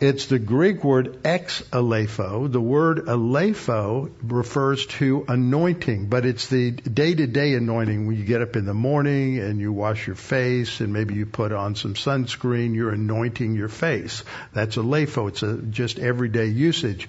It's 0.00 0.26
the 0.26 0.38
Greek 0.38 0.84
word 0.84 1.18
ex 1.24 1.60
alepho. 1.72 2.52
The 2.52 2.60
word 2.60 3.06
alepho 3.06 4.12
refers 4.22 4.86
to 4.86 5.24
anointing, 5.26 6.06
but 6.06 6.24
it's 6.24 6.46
the 6.46 6.70
day 6.70 7.16
to 7.16 7.26
day 7.26 7.54
anointing 7.54 8.06
when 8.06 8.16
you 8.16 8.22
get 8.24 8.40
up 8.40 8.54
in 8.54 8.64
the 8.64 8.74
morning 8.74 9.40
and 9.40 9.58
you 9.58 9.72
wash 9.72 10.06
your 10.06 10.14
face 10.14 10.78
and 10.78 10.92
maybe 10.92 11.14
you 11.14 11.26
put 11.26 11.50
on 11.50 11.74
some 11.74 11.94
sunscreen, 11.94 12.76
you're 12.76 12.92
anointing 12.92 13.56
your 13.56 13.68
face. 13.68 14.22
That's 14.52 14.76
alepho. 14.76 15.30
It's 15.30 15.42
a 15.42 15.56
just 15.56 15.98
everyday 15.98 16.46
usage. 16.46 17.08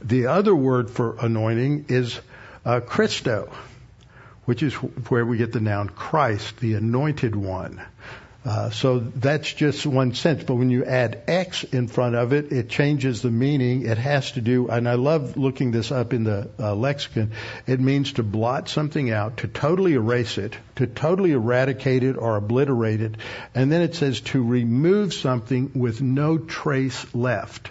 The 0.00 0.26
other 0.26 0.54
word 0.54 0.90
for 0.90 1.16
anointing 1.20 1.86
is 1.88 2.20
uh, 2.64 2.78
Christo, 2.78 3.52
which 4.44 4.62
is 4.62 4.74
where 4.74 5.26
we 5.26 5.38
get 5.38 5.50
the 5.50 5.60
noun 5.60 5.88
Christ, 5.88 6.58
the 6.58 6.74
anointed 6.74 7.34
one. 7.34 7.82
Uh, 8.44 8.70
so 8.70 9.00
that's 9.00 9.52
just 9.52 9.84
one 9.84 10.14
sense. 10.14 10.44
But 10.44 10.54
when 10.54 10.70
you 10.70 10.84
add 10.84 11.22
X 11.26 11.64
in 11.64 11.88
front 11.88 12.14
of 12.14 12.32
it, 12.32 12.52
it 12.52 12.68
changes 12.68 13.20
the 13.20 13.30
meaning. 13.30 13.84
It 13.84 13.98
has 13.98 14.32
to 14.32 14.40
do, 14.40 14.68
and 14.68 14.88
I 14.88 14.94
love 14.94 15.36
looking 15.36 15.70
this 15.70 15.90
up 15.90 16.12
in 16.12 16.24
the 16.24 16.48
uh, 16.58 16.74
lexicon. 16.74 17.32
It 17.66 17.80
means 17.80 18.12
to 18.14 18.22
blot 18.22 18.68
something 18.68 19.10
out, 19.10 19.38
to 19.38 19.48
totally 19.48 19.94
erase 19.94 20.38
it, 20.38 20.56
to 20.76 20.86
totally 20.86 21.32
eradicate 21.32 22.04
it 22.04 22.16
or 22.16 22.36
obliterate 22.36 23.02
it. 23.02 23.16
And 23.54 23.72
then 23.72 23.82
it 23.82 23.96
says 23.96 24.20
to 24.20 24.42
remove 24.42 25.12
something 25.12 25.72
with 25.74 26.00
no 26.00 26.38
trace 26.38 27.12
left. 27.14 27.70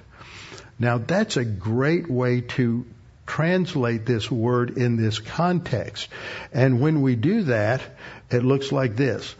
Now 0.80 0.98
that's 0.98 1.38
a 1.38 1.46
great 1.46 2.10
way 2.10 2.42
to 2.42 2.86
translate 3.26 4.06
this 4.06 4.30
word 4.30 4.78
in 4.78 4.96
this 4.96 5.20
context. 5.20 6.08
And 6.54 6.82
when 6.82 7.02
we 7.02 7.16
do 7.16 7.44
that, 7.44 7.82
it 8.30 8.44
looks 8.44 8.72
like 8.72 8.96
this 8.96 9.34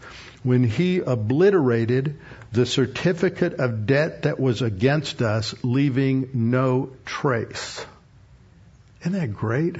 when 0.48 0.64
he 0.64 1.00
obliterated 1.00 2.18
the 2.52 2.64
certificate 2.64 3.52
of 3.60 3.84
debt 3.86 4.22
that 4.22 4.40
was 4.40 4.62
against 4.62 5.20
us, 5.20 5.54
leaving 5.62 6.30
no 6.32 6.88
trace. 7.04 7.84
Isn't 9.02 9.12
that 9.12 9.34
great? 9.34 9.76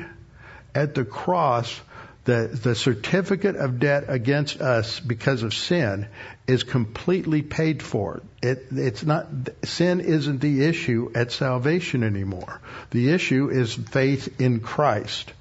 At 0.75 0.95
the 0.95 1.07
cross, 1.07 1.81
the, 2.25 2.51
the 2.53 2.75
certificate 2.75 3.57
of 3.57 3.79
debt 3.79 4.05
against 4.09 4.61
us 4.61 5.01
because 5.01 5.43
of 5.43 5.55
sin 5.55 6.07
is 6.47 6.65
completely 6.65 7.41
paid 7.41 7.83
for. 7.83 8.21
It, 8.43 8.67
it's 8.71 9.03
not, 9.03 9.27
sin 9.65 10.01
isn't 10.01 10.43
the 10.43 10.67
issue 10.67 11.11
at 11.15 11.33
salvation 11.33 12.03
anymore. 12.03 12.61
The 12.91 13.13
issue 13.13 13.49
is 13.49 13.73
faith 13.73 14.39
in 14.39 14.61
Christ. 14.61 15.33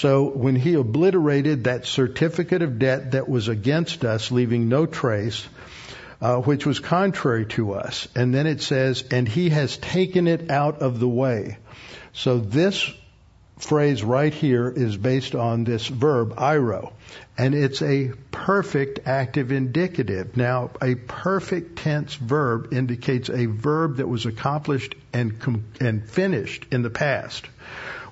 So 0.00 0.24
when 0.28 0.56
he 0.56 0.74
obliterated 0.74 1.64
that 1.64 1.86
certificate 1.86 2.60
of 2.60 2.78
debt 2.78 3.12
that 3.12 3.30
was 3.30 3.48
against 3.48 4.04
us, 4.04 4.30
leaving 4.30 4.68
no 4.68 4.84
trace, 4.84 5.48
uh, 6.20 6.36
which 6.36 6.66
was 6.66 6.80
contrary 6.80 7.46
to 7.46 7.72
us, 7.72 8.06
and 8.14 8.34
then 8.34 8.46
it 8.46 8.60
says, 8.60 9.04
and 9.10 9.26
he 9.26 9.48
has 9.48 9.78
taken 9.78 10.28
it 10.28 10.50
out 10.50 10.82
of 10.82 11.00
the 11.00 11.08
way. 11.08 11.56
So 12.12 12.38
this 12.38 12.92
phrase 13.58 14.04
right 14.04 14.34
here 14.34 14.68
is 14.68 14.98
based 14.98 15.34
on 15.34 15.64
this 15.64 15.86
verb, 15.86 16.36
airo, 16.36 16.92
and 17.38 17.54
it's 17.54 17.80
a 17.80 18.12
perfect 18.30 19.00
active 19.06 19.50
indicative. 19.50 20.36
Now, 20.36 20.72
a 20.82 20.94
perfect 20.94 21.78
tense 21.78 22.14
verb 22.16 22.74
indicates 22.74 23.30
a 23.30 23.46
verb 23.46 23.96
that 23.96 24.08
was 24.08 24.26
accomplished 24.26 24.94
and, 25.14 25.40
com- 25.40 25.64
and 25.80 26.06
finished 26.06 26.66
in 26.70 26.82
the 26.82 26.90
past. 26.90 27.46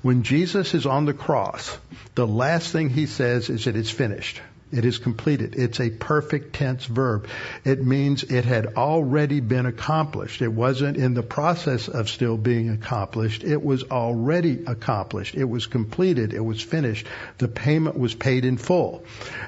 When 0.05 0.23
Jesus 0.23 0.75
is 0.75 0.85
on 0.85 1.07
the 1.07 1.15
cross, 1.15 1.79
the 2.15 2.27
last 2.27 2.71
thing 2.71 2.91
he 2.91 3.07
says 3.07 3.49
is 3.49 3.65
that 3.65 3.75
it's 3.75 3.89
finished. 3.89 4.39
It 4.71 4.85
is 4.85 4.99
completed. 4.99 5.55
It's 5.57 5.81
a 5.81 5.89
perfect 5.89 6.55
tense 6.55 6.85
verb. 6.85 7.27
It 7.65 7.83
means 7.83 8.23
it 8.23 8.45
had 8.45 8.75
already 8.77 9.41
been 9.41 9.65
accomplished. 9.65 10.43
It 10.43 10.53
wasn't 10.53 10.99
in 10.99 11.15
the 11.15 11.23
process 11.23 11.89
of 11.89 12.11
still 12.11 12.37
being 12.37 12.69
accomplished. 12.69 13.45
It 13.45 13.65
was 13.65 13.85
already 13.85 14.65
accomplished. 14.67 15.37
It 15.37 15.49
was 15.49 15.65
completed. 15.65 16.35
It 16.35 16.45
was 16.45 16.61
finished. 16.61 17.07
The 17.39 17.49
payment 17.49 17.99
was 17.99 18.15
paid 18.15 18.45
in 18.45 18.59
full. 18.59 19.05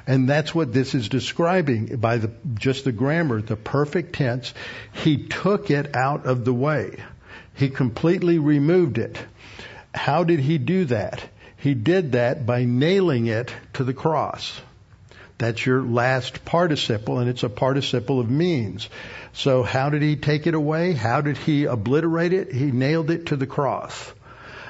And 0.07 0.26
that's 0.26 0.54
what 0.54 0.72
this 0.72 0.94
is 0.94 1.11
describing 1.11 1.96
by 1.96 2.16
the, 2.16 2.30
just 2.54 2.84
the 2.84 2.92
grammar, 2.92 3.42
the 3.42 3.57
perfect 3.57 4.14
tense. 4.14 4.54
He 5.04 5.18
took 5.26 5.70
it 5.70 5.94
out 5.94 6.24
of 6.24 6.46
the 6.46 6.54
way. 6.54 7.04
He 7.52 7.68
completely 7.68 8.38
removed 8.38 8.96
it. 8.96 9.18
How 9.97 10.24
did 10.24 10.40
he 10.40 10.59
do 10.59 10.84
that? 10.86 11.22
He 11.57 11.74
did 11.74 12.12
that 12.12 12.47
by 12.47 12.64
nailing 12.64 13.26
it 13.26 13.53
to 13.72 13.84
the 13.84 13.94
cross. 13.94 14.61
That's 15.38 15.66
your 15.66 15.82
last 15.82 16.44
participle, 16.44 17.18
and 17.18 17.28
it's 17.28 17.42
a 17.42 17.49
participle 17.49 18.20
of 18.20 18.30
means. 18.30 18.88
So 19.32 19.62
how 19.62 19.90
did 19.90 20.03
he 20.03 20.16
take 20.16 20.47
it 20.47 20.55
away? 20.55 20.92
How 20.92 21.20
did 21.20 21.36
he 21.36 21.64
obliterate 21.64 22.32
it? 22.32 22.53
He 22.53 22.70
nailed 22.70 23.11
it 23.11 23.26
to 23.26 23.36
the 23.36 23.47
cross. 23.47 24.12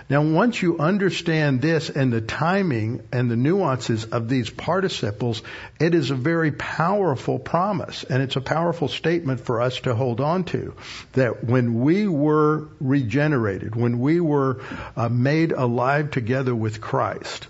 Now, 0.09 0.23
once 0.23 0.63
you 0.63 0.79
understand 0.79 1.61
this 1.61 1.91
and 1.91 2.13
the 2.13 2.21
timing 2.21 3.03
and 3.11 3.29
the 3.29 3.37
nuances 3.37 4.05
of 4.05 4.29
these 4.29 4.49
participles, 4.49 5.43
it 5.81 5.97
is 5.97 6.13
a 6.13 6.15
very 6.15 6.53
powerful 6.53 7.41
promise 7.41 8.05
and 8.05 8.23
it's 8.23 8.37
a 8.37 8.41
powerful 8.41 8.87
statement 8.87 9.41
for 9.41 9.61
us 9.61 9.81
to 9.81 9.97
hold 9.97 10.21
on 10.21 10.45
to. 10.45 10.75
That 11.15 11.43
when 11.43 11.81
we 11.81 12.07
were 12.07 12.69
regenerated, 12.81 13.75
when 13.75 13.99
we 13.99 14.21
were 14.21 14.63
uh, 14.97 15.09
made 15.09 15.51
alive 15.51 16.13
together 16.13 16.55
with 16.55 16.81
Christ, 16.81 17.49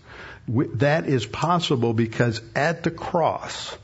we, 0.48 0.66
that 0.76 1.06
is 1.06 1.26
possible 1.26 1.92
because 1.92 2.40
at 2.54 2.82
the 2.84 2.90
cross, 2.90 3.76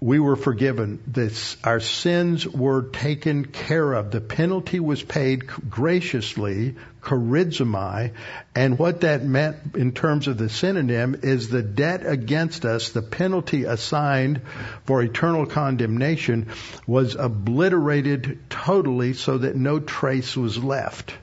we 0.00 0.18
were 0.18 0.36
forgiven. 0.36 1.02
This, 1.06 1.56
our 1.64 1.80
sins 1.80 2.46
were 2.46 2.82
taken 2.82 3.44
care 3.44 3.92
of. 3.92 4.10
The 4.10 4.20
penalty 4.20 4.78
was 4.80 5.02
paid 5.02 5.46
graciously, 5.46 6.74
charizomai, 7.06 8.12
and 8.54 8.78
what 8.78 9.02
that 9.02 9.24
meant 9.24 9.76
in 9.76 9.92
terms 9.92 10.26
of 10.26 10.36
the 10.36 10.48
synonym 10.48 11.20
is 11.22 11.48
the 11.48 11.62
debt 11.62 12.04
against 12.04 12.64
us, 12.64 12.90
the 12.90 13.02
penalty 13.02 13.64
assigned 13.64 14.42
for 14.84 15.02
eternal 15.02 15.46
condemnation 15.46 16.48
was 16.86 17.14
obliterated 17.14 18.38
totally 18.50 19.12
so 19.12 19.38
that 19.38 19.54
no 19.54 19.78
trace 19.78 20.36
was 20.36 20.62
left. 20.62 21.14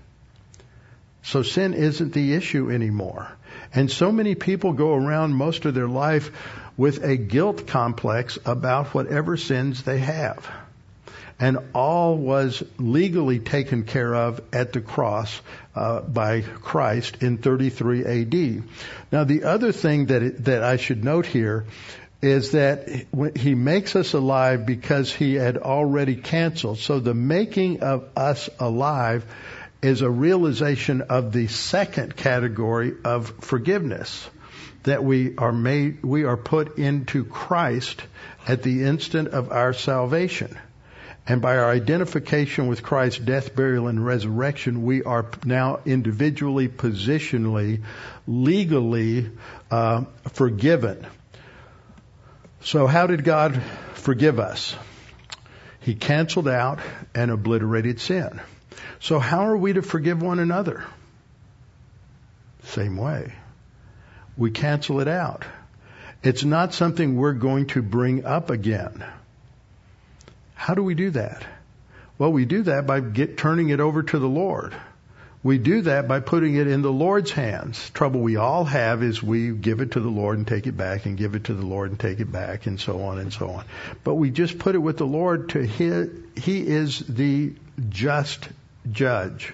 So 1.22 1.44
sin 1.44 1.74
isn't 1.74 2.14
the 2.14 2.34
issue 2.34 2.72
anymore. 2.72 3.28
And 3.74 3.92
so 3.92 4.12
many 4.12 4.36
people 4.36 4.74
go 4.74 4.94
around 4.94 5.34
most 5.34 5.66
of 5.66 5.74
their 5.74 5.88
life 5.88 6.32
with 6.78 7.04
a 7.04 7.18
guilt 7.18 7.68
complex 7.68 8.38
about 8.46 8.94
whatever 8.94 9.38
sins 9.38 9.84
they 9.84 10.00
have. 10.00 10.50
And 11.40 11.58
all 11.74 12.16
was 12.16 12.64
legally 12.78 13.40
taken 13.40 13.84
care 13.84 14.14
of 14.14 14.42
at 14.54 14.74
the 14.74 14.82
cross 14.82 15.42
uh, 15.76 16.02
by 16.02 16.42
Christ 16.42 17.18
in 17.22 17.38
33 17.38 18.06
AD. 18.06 18.64
Now, 19.12 19.24
the 19.24 19.44
other 19.44 19.72
thing 19.72 20.08
that 20.08 20.24
it, 20.24 20.46
that 20.46 20.64
I 20.64 20.78
should 20.78 21.04
note 21.04 21.26
here 21.26 21.66
is 22.22 22.52
that 22.52 22.88
he 23.36 23.54
makes 23.54 23.98
us 23.98 24.14
alive 24.14 24.66
because 24.66 25.14
he 25.14 25.34
had 25.34 25.58
already 25.58 26.16
canceled. 26.16 26.78
So 26.78 27.00
the 27.00 27.14
making 27.14 27.82
of 27.82 28.08
us 28.16 28.50
alive 28.60 29.26
is 29.82 30.02
a 30.02 30.10
realization 30.10 31.02
of 31.02 31.34
the 31.34 31.48
second 31.48 32.16
category 32.16 32.94
of 33.04 33.28
forgiveness 33.42 34.30
that 34.84 35.04
we 35.04 35.36
are 35.38 35.52
made, 35.52 36.04
we 36.04 36.24
are 36.24 36.38
put 36.38 36.78
into 36.78 37.26
Christ 37.26 38.02
at 38.48 38.64
the 38.64 38.84
instant 38.84 39.30
of 39.30 39.52
our 39.52 39.74
salvation. 39.74 40.58
And 41.26 41.42
by 41.42 41.58
our 41.58 41.70
identification 41.70 42.68
with 42.68 42.84
Christ's 42.84 43.20
death, 43.20 43.56
burial, 43.56 43.88
and 43.88 44.06
resurrection, 44.06 44.84
we 44.84 45.04
are 45.04 45.26
now 45.46 45.80
individually, 45.86 46.68
positionally, 46.68 47.84
legally 48.28 49.32
uh, 49.72 50.04
forgiven. 50.34 51.08
So, 52.62 52.88
how 52.88 53.08
did 53.08 53.24
God 53.24 53.62
forgive 53.94 54.40
us? 54.40 54.76
He 55.80 55.96
canceled 55.96 56.48
out 56.48 56.80
and 57.16 57.32
obliterated 57.32 58.00
sin. 58.00 58.42
So, 59.00 59.20
how 59.20 59.48
are 59.48 59.58
we 59.58 59.74
to 59.74 59.82
forgive 59.82 60.22
one 60.22 60.40
another? 60.40 60.84
Same 62.64 62.98
way 62.98 63.34
we 64.38 64.52
cancel 64.52 65.00
it 65.00 65.08
out. 65.08 65.46
It's 66.22 66.44
not 66.44 66.74
something 66.74 67.16
we're 67.16 67.34
going 67.34 67.68
to 67.68 67.82
bring 67.82 68.26
up 68.26 68.50
again. 68.50 69.04
How 70.64 70.76
do 70.76 70.82
we 70.82 70.96
do 70.96 71.10
that? 71.10 71.44
Well, 72.18 72.32
we 72.32 72.46
do 72.46 72.64
that 72.64 72.88
by 72.88 73.02
get, 73.02 73.36
turning 73.36 73.68
it 73.68 73.82
over 73.82 74.02
to 74.02 74.18
the 74.18 74.30
Lord. 74.30 74.74
We 75.44 75.58
do 75.58 75.82
that 75.82 76.08
by 76.08 76.22
putting 76.22 76.56
it 76.56 76.68
in 76.68 76.82
the 76.82 76.90
Lord's 76.90 77.32
hands. 77.32 77.90
Trouble 77.90 78.22
we 78.22 78.38
all 78.38 78.64
have 78.64 79.04
is 79.04 79.22
we 79.22 79.52
give 79.52 79.82
it 79.82 79.92
to 79.92 80.00
the 80.00 80.08
Lord 80.08 80.38
and 80.38 80.48
take 80.48 80.66
it 80.66 80.78
back 80.78 81.06
and 81.06 81.18
give 81.18 81.36
it 81.36 81.44
to 81.46 81.54
the 81.54 81.66
Lord 81.66 81.90
and 81.90 82.00
take 82.00 82.22
it 82.22 82.32
back 82.32 82.66
and 82.66 82.80
so 82.80 83.02
on 83.02 83.20
and 83.20 83.34
so 83.34 83.50
on. 83.50 83.66
But 84.06 84.16
we 84.16 84.30
just 84.30 84.58
put 84.58 84.74
it 84.74 84.78
with 84.78 84.96
the 84.96 85.06
Lord 85.06 85.50
to 85.50 85.66
his, 85.66 86.12
He 86.38 86.66
is 86.66 87.00
the 87.00 87.52
just 87.90 88.48
judge. 88.90 89.54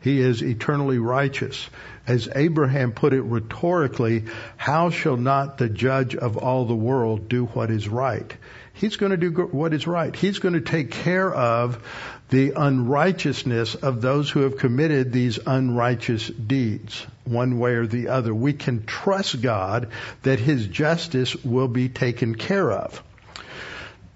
He 0.00 0.20
is 0.20 0.42
eternally 0.42 0.98
righteous. 0.98 1.70
As 2.04 2.28
Abraham 2.34 2.90
put 2.90 3.12
it 3.12 3.22
rhetorically, 3.22 4.24
how 4.56 4.90
shall 4.90 5.16
not 5.16 5.58
the 5.58 5.68
judge 5.68 6.16
of 6.16 6.36
all 6.36 6.64
the 6.64 6.74
world 6.74 7.28
do 7.28 7.44
what 7.44 7.70
is 7.70 7.88
right? 7.88 8.36
He's 8.78 8.96
going 8.96 9.10
to 9.10 9.16
do 9.16 9.30
what 9.30 9.74
is 9.74 9.88
right. 9.88 10.14
He's 10.14 10.38
going 10.38 10.54
to 10.54 10.60
take 10.60 10.92
care 10.92 11.34
of 11.34 11.82
the 12.28 12.52
unrighteousness 12.52 13.74
of 13.74 14.00
those 14.00 14.30
who 14.30 14.42
have 14.42 14.56
committed 14.56 15.12
these 15.12 15.40
unrighteous 15.44 16.28
deeds, 16.28 17.04
one 17.24 17.58
way 17.58 17.72
or 17.72 17.88
the 17.88 18.06
other. 18.08 18.32
We 18.32 18.52
can 18.52 18.86
trust 18.86 19.42
God 19.42 19.88
that 20.22 20.38
His 20.38 20.64
justice 20.68 21.34
will 21.44 21.66
be 21.66 21.88
taken 21.88 22.36
care 22.36 22.70
of. 22.70 23.02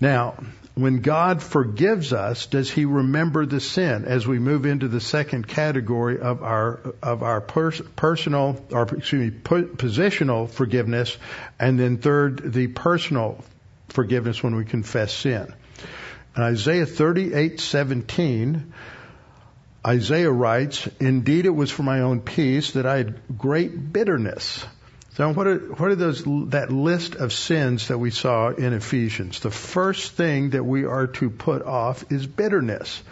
Now, 0.00 0.36
when 0.74 1.00
God 1.00 1.42
forgives 1.42 2.12
us, 2.12 2.46
does 2.46 2.70
He 2.70 2.84
remember 2.84 3.44
the 3.44 3.60
sin? 3.60 4.04
As 4.04 4.28
we 4.28 4.38
move 4.38 4.64
into 4.64 4.86
the 4.86 5.00
second 5.00 5.48
category 5.48 6.20
of 6.20 6.44
our 6.44 6.78
of 7.02 7.24
our 7.24 7.40
pers- 7.40 7.82
personal, 7.96 8.64
or 8.70 8.82
excuse 8.82 9.32
me, 9.32 9.38
positional 9.42 10.48
forgiveness, 10.48 11.16
and 11.58 11.80
then 11.80 11.98
third, 11.98 12.52
the 12.52 12.68
personal 12.68 13.44
forgiveness 13.93 14.43
when 14.43 14.57
we 14.57 14.64
confess 14.64 15.14
sin. 15.14 15.53
In 16.36 16.43
Isaiah 16.43 16.86
38:17, 16.86 18.72
Isaiah 19.86 20.30
writes, 20.30 20.88
"Indeed, 21.01 21.47
it 21.47 21.55
was 21.55 21.70
for 21.70 21.82
my 21.82 22.01
own 22.01 22.20
peace 22.20 22.72
that 22.72 22.86
I 22.86 22.99
had 22.99 23.38
great 23.38 23.93
bitterness." 23.93 24.64
So 25.14 25.30
what 25.34 25.46
are, 25.46 25.58
what 25.58 25.90
are 25.90 25.94
those, 25.94 26.24
that 26.50 26.72
list 26.72 27.16
of 27.16 27.34
sins 27.34 27.88
that 27.88 27.98
we 27.98 28.10
saw 28.10 28.48
in 28.48 28.72
Ephesians? 28.72 29.40
The 29.40 29.50
first 29.50 30.12
thing 30.12 30.50
that 30.50 30.64
we 30.64 30.86
are 30.86 31.06
to 31.06 31.28
put 31.28 31.62
off 31.62 32.10
is 32.10 32.26
bitterness. 32.26 33.02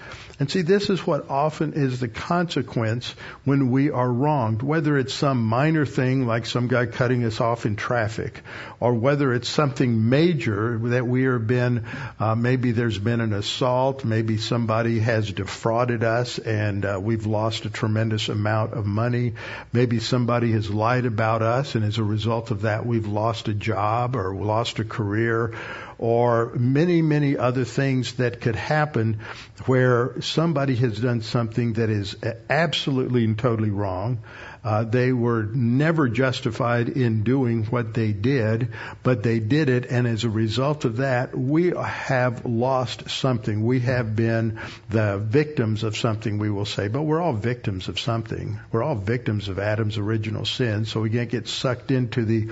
And 0.41 0.51
see, 0.51 0.63
this 0.63 0.89
is 0.89 1.07
what 1.07 1.29
often 1.29 1.75
is 1.75 2.01
the 2.01 2.09
consequence 2.09 3.15
when 3.45 3.71
we 3.71 3.91
are 3.91 4.11
wronged, 4.11 4.63
whether 4.63 4.97
it's 4.97 5.13
some 5.13 5.45
minor 5.45 5.85
thing 5.85 6.27
like 6.27 6.47
some 6.47 6.67
guy 6.67 6.87
cutting 6.87 7.25
us 7.25 7.43
off 7.43 7.67
in 7.67 7.77
traffic, 7.77 8.41
or 8.81 8.95
whether 8.95 9.35
it's 9.35 9.51
something 9.51 10.09
major 10.09 10.79
that 10.83 11.07
we 11.07 11.25
have 11.25 11.47
been, 11.47 11.85
uh, 12.19 12.35
maybe 12.35 12.73
there's 12.73 12.99
been 12.99 13.21
an 13.21 13.35
assault, 13.35 14.03
maybe 14.03 14.39
somebody 14.39 14.99
has 15.01 15.31
defrauded 15.31 16.05
us 16.05 16.39
and 16.39 16.87
uh, 16.87 16.99
we've 16.99 17.27
lost 17.27 17.67
a 17.67 17.71
tremendous 17.71 18.31
amount 18.31 18.73
of 18.73 18.87
money, 18.87 19.35
maybe 19.75 20.01
somebody 20.01 20.53
has 20.53 20.71
lied 20.71 21.05
about 21.05 21.43
us 21.43 21.75
and 21.75 21.85
as 21.91 21.99
a 21.99 22.05
result 22.05 22.53
of 22.53 22.63
that 22.63 22.87
we've 22.87 23.09
lost 23.09 23.49
a 23.49 23.53
job 23.53 24.15
or 24.15 24.33
lost 24.33 24.79
a 24.79 24.85
career 24.85 25.57
or 25.99 26.53
many, 26.55 27.03
many 27.03 27.37
other 27.37 27.65
things 27.65 28.15
that 28.15 28.41
could 28.41 28.55
happen 28.55 29.19
where 29.67 30.21
somebody 30.23 30.77
has 30.77 31.01
done 31.01 31.21
something 31.21 31.73
that 31.75 31.91
is 31.91 32.15
absolutely 32.49 33.25
and 33.25 33.37
totally 33.37 33.71
wrong. 33.71 34.21
Uh, 34.63 34.85
they 34.85 35.13
were 35.13 35.43
never 35.43 36.09
justified 36.09 36.91
in 36.91 37.23
doing 37.23 37.65
what 37.65 37.95
they 37.95 38.13
did, 38.13 38.69
but 39.03 39.23
they 39.23 39.41
did 39.41 39.71
it, 39.71 39.87
and 39.87 40.07
as 40.07 40.25
a 40.25 40.31
result 40.31 40.85
of 40.85 40.99
that, 40.99 41.37
we 41.37 41.71
have 41.71 42.45
lost 42.45 43.09
something. 43.09 43.65
We 43.65 43.81
have 43.81 44.15
been 44.15 44.61
the 44.91 45.17
victims 45.19 45.83
of 45.83 45.97
something, 45.97 46.39
we 46.39 46.51
will 46.51 46.67
say, 46.67 46.89
but 46.89 47.03
we're 47.03 47.23
all 47.23 47.33
victims 47.33 47.89
of 47.89 47.99
something. 47.99 48.61
We're 48.71 48.83
all 48.83 48.97
victims 48.97 49.49
of 49.49 49.59
Adam's 49.59 49.97
original 49.97 50.45
sin, 50.45 50.85
so 50.85 51.01
we 51.01 51.09
can't 51.09 51.31
get 51.31 51.49
sucked 51.49 51.91
into 51.91 52.27
the 52.27 52.49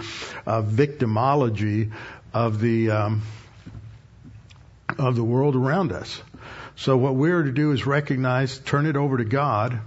uh, 0.46 0.62
victimology 0.62 1.92
of 2.32 2.58
the 2.60 2.90
um, 2.90 3.22
of 4.98 5.14
the 5.14 5.24
world 5.24 5.56
around 5.56 5.92
us. 5.92 6.22
So 6.76 6.96
what 6.96 7.16
we're 7.16 7.42
to 7.42 7.52
do 7.52 7.72
is 7.72 7.86
recognize, 7.86 8.58
turn 8.58 8.86
it 8.86 8.96
over 8.96 9.16
to 9.18 9.24
God, 9.24 9.80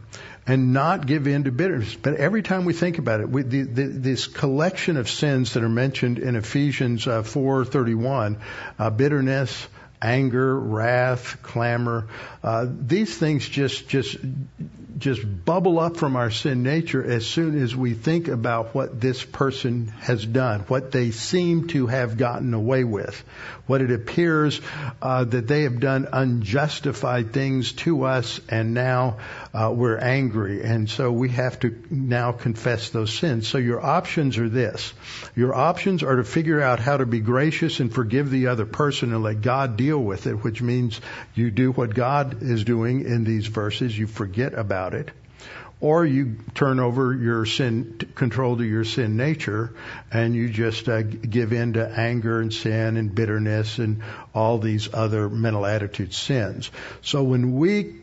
and 0.47 0.73
not 0.73 1.05
give 1.05 1.27
in 1.27 1.43
to 1.43 1.51
bitterness. 1.51 1.95
But 1.95 2.15
every 2.15 2.41
time 2.41 2.65
we 2.65 2.73
think 2.73 2.97
about 2.97 3.21
it, 3.21 3.29
we, 3.29 3.43
the, 3.43 3.61
the, 3.63 3.83
this 3.83 4.27
collection 4.27 4.97
of 4.97 5.09
sins 5.09 5.53
that 5.53 5.63
are 5.63 5.69
mentioned 5.69 6.19
in 6.19 6.35
Ephesians 6.35 7.07
uh, 7.07 7.21
4:31, 7.23 8.37
uh, 8.79 8.89
bitterness, 8.89 9.67
anger, 10.01 10.59
wrath, 10.59 11.37
clamor, 11.43 12.07
uh, 12.43 12.65
these 12.67 13.15
things 13.15 13.47
just 13.47 13.87
just 13.87 14.17
just 14.97 15.45
bubble 15.45 15.79
up 15.79 15.97
from 15.97 16.15
our 16.15 16.29
sin 16.29 16.63
nature 16.63 17.03
as 17.03 17.25
soon 17.25 17.61
as 17.61 17.75
we 17.75 17.93
think 17.93 18.27
about 18.27 18.75
what 18.75 19.01
this 19.01 19.23
person 19.23 19.87
has 20.01 20.25
done, 20.25 20.61
what 20.61 20.91
they 20.91 21.11
seem 21.11 21.67
to 21.67 21.87
have 21.87 22.17
gotten 22.17 22.53
away 22.53 22.83
with, 22.83 23.23
what 23.71 23.79
it 23.79 23.89
appears 23.89 24.59
uh, 25.01 25.23
that 25.23 25.47
they 25.47 25.63
have 25.63 25.79
done 25.79 26.05
unjustified 26.11 27.31
things 27.31 27.71
to 27.71 28.03
us, 28.03 28.41
and 28.49 28.73
now 28.73 29.19
uh, 29.53 29.71
we're 29.73 29.97
angry, 29.97 30.61
and 30.61 30.89
so 30.89 31.09
we 31.09 31.29
have 31.29 31.57
to 31.57 31.81
now 31.89 32.33
confess 32.33 32.89
those 32.89 33.17
sins. 33.17 33.47
So 33.47 33.59
your 33.59 33.79
options 33.79 34.37
are 34.39 34.49
this: 34.49 34.93
your 35.37 35.55
options 35.55 36.03
are 36.03 36.17
to 36.17 36.25
figure 36.25 36.61
out 36.61 36.81
how 36.81 36.97
to 36.97 37.05
be 37.05 37.21
gracious 37.21 37.79
and 37.79 37.93
forgive 37.93 38.29
the 38.29 38.47
other 38.47 38.65
person 38.65 39.13
and 39.13 39.23
let 39.23 39.41
God 39.41 39.77
deal 39.77 39.99
with 39.99 40.27
it, 40.27 40.43
which 40.43 40.61
means 40.61 40.99
you 41.33 41.49
do 41.49 41.71
what 41.71 41.95
God 41.95 42.43
is 42.43 42.65
doing 42.65 43.05
in 43.05 43.23
these 43.23 43.47
verses. 43.47 43.97
You 43.97 44.05
forget 44.05 44.53
about 44.53 44.95
it 44.95 45.11
or 45.81 46.05
you 46.05 46.37
turn 46.53 46.79
over 46.79 47.13
your 47.13 47.45
sin 47.45 47.97
control 48.15 48.57
to 48.57 48.63
your 48.63 48.85
sin 48.85 49.17
nature 49.17 49.73
and 50.11 50.35
you 50.35 50.49
just 50.49 50.87
uh, 50.87 51.01
give 51.01 51.51
in 51.51 51.73
to 51.73 51.85
anger 51.85 52.39
and 52.39 52.53
sin 52.53 52.95
and 52.97 53.13
bitterness 53.13 53.79
and 53.79 54.01
all 54.33 54.59
these 54.59 54.93
other 54.93 55.27
mental 55.27 55.65
attitude 55.65 56.13
sins 56.13 56.71
so 57.01 57.23
when 57.23 57.55
we 57.57 57.95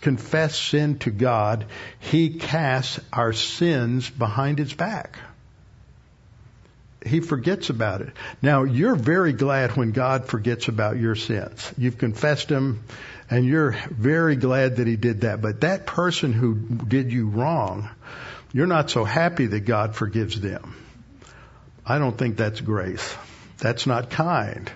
confess 0.00 0.58
sin 0.58 0.98
to 0.98 1.10
God 1.10 1.66
he 1.98 2.30
casts 2.38 3.00
our 3.12 3.32
sins 3.32 4.08
behind 4.08 4.58
his 4.58 4.72
back 4.72 5.18
he 7.06 7.20
forgets 7.20 7.68
about 7.68 8.00
it. 8.00 8.12
Now, 8.40 8.62
you're 8.62 8.94
very 8.94 9.32
glad 9.32 9.76
when 9.76 9.92
God 9.92 10.26
forgets 10.26 10.68
about 10.68 10.96
your 10.96 11.14
sins. 11.14 11.72
You've 11.76 11.98
confessed 11.98 12.48
them 12.48 12.82
and 13.30 13.44
you're 13.44 13.72
very 13.90 14.36
glad 14.36 14.76
that 14.76 14.86
he 14.86 14.96
did 14.96 15.22
that. 15.22 15.40
But 15.40 15.62
that 15.62 15.86
person 15.86 16.32
who 16.32 16.54
did 16.54 17.12
you 17.12 17.28
wrong, 17.28 17.88
you're 18.52 18.66
not 18.66 18.90
so 18.90 19.04
happy 19.04 19.46
that 19.46 19.60
God 19.60 19.96
forgives 19.96 20.40
them. 20.40 20.76
I 21.86 21.98
don't 21.98 22.16
think 22.16 22.36
that's 22.36 22.60
grace. 22.60 23.14
That's 23.58 23.86
not 23.86 24.10
kind. 24.10 24.70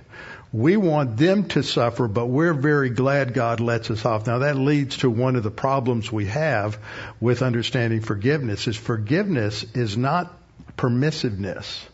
We 0.53 0.78
want 0.78 1.18
them 1.18 1.44
to 1.49 1.62
suffer, 1.62 2.09
but 2.09 2.26
we're 2.26 2.55
very 2.55 2.88
glad 2.88 3.34
God 3.34 3.61
lets 3.61 3.90
us 3.90 4.05
off. 4.07 4.26
Now 4.26 4.38
that 4.38 4.57
leads 4.57 4.99
to 4.99 5.11
one 5.11 5.36
of 5.36 5.42
the 5.42 5.51
problems 5.51 6.11
we 6.11 6.26
have 6.26 6.78
with 7.20 7.42
understanding 7.42 8.01
forgiveness 8.01 8.66
is 8.66 8.76
forgiveness 8.76 9.64
is 9.74 9.96
not 9.96 10.34
permissiveness. 10.76 11.84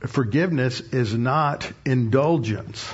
Forgiveness 0.00 0.80
is 0.80 1.12
not 1.14 1.70
indulgence. 1.84 2.92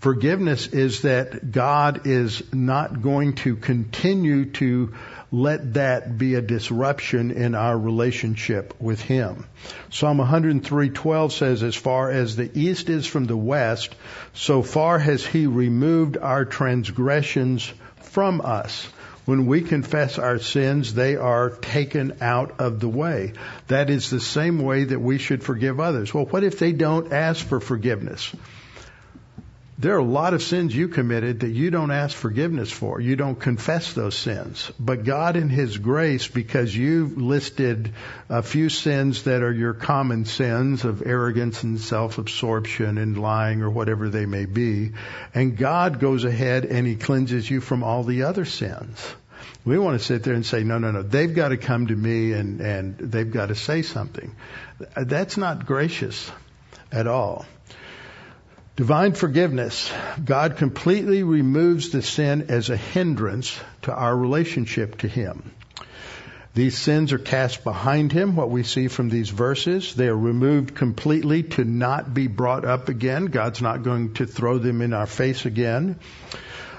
Forgiveness 0.00 0.66
is 0.66 1.02
that 1.02 1.52
God 1.52 2.06
is 2.06 2.42
not 2.54 3.02
going 3.02 3.34
to 3.34 3.54
continue 3.54 4.46
to 4.52 4.94
let 5.30 5.74
that 5.74 6.16
be 6.16 6.36
a 6.36 6.40
disruption 6.40 7.30
in 7.30 7.54
our 7.54 7.78
relationship 7.78 8.72
with 8.80 9.02
Him. 9.02 9.44
Psalm 9.90 10.16
103:12 10.16 11.32
says, 11.32 11.62
"As 11.62 11.76
far 11.76 12.10
as 12.10 12.34
the 12.34 12.50
east 12.58 12.88
is 12.88 13.06
from 13.06 13.26
the 13.26 13.36
west, 13.36 13.94
so 14.32 14.62
far 14.62 14.98
has 14.98 15.24
He 15.24 15.46
removed 15.46 16.16
our 16.16 16.46
transgressions 16.46 17.70
from 18.00 18.40
us." 18.40 18.88
When 19.26 19.44
we 19.44 19.60
confess 19.60 20.18
our 20.18 20.38
sins, 20.38 20.94
they 20.94 21.16
are 21.16 21.50
taken 21.50 22.14
out 22.22 22.54
of 22.58 22.80
the 22.80 22.88
way. 22.88 23.34
That 23.68 23.90
is 23.90 24.08
the 24.08 24.18
same 24.18 24.60
way 24.60 24.84
that 24.84 25.00
we 25.00 25.18
should 25.18 25.42
forgive 25.44 25.78
others. 25.78 26.14
Well, 26.14 26.24
what 26.24 26.42
if 26.42 26.58
they 26.58 26.72
don't 26.72 27.12
ask 27.12 27.46
for 27.46 27.60
forgiveness? 27.60 28.34
There 29.80 29.94
are 29.94 29.98
a 29.98 30.04
lot 30.04 30.34
of 30.34 30.42
sins 30.42 30.76
you 30.76 30.88
committed 30.88 31.40
that 31.40 31.48
you 31.48 31.70
don't 31.70 31.90
ask 31.90 32.14
forgiveness 32.14 32.70
for. 32.70 33.00
You 33.00 33.16
don't 33.16 33.40
confess 33.40 33.94
those 33.94 34.14
sins. 34.14 34.70
But 34.78 35.04
God 35.04 35.36
in 35.36 35.48
His 35.48 35.78
grace, 35.78 36.28
because 36.28 36.76
you've 36.76 37.16
listed 37.16 37.92
a 38.28 38.42
few 38.42 38.68
sins 38.68 39.22
that 39.22 39.42
are 39.42 39.52
your 39.52 39.72
common 39.72 40.26
sins 40.26 40.84
of 40.84 41.02
arrogance 41.06 41.62
and 41.62 41.80
self-absorption 41.80 42.98
and 42.98 43.16
lying 43.16 43.62
or 43.62 43.70
whatever 43.70 44.10
they 44.10 44.26
may 44.26 44.44
be, 44.44 44.92
and 45.32 45.56
God 45.56 45.98
goes 45.98 46.24
ahead 46.24 46.66
and 46.66 46.86
He 46.86 46.96
cleanses 46.96 47.50
you 47.50 47.62
from 47.62 47.82
all 47.82 48.04
the 48.04 48.24
other 48.24 48.44
sins. 48.44 49.14
We 49.64 49.78
want 49.78 49.98
to 49.98 50.04
sit 50.04 50.24
there 50.24 50.34
and 50.34 50.44
say, 50.44 50.62
no, 50.62 50.76
no, 50.76 50.90
no, 50.90 51.02
they've 51.02 51.34
got 51.34 51.48
to 51.48 51.56
come 51.56 51.86
to 51.86 51.96
me 51.96 52.32
and, 52.32 52.60
and 52.60 52.98
they've 52.98 53.30
got 53.30 53.46
to 53.46 53.54
say 53.54 53.80
something. 53.80 54.34
That's 54.94 55.38
not 55.38 55.64
gracious 55.64 56.30
at 56.92 57.06
all. 57.06 57.46
Divine 58.80 59.12
forgiveness. 59.12 59.92
God 60.24 60.56
completely 60.56 61.22
removes 61.22 61.90
the 61.90 62.00
sin 62.00 62.46
as 62.48 62.70
a 62.70 62.78
hindrance 62.78 63.60
to 63.82 63.92
our 63.92 64.16
relationship 64.16 64.96
to 65.00 65.06
Him. 65.06 65.52
These 66.54 66.78
sins 66.78 67.12
are 67.12 67.18
cast 67.18 67.62
behind 67.62 68.10
Him, 68.10 68.36
what 68.36 68.48
we 68.48 68.62
see 68.62 68.88
from 68.88 69.10
these 69.10 69.28
verses. 69.28 69.94
They 69.94 70.08
are 70.08 70.16
removed 70.16 70.74
completely 70.74 71.42
to 71.42 71.64
not 71.64 72.14
be 72.14 72.26
brought 72.26 72.64
up 72.64 72.88
again. 72.88 73.26
God's 73.26 73.60
not 73.60 73.82
going 73.82 74.14
to 74.14 74.24
throw 74.24 74.56
them 74.56 74.80
in 74.80 74.94
our 74.94 75.06
face 75.06 75.44
again. 75.44 75.98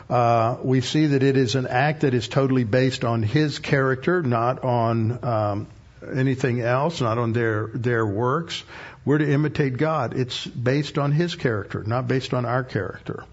Uh, 0.09 0.57
we 0.63 0.81
see 0.81 1.05
that 1.05 1.21
it 1.21 1.37
is 1.37 1.53
an 1.53 1.67
act 1.67 2.01
that 2.01 2.15
is 2.15 2.27
totally 2.27 2.63
based 2.63 3.05
on 3.05 3.21
His 3.21 3.59
character, 3.59 4.23
not 4.23 4.63
on 4.63 5.23
um, 5.23 5.67
anything 6.11 6.61
else, 6.61 6.99
not 6.99 7.17
on 7.17 7.33
their 7.33 7.67
their 7.75 8.05
works. 8.05 8.63
We're 9.03 9.17
to 9.17 9.31
imitate 9.31 9.77
God. 9.77 10.15
It's 10.15 10.45
based 10.45 10.97
on 10.97 11.11
His 11.11 11.35
character, 11.35 11.83
not 11.83 12.07
based 12.07 12.33
on 12.33 12.45
our 12.45 12.63
character. 12.63 13.23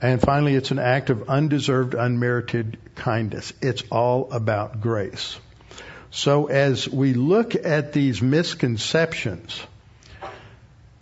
And 0.00 0.20
finally, 0.20 0.54
it's 0.54 0.70
an 0.70 0.78
act 0.78 1.10
of 1.10 1.30
undeserved, 1.30 1.94
unmerited 1.94 2.78
kindness. 2.94 3.52
It's 3.62 3.82
all 3.90 4.32
about 4.32 4.80
grace. 4.80 5.38
So 6.10 6.46
as 6.46 6.88
we 6.88 7.14
look 7.14 7.54
at 7.54 7.92
these 7.92 8.22
misconceptions, 8.22 9.60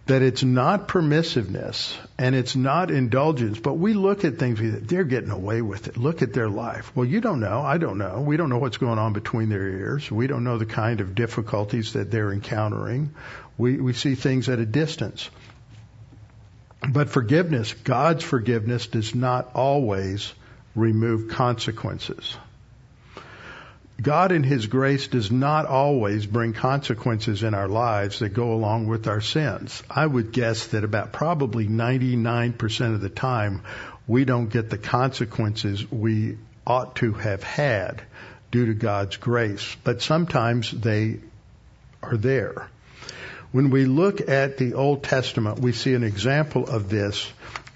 that 0.07 0.23
it's 0.23 0.43
not 0.43 0.89
permissiveness 0.89 1.97
and 2.19 2.35
it's 2.35 2.57
not 2.57 2.91
indulgence, 2.91 3.59
but 3.61 3.75
we 3.75 3.95
look 3.95 4.25
at 4.25 4.39
things, 4.39 4.59
they're 4.61 5.05
getting 5.05 5.31
away 5.31 5.63
with 5.63 5.87
it. 5.87 5.97
Look 5.97 6.23
at 6.23 6.33
their 6.33 6.49
life. 6.49 6.91
Well, 6.97 7.07
you 7.07 7.21
don't 7.21 7.41
know. 7.41 7.61
I 7.61 7.79
don't 7.79 7.99
know. 7.99 8.21
We 8.21 8.37
don't 8.37 8.49
know 8.49 8.59
what's 8.59 8.79
going 8.79 8.99
on 8.99 9.13
between 9.13 9.49
their 9.49 9.67
ears. 9.67 10.11
We 10.11 10.27
don't 10.27 10.45
know 10.45 10.59
the 10.59 10.67
kind 10.67 11.01
of 11.01 11.15
difficulties 11.15 11.93
that 11.93 12.11
they're 12.11 12.33
encountering. 12.33 13.15
We, 13.59 13.77
we 13.77 13.93
see 13.93 14.15
things 14.15 14.49
at 14.49 14.59
a 14.59 14.67
distance. 14.67 15.29
But 16.89 17.11
forgiveness, 17.11 17.73
God's 17.73 18.25
forgiveness 18.25 18.87
does 18.87 19.15
not 19.15 19.53
always 19.55 20.33
remove 20.75 21.29
consequences. 21.29 22.37
God 24.01 24.33
in 24.33 24.43
His 24.43 24.67
grace 24.67 25.07
does 25.07 25.31
not 25.31 25.67
always 25.67 26.27
bring 26.27 26.55
consequences 26.55 27.45
in 27.45 27.55
our 27.55 27.69
lives 27.69 28.19
that 28.19 28.31
go 28.31 28.53
along 28.53 28.89
with 28.89 29.07
our 29.07 29.21
sins. 29.21 29.83
I 29.89 30.05
would 30.05 30.33
guess 30.33 30.69
that 30.69 30.83
about 30.83 31.13
probably 31.13 31.69
99% 31.69 32.95
of 32.95 33.01
the 33.01 33.09
time 33.09 33.63
we 34.09 34.25
don't 34.25 34.49
get 34.49 34.71
the 34.71 34.79
consequences 34.79 35.89
we 35.91 36.39
ought 36.67 36.97
to 36.97 37.13
have 37.13 37.45
had 37.45 38.03
due 38.51 38.67
to 38.67 38.75
God's 38.75 39.17
grace. 39.19 39.77
But 39.85 40.03
sometimes 40.03 40.71
they 40.73 41.21
are 42.03 42.17
there. 42.17 42.69
When 43.53 43.69
we 43.69 43.85
look 43.85 44.27
at 44.31 44.57
the 44.57 44.73
Old 44.73 45.05
Testament, 45.05 45.59
we 45.61 45.73
see 45.73 45.93
an 45.93 46.05
example 46.05 46.67
of 46.67 46.89
this 46.89 47.31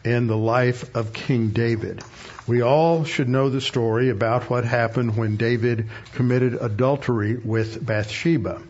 in 0.05 0.27
the 0.27 0.37
life 0.37 0.97
of 0.97 1.13
King 1.13 1.51
David. 1.51 2.03
We 2.47 2.63
all 2.63 3.05
should 3.05 3.29
know 3.29 3.51
the 3.51 3.61
story 3.61 4.09
about 4.09 4.49
what 4.49 4.65
happened 4.65 5.19
when 5.19 5.37
David 5.37 5.91
committed 6.15 6.57
adultery 6.59 7.37
with 7.37 7.85
Bathsheba. 7.85 8.63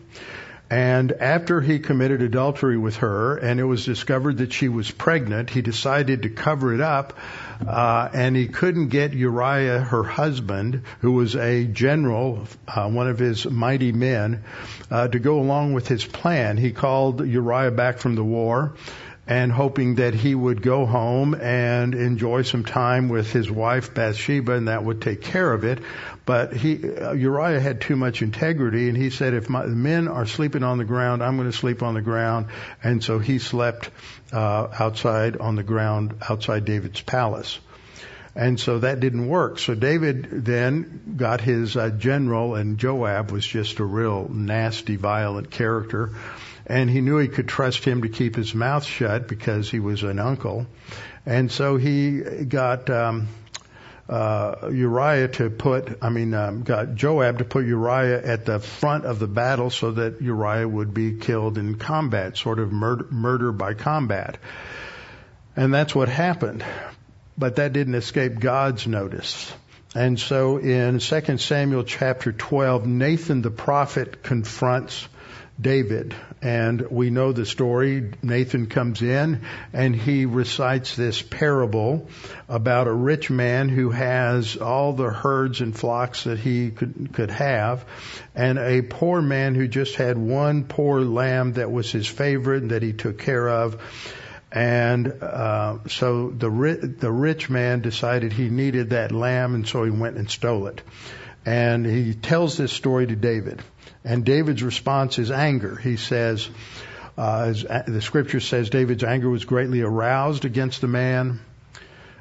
And 0.69 1.13
after 1.13 1.61
he 1.61 1.79
committed 1.79 2.21
adultery 2.21 2.77
with 2.77 2.97
her 2.97 3.37
and 3.37 3.57
it 3.57 3.63
was 3.63 3.85
discovered 3.85 4.39
that 4.39 4.51
she 4.51 4.67
was 4.67 4.91
pregnant, 4.91 5.49
he 5.49 5.61
decided 5.61 6.23
to 6.23 6.29
cover 6.29 6.73
it 6.73 6.81
up. 6.81 7.17
Uh, 7.65 8.09
and 8.13 8.35
he 8.35 8.47
couldn't 8.47 8.89
get 8.89 9.13
Uriah, 9.13 9.79
her 9.79 10.03
husband, 10.03 10.83
who 10.99 11.13
was 11.13 11.35
a 11.35 11.65
general, 11.65 12.47
uh, 12.67 12.89
one 12.89 13.07
of 13.07 13.19
his 13.19 13.45
mighty 13.45 13.91
men, 13.91 14.43
uh, 14.91 15.07
to 15.07 15.19
go 15.19 15.39
along 15.39 15.73
with 15.73 15.87
his 15.87 16.05
plan. 16.05 16.57
He 16.57 16.71
called 16.71 17.25
Uriah 17.25 17.71
back 17.71 17.99
from 17.99 18.15
the 18.15 18.23
war 18.23 18.73
and 19.27 19.51
hoping 19.51 19.95
that 19.95 20.13
he 20.13 20.33
would 20.33 20.61
go 20.61 20.85
home 20.85 21.35
and 21.35 21.93
enjoy 21.93 22.43
some 22.43 22.63
time 22.63 23.09
with 23.09 23.31
his 23.31 23.51
wife 23.51 23.93
Bathsheba 23.93 24.53
and 24.53 24.69
that 24.69 24.83
would 24.83 25.01
take 25.01 25.21
care 25.21 25.51
of 25.51 25.65
it. 25.65 25.79
But 26.25 26.53
he, 26.53 26.95
uh, 26.95 27.11
Uriah 27.11 27.59
had 27.59 27.81
too 27.81 27.97
much 27.97 28.21
integrity 28.21 28.87
and 28.87 28.97
he 28.97 29.09
said, 29.09 29.33
if 29.33 29.49
my 29.49 29.65
men 29.65 30.07
are 30.07 30.25
sleeping 30.25 30.63
on 30.63 30.77
the 30.77 30.85
ground, 30.85 31.21
I'm 31.21 31.35
going 31.35 31.51
to 31.51 31.57
sleep 31.57 31.83
on 31.83 31.93
the 31.93 32.01
ground. 32.01 32.47
And 32.81 33.03
so 33.03 33.19
he 33.19 33.39
slept, 33.39 33.89
uh, 34.31 34.67
outside 34.79 35.37
on 35.37 35.55
the 35.55 35.63
ground 35.63 36.15
outside 36.29 36.63
David's 36.63 37.01
palace. 37.01 37.59
And 38.33 38.59
so 38.59 38.79
that 38.79 38.99
didn't 38.99 39.27
work. 39.27 39.57
So 39.57 39.73
David 39.73 40.45
then 40.45 41.15
got 41.17 41.41
his 41.41 41.75
uh, 41.75 41.89
general, 41.89 42.53
and 42.53 42.77
Joab 42.77 43.31
was 43.31 43.45
just 43.45 43.79
a 43.79 43.83
real 43.83 44.29
nasty, 44.29 44.95
violent 44.95 45.49
character 45.49 46.11
and 46.67 46.89
he 46.89 46.99
knew 46.99 47.17
he 47.17 47.29
could 47.29 47.47
trust 47.47 47.85
him 47.85 48.01
to 48.01 48.09
keep 48.09 48.35
his 48.35 48.53
mouth 48.53 48.83
shut 48.83 49.27
because 49.27 49.71
he 49.71 49.79
was 49.79 50.03
an 50.03 50.19
uncle. 50.19 50.67
And 51.25 51.49
so 51.49 51.77
he 51.77 52.19
got 52.19 52.89
um, 52.89 53.29
uh, 54.09 54.69
Uriah 54.71 55.29
to 55.29 55.49
put, 55.49 55.99
I 56.01 56.09
mean, 56.09 56.33
um, 56.33 56.63
got 56.63 56.95
Joab 56.95 57.37
to 57.37 57.45
put 57.45 57.65
Uriah 57.65 58.21
at 58.21 58.45
the 58.45 58.59
front 58.59 59.05
of 59.05 59.17
the 59.19 59.27
battle 59.27 59.69
so 59.69 59.91
that 59.91 60.21
Uriah 60.21 60.67
would 60.67 60.93
be 60.93 61.17
killed 61.17 61.57
in 61.57 61.75
combat, 61.75 62.35
sort 62.35 62.59
of 62.59 62.71
murder, 62.73 63.07
murder 63.11 63.51
by 63.53 63.73
combat. 63.73 64.37
And 65.55 65.73
that's 65.73 65.95
what 65.95 66.09
happened. 66.09 66.65
But 67.37 67.55
that 67.57 67.71
didn't 67.71 67.95
escape 67.95 68.39
God's 68.39 68.87
notice. 68.87 69.53
And 69.95 70.19
so 70.19 70.57
in 70.57 70.99
2 70.99 71.37
Samuel 71.37 71.83
chapter 71.85 72.33
12, 72.33 72.85
Nathan 72.85 73.41
the 73.41 73.51
prophet 73.51 74.21
confronts 74.21 75.07
David. 75.59 76.15
And 76.41 76.91
we 76.91 77.09
know 77.09 77.31
the 77.31 77.45
story. 77.45 78.11
Nathan 78.21 78.67
comes 78.67 79.01
in 79.01 79.41
and 79.73 79.95
he 79.95 80.25
recites 80.25 80.95
this 80.95 81.21
parable 81.21 82.09
about 82.47 82.87
a 82.87 82.93
rich 82.93 83.29
man 83.29 83.69
who 83.69 83.89
has 83.89 84.57
all 84.57 84.93
the 84.93 85.09
herds 85.09 85.61
and 85.61 85.75
flocks 85.75 86.25
that 86.25 86.37
he 86.37 86.69
could, 86.69 87.09
could 87.13 87.31
have 87.31 87.85
and 88.37 88.59
a 88.59 88.83
poor 88.83 89.19
man 89.19 89.55
who 89.55 89.67
just 89.67 89.95
had 89.95 90.15
one 90.15 90.63
poor 90.63 91.01
lamb 91.01 91.53
that 91.53 91.71
was 91.71 91.91
his 91.91 92.05
favorite 92.05 92.69
that 92.69 92.83
he 92.83 92.93
took 92.93 93.17
care 93.17 93.49
of. 93.49 93.81
And 94.51 95.11
uh, 95.21 95.79
so 95.87 96.29
the 96.29 96.49
the 96.49 97.11
rich 97.11 97.49
man 97.49 97.81
decided 97.81 98.31
he 98.31 98.49
needed 98.49 98.91
that 98.91 99.11
lamb, 99.11 99.55
and 99.55 99.67
so 99.67 99.83
he 99.83 99.91
went 99.91 100.17
and 100.17 100.29
stole 100.29 100.67
it. 100.67 100.81
And 101.45 101.85
he 101.85 102.13
tells 102.13 102.57
this 102.57 102.71
story 102.71 103.07
to 103.07 103.15
David. 103.15 103.61
And 104.07 104.23
David's 104.23 104.63
response 104.63 105.19
is 105.19 105.31
anger. 105.31 105.75
He 105.75 105.97
says, 105.97 106.49
uh, 107.17 107.53
as 107.53 107.63
the 107.85 108.01
scripture 108.01 108.39
says, 108.39 108.69
David's 108.69 109.03
anger 109.03 109.29
was 109.29 109.43
greatly 109.43 109.81
aroused 109.81 110.45
against 110.45 110.79
the 110.79 110.87
man. 110.87 111.41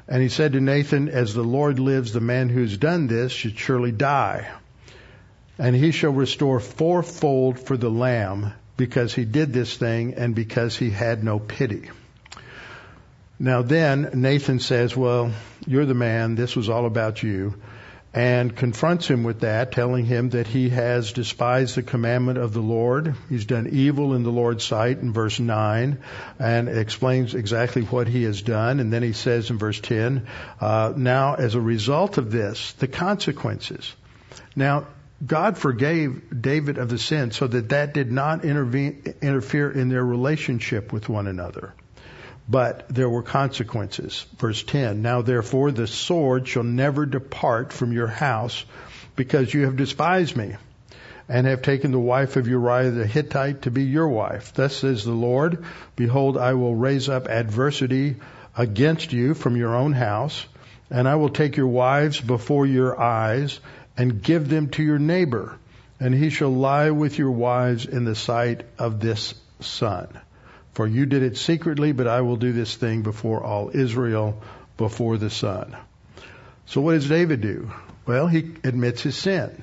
And 0.08 0.20
he 0.20 0.28
said 0.28 0.54
to 0.54 0.60
Nathan, 0.60 1.08
As 1.08 1.32
the 1.32 1.44
Lord 1.44 1.78
lives, 1.78 2.12
the 2.12 2.20
man 2.20 2.48
who's 2.48 2.76
done 2.76 3.06
this 3.06 3.30
should 3.30 3.56
surely 3.56 3.92
die. 3.92 4.50
And 5.60 5.76
he 5.76 5.92
shall 5.92 6.10
restore 6.10 6.58
fourfold 6.58 7.60
for 7.60 7.76
the 7.76 7.88
lamb 7.88 8.52
because 8.76 9.14
he 9.14 9.24
did 9.24 9.52
this 9.52 9.76
thing 9.76 10.14
and 10.14 10.34
because 10.34 10.76
he 10.76 10.90
had 10.90 11.22
no 11.22 11.38
pity. 11.38 11.90
Now 13.38 13.62
then, 13.62 14.10
Nathan 14.14 14.58
says, 14.58 14.96
Well, 14.96 15.30
you're 15.68 15.86
the 15.86 15.94
man. 15.94 16.34
This 16.34 16.56
was 16.56 16.68
all 16.68 16.84
about 16.84 17.22
you 17.22 17.54
and 18.16 18.56
confronts 18.56 19.06
him 19.06 19.24
with 19.24 19.40
that, 19.40 19.72
telling 19.72 20.06
him 20.06 20.30
that 20.30 20.46
he 20.46 20.70
has 20.70 21.12
despised 21.12 21.74
the 21.74 21.82
commandment 21.82 22.38
of 22.38 22.54
the 22.54 22.62
Lord. 22.62 23.14
He's 23.28 23.44
done 23.44 23.68
evil 23.70 24.14
in 24.14 24.22
the 24.22 24.32
Lord's 24.32 24.64
sight 24.64 25.00
in 25.00 25.12
verse 25.12 25.38
9 25.38 25.98
and 26.38 26.68
explains 26.70 27.34
exactly 27.34 27.82
what 27.82 28.08
he 28.08 28.22
has 28.22 28.40
done. 28.40 28.80
And 28.80 28.90
then 28.90 29.02
he 29.02 29.12
says 29.12 29.50
in 29.50 29.58
verse 29.58 29.78
10, 29.80 30.26
uh, 30.58 30.94
now 30.96 31.34
as 31.34 31.56
a 31.56 31.60
result 31.60 32.16
of 32.16 32.32
this, 32.32 32.72
the 32.72 32.88
consequences. 32.88 33.94
Now, 34.56 34.86
God 35.24 35.58
forgave 35.58 36.40
David 36.40 36.78
of 36.78 36.88
the 36.88 36.98
sin 36.98 37.32
so 37.32 37.46
that 37.46 37.68
that 37.68 37.92
did 37.92 38.10
not 38.10 38.46
intervene, 38.46 39.14
interfere 39.20 39.70
in 39.70 39.90
their 39.90 40.04
relationship 40.04 40.90
with 40.90 41.10
one 41.10 41.26
another 41.26 41.74
but 42.48 42.88
there 42.88 43.08
were 43.08 43.22
consequences. 43.22 44.26
Verse 44.38 44.62
10, 44.62 45.02
Now 45.02 45.22
therefore 45.22 45.72
the 45.72 45.86
sword 45.86 46.46
shall 46.46 46.62
never 46.62 47.06
depart 47.06 47.72
from 47.72 47.92
your 47.92 48.06
house 48.06 48.64
because 49.16 49.52
you 49.52 49.64
have 49.64 49.76
despised 49.76 50.36
me 50.36 50.54
and 51.28 51.46
have 51.46 51.62
taken 51.62 51.90
the 51.90 51.98
wife 51.98 52.36
of 52.36 52.46
Uriah 52.46 52.90
the 52.90 53.06
Hittite 53.06 53.62
to 53.62 53.70
be 53.70 53.82
your 53.84 54.08
wife. 54.08 54.52
Thus 54.54 54.76
says 54.76 55.04
the 55.04 55.12
Lord, 55.12 55.64
Behold, 55.96 56.38
I 56.38 56.54
will 56.54 56.74
raise 56.74 57.08
up 57.08 57.28
adversity 57.28 58.16
against 58.56 59.12
you 59.12 59.34
from 59.34 59.56
your 59.56 59.74
own 59.74 59.92
house, 59.92 60.46
and 60.90 61.08
I 61.08 61.16
will 61.16 61.30
take 61.30 61.56
your 61.56 61.66
wives 61.66 62.20
before 62.20 62.64
your 62.64 63.00
eyes 63.00 63.58
and 63.96 64.22
give 64.22 64.48
them 64.48 64.68
to 64.70 64.82
your 64.82 65.00
neighbor, 65.00 65.56
and 65.98 66.14
he 66.14 66.30
shall 66.30 66.54
lie 66.54 66.90
with 66.90 67.18
your 67.18 67.32
wives 67.32 67.86
in 67.86 68.04
the 68.04 68.14
sight 68.14 68.62
of 68.78 69.00
this 69.00 69.34
sun. 69.60 70.08
For 70.76 70.86
you 70.86 71.06
did 71.06 71.22
it 71.22 71.38
secretly, 71.38 71.92
but 71.92 72.06
I 72.06 72.20
will 72.20 72.36
do 72.36 72.52
this 72.52 72.74
thing 72.76 73.00
before 73.00 73.42
all 73.42 73.70
Israel, 73.72 74.42
before 74.76 75.16
the 75.16 75.30
sun. 75.30 75.74
So 76.66 76.82
what 76.82 76.92
does 76.92 77.08
David 77.08 77.40
do? 77.40 77.72
Well, 78.04 78.26
he 78.26 78.50
admits 78.62 79.00
his 79.00 79.16
sin. 79.16 79.62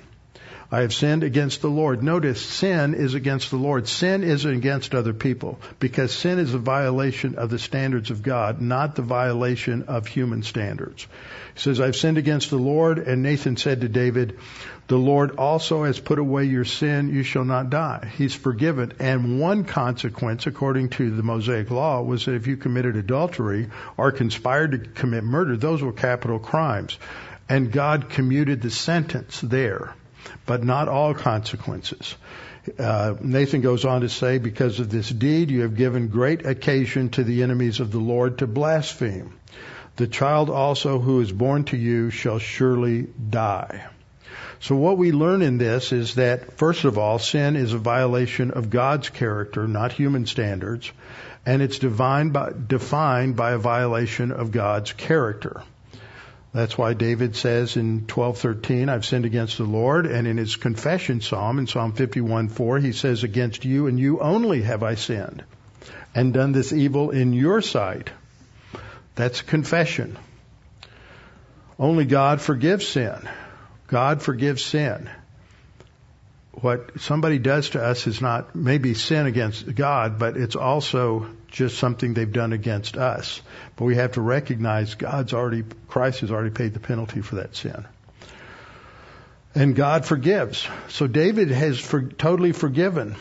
I 0.74 0.82
have 0.82 0.92
sinned 0.92 1.24
against 1.24 1.62
the 1.62 1.70
Lord. 1.70 2.02
Notice 2.02 2.42
sin 2.42 2.96
is 2.96 3.14
against 3.14 3.52
the 3.52 3.58
Lord. 3.58 3.88
Sin 3.88 4.24
isn't 4.24 4.52
against 4.52 4.96
other 4.96 5.14
people 5.14 5.60
because 5.78 6.12
sin 6.12 6.40
is 6.40 6.56
a 6.56 6.58
violation 6.58 7.36
of 7.36 7.52
the 7.52 7.60
standards 7.60 8.10
of 8.10 8.24
God, 8.24 8.60
not 8.60 8.96
the 8.96 9.04
violation 9.04 9.84
of 9.84 10.08
human 10.08 10.42
standards. 10.42 11.06
He 11.54 11.60
says, 11.60 11.80
I've 11.80 11.96
sinned 11.96 12.18
against 12.18 12.50
the 12.50 12.58
Lord. 12.58 12.98
And 12.98 13.22
Nathan 13.22 13.56
said 13.56 13.82
to 13.82 13.88
David, 13.88 14.40
the 14.88 14.98
Lord 14.98 15.36
also 15.36 15.84
has 15.84 16.00
put 16.00 16.18
away 16.18 16.46
your 16.46 16.66
sin. 16.66 17.14
You 17.14 17.22
shall 17.22 17.46
not 17.46 17.70
die. 17.70 18.12
He's 18.18 18.34
forgiven. 18.34 18.94
And 18.98 19.40
one 19.40 19.66
consequence, 19.66 20.48
according 20.48 20.90
to 20.98 21.12
the 21.12 21.22
Mosaic 21.22 21.70
law, 21.70 22.02
was 22.02 22.26
that 22.26 22.34
if 22.34 22.48
you 22.48 22.58
committed 22.58 22.96
adultery 22.96 23.70
or 23.96 24.12
conspired 24.12 24.72
to 24.72 24.80
commit 24.80 25.24
murder, 25.24 25.56
those 25.56 25.84
were 25.84 25.94
capital 25.94 26.40
crimes. 26.40 26.98
And 27.48 27.72
God 27.72 28.10
commuted 28.10 28.64
the 28.64 28.72
sentence 28.72 29.40
there 29.40 29.94
but 30.46 30.64
not 30.64 30.88
all 30.88 31.14
consequences. 31.14 32.16
Uh, 32.80 33.16
Nathan 33.22 33.62
goes 33.62 33.84
on 33.84 34.02
to 34.02 34.10
say, 34.10 34.38
because 34.38 34.80
of 34.80 34.90
this 34.90 35.10
deed, 35.10 35.52
you 35.52 35.62
have 35.62 35.76
given 35.76 36.08
great 36.08 36.46
occasion 36.46 37.10
to 37.10 37.24
the 37.24 37.44
enemies 37.44 37.80
of 37.80 37.92
the 37.92 38.00
Lord 38.00 38.38
to 38.38 38.48
blaspheme. 38.48 39.34
The 39.98 40.08
child 40.08 40.50
also 40.50 41.00
who 41.00 41.20
is 41.20 41.32
born 41.32 41.66
to 41.66 41.78
you 41.78 42.10
shall 42.10 42.40
surely 42.40 43.08
die. 43.30 43.86
So 44.60 44.78
what 44.78 44.98
we 44.98 45.12
learn 45.12 45.42
in 45.42 45.58
this 45.58 45.92
is 45.92 46.16
that, 46.16 46.54
first 46.54 46.86
of 46.86 46.98
all, 46.98 47.20
sin 47.20 47.58
is 47.58 47.74
a 47.74 47.78
violation 47.78 48.52
of 48.52 48.70
God's 48.70 49.10
character, 49.10 49.68
not 49.68 49.92
human 49.92 50.26
standards, 50.26 50.90
and 51.46 51.62
it's 51.62 51.80
by, 51.80 52.52
defined 52.66 53.36
by 53.36 53.52
a 53.52 53.58
violation 53.58 54.32
of 54.32 54.52
God's 54.52 54.94
character. 54.94 55.64
That's 56.54 56.78
why 56.78 56.94
David 56.94 57.36
says 57.36 57.78
in 57.78 58.06
12:13, 58.06 58.88
"I've 58.88 59.06
sinned 59.06 59.26
against 59.26 59.58
the 59.58 59.64
Lord," 59.64 60.06
and 60.06 60.28
in 60.28 60.38
his 60.38 60.56
confession 60.56 61.20
psalm 61.22 61.58
in 61.60 61.68
Psalm 61.68 61.94
51:4, 61.94 62.80
he 62.80 62.92
says, 62.92 63.24
"Against 63.24 63.66
you 63.66 63.88
and 63.88 64.00
you 64.00 64.20
only 64.20 64.62
have 64.62 64.84
I 64.84 64.96
sinned, 64.96 65.44
and 66.14 66.34
done 66.34 66.52
this 66.52 66.72
evil 66.72 67.10
in 67.10 67.34
your 67.34 67.62
sight." 67.62 68.12
That's 69.16 69.42
confession. 69.42 70.18
Only 71.80 72.06
God 72.06 72.40
forgives 72.40 72.88
sin. 72.88 73.18
God 73.88 74.22
forgives 74.22 74.64
sin 74.64 75.10
what 76.54 77.02
somebody 77.02 77.40
does 77.40 77.72
to 77.72 77.84
us 77.84 78.06
is 78.08 78.22
not 78.22 78.56
maybe 78.56 78.94
sin 78.94 79.26
against 79.26 79.74
God, 79.74 80.20
but 80.20 80.38
it's 80.38 80.56
also 80.56 81.28
just 81.54 81.78
something 81.78 82.16
they've 82.16 82.34
done 82.34 82.52
against 82.52 82.98
us. 82.98 83.40
But 83.76 83.86
we 83.86 83.96
have 83.96 84.14
to 84.14 84.22
recognize 84.22 84.96
God's 84.96 85.34
already, 85.34 85.64
Christ 85.88 86.22
has 86.22 86.32
already 86.32 86.50
paid 86.50 86.74
the 86.74 86.80
penalty 86.80 87.22
for 87.22 87.36
that 87.36 87.56
sin. 87.56 87.86
And 89.56 89.76
God 89.76 90.04
forgives. 90.04 90.68
So 90.90 91.06
David 91.06 91.52
has 91.52 91.80
for, 91.80 92.02
totally 92.02 92.54
forgiven. 92.54 93.16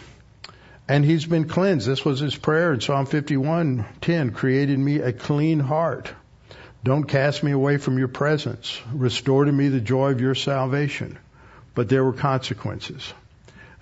And 0.89 1.05
he's 1.05 1.27
been 1.27 1.47
cleansed. 1.47 1.87
This 1.87 2.05
was 2.07 2.21
his 2.21 2.35
prayer 2.35 2.73
in 2.73 2.81
Psalm 2.81 3.07
51:10, 3.07 4.33
created 4.35 4.79
me 4.79 5.01
a 5.01 5.13
clean 5.13 5.61
heart. 5.61 6.11
Don't 6.83 7.05
cast 7.05 7.45
me 7.45 7.53
away 7.53 7.77
from 7.77 7.99
your 7.99 8.09
presence. 8.09 8.81
Restore 8.95 9.45
to 9.45 9.53
me 9.53 9.69
the 9.69 9.81
joy 9.81 10.11
of 10.11 10.23
your 10.23 10.35
salvation. 10.35 11.19
But 11.75 11.91
there 11.91 12.03
were 12.03 12.15
consequences. 12.15 13.13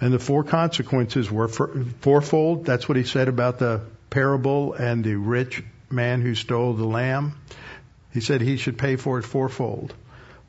And 0.01 0.13
the 0.13 0.19
four 0.19 0.43
consequences 0.43 1.31
were 1.31 1.49
fourfold. 1.49 2.67
That's 2.67 2.89
what 2.89 2.97
he 2.97 3.05
said 3.05 3.29
about 3.29 3.59
the 3.59 3.83
parable 4.11 4.75
and 4.75 5.05
the 5.05 5.15
rich 5.15 5.63
man 5.91 6.21
who 6.21 6.35
stole 6.35 6.75
the 6.75 6.85
lamb. 6.85 7.35
He 8.13 8.21
said 8.21 8.41
he 8.41 8.57
should 8.57 8.79
pay 8.79 8.97
for 8.97 9.19
it 9.19 9.25
fourfold. 9.25 9.95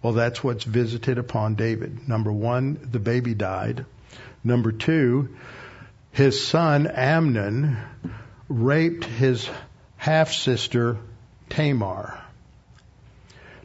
Well, 0.02 0.14
that's 0.14 0.44
what's 0.44 0.64
visited 0.64 1.18
upon 1.18 1.56
David. 1.56 2.08
Number 2.08 2.32
one, 2.32 2.80
the 2.92 3.00
baby 3.00 3.34
died. 3.36 3.86
Number 4.44 4.72
two, 4.72 5.30
his 6.12 6.46
son 6.46 6.88
Amnon 6.88 7.78
raped 8.50 9.06
his 9.06 9.48
half 9.98 10.34
sister 10.34 10.98
Tamar. 11.50 12.20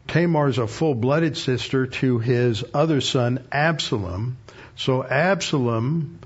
Tamar 0.09 0.49
is 0.49 0.59
a 0.59 0.67
full 0.67 0.95
blooded 0.95 1.37
sister 1.37 1.87
to 1.87 2.19
his 2.19 2.63
other 2.75 3.01
son 3.01 3.45
Absalom 3.51 4.37
so 4.77 5.03
Absalom 5.03 6.19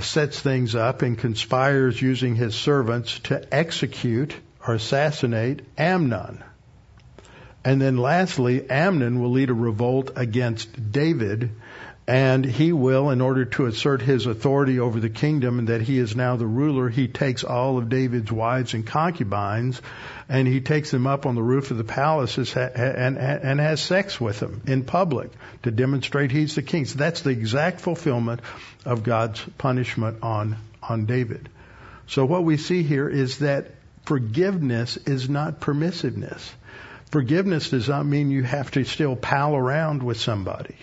sets 0.00 0.38
things 0.40 0.74
up 0.74 1.02
and 1.02 1.18
conspires 1.18 2.00
using 2.00 2.34
his 2.36 2.54
servants 2.54 3.18
to 3.20 3.54
execute 3.54 4.34
or 4.66 4.74
assassinate 4.74 5.62
Amnon. 5.76 6.42
And 7.64 7.80
then 7.80 7.96
lastly, 7.96 8.68
Amnon 8.68 9.20
will 9.20 9.32
lead 9.32 9.50
a 9.50 9.54
revolt 9.54 10.12
against 10.16 10.92
David 10.92 11.50
and 12.08 12.42
he 12.42 12.72
will, 12.72 13.10
in 13.10 13.20
order 13.20 13.44
to 13.44 13.66
assert 13.66 14.00
his 14.00 14.24
authority 14.24 14.80
over 14.80 14.98
the 14.98 15.10
kingdom 15.10 15.58
and 15.58 15.68
that 15.68 15.82
he 15.82 15.98
is 15.98 16.16
now 16.16 16.36
the 16.36 16.46
ruler, 16.46 16.88
he 16.88 17.06
takes 17.06 17.44
all 17.44 17.76
of 17.76 17.90
David's 17.90 18.32
wives 18.32 18.72
and 18.72 18.86
concubines 18.86 19.82
and 20.26 20.48
he 20.48 20.62
takes 20.62 20.90
them 20.90 21.06
up 21.06 21.26
on 21.26 21.34
the 21.34 21.42
roof 21.42 21.70
of 21.70 21.76
the 21.76 21.84
palace 21.84 22.38
and, 22.38 23.18
and 23.18 23.60
has 23.60 23.82
sex 23.82 24.18
with 24.18 24.40
them 24.40 24.62
in 24.66 24.84
public 24.84 25.30
to 25.64 25.70
demonstrate 25.70 26.30
he's 26.30 26.54
the 26.54 26.62
king. 26.62 26.86
So 26.86 26.96
that's 26.96 27.20
the 27.20 27.30
exact 27.30 27.82
fulfillment 27.82 28.40
of 28.86 29.02
God's 29.02 29.44
punishment 29.58 30.22
on, 30.22 30.56
on 30.82 31.04
David. 31.04 31.50
So 32.06 32.24
what 32.24 32.42
we 32.42 32.56
see 32.56 32.84
here 32.84 33.10
is 33.10 33.40
that 33.40 33.66
forgiveness 34.06 34.96
is 34.96 35.28
not 35.28 35.60
permissiveness. 35.60 36.40
Forgiveness 37.10 37.68
does 37.68 37.86
not 37.86 38.06
mean 38.06 38.30
you 38.30 38.44
have 38.44 38.70
to 38.70 38.84
still 38.84 39.14
pal 39.14 39.54
around 39.54 40.02
with 40.02 40.18
somebody. 40.18 40.76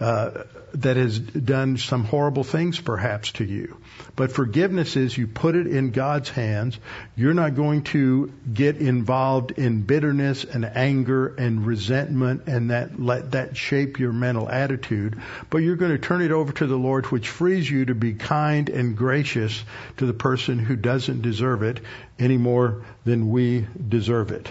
Uh, 0.00 0.44
that 0.72 0.96
has 0.96 1.18
done 1.18 1.76
some 1.76 2.04
horrible 2.04 2.44
things 2.44 2.80
perhaps 2.80 3.32
to 3.32 3.44
you. 3.44 3.76
But 4.16 4.32
forgiveness 4.32 4.96
is 4.96 5.16
you 5.16 5.26
put 5.26 5.56
it 5.56 5.66
in 5.66 5.90
God's 5.90 6.28
hands. 6.30 6.78
You're 7.16 7.34
not 7.34 7.54
going 7.54 7.82
to 7.84 8.32
get 8.52 8.76
involved 8.76 9.52
in 9.52 9.82
bitterness 9.82 10.44
and 10.44 10.64
anger 10.64 11.34
and 11.34 11.66
resentment 11.66 12.44
and 12.46 12.70
that 12.70 13.00
let 13.00 13.32
that 13.32 13.56
shape 13.56 13.98
your 13.98 14.12
mental 14.12 14.48
attitude, 14.48 15.20
but 15.50 15.58
you're 15.58 15.76
going 15.76 15.92
to 15.92 15.98
turn 15.98 16.22
it 16.22 16.32
over 16.32 16.52
to 16.52 16.66
the 16.66 16.78
Lord 16.78 17.06
which 17.06 17.28
frees 17.28 17.70
you 17.70 17.84
to 17.86 17.94
be 17.94 18.14
kind 18.14 18.70
and 18.70 18.96
gracious 18.96 19.62
to 19.98 20.06
the 20.06 20.14
person 20.14 20.58
who 20.58 20.76
doesn't 20.76 21.22
deserve 21.22 21.62
it 21.62 21.80
any 22.18 22.38
more 22.38 22.84
than 23.04 23.28
we 23.28 23.66
deserve 23.88 24.30
it. 24.30 24.50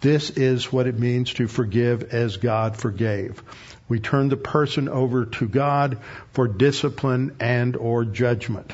This 0.00 0.30
is 0.30 0.72
what 0.72 0.86
it 0.86 0.98
means 0.98 1.34
to 1.34 1.48
forgive 1.48 2.14
as 2.14 2.36
God 2.36 2.76
forgave. 2.76 3.42
We 3.88 4.00
turn 4.00 4.28
the 4.28 4.36
person 4.36 4.88
over 4.88 5.24
to 5.24 5.48
God 5.48 5.98
for 6.32 6.46
discipline 6.46 7.36
and 7.40 7.76
or 7.76 8.04
judgment. 8.04 8.72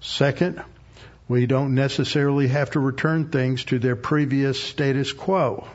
Second, 0.00 0.62
we 1.28 1.46
don't 1.46 1.74
necessarily 1.74 2.48
have 2.48 2.70
to 2.70 2.80
return 2.80 3.28
things 3.28 3.64
to 3.64 3.78
their 3.78 3.96
previous 3.96 4.62
status 4.62 5.12
quo. 5.12 5.66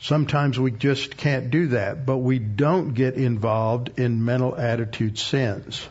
Sometimes 0.00 0.58
we 0.58 0.70
just 0.70 1.16
can't 1.16 1.50
do 1.50 1.68
that, 1.68 2.04
but 2.04 2.18
we 2.18 2.38
don't 2.38 2.92
get 2.94 3.14
involved 3.14 3.98
in 3.98 4.24
mental 4.24 4.54
attitude 4.56 5.18
sins. 5.18 5.88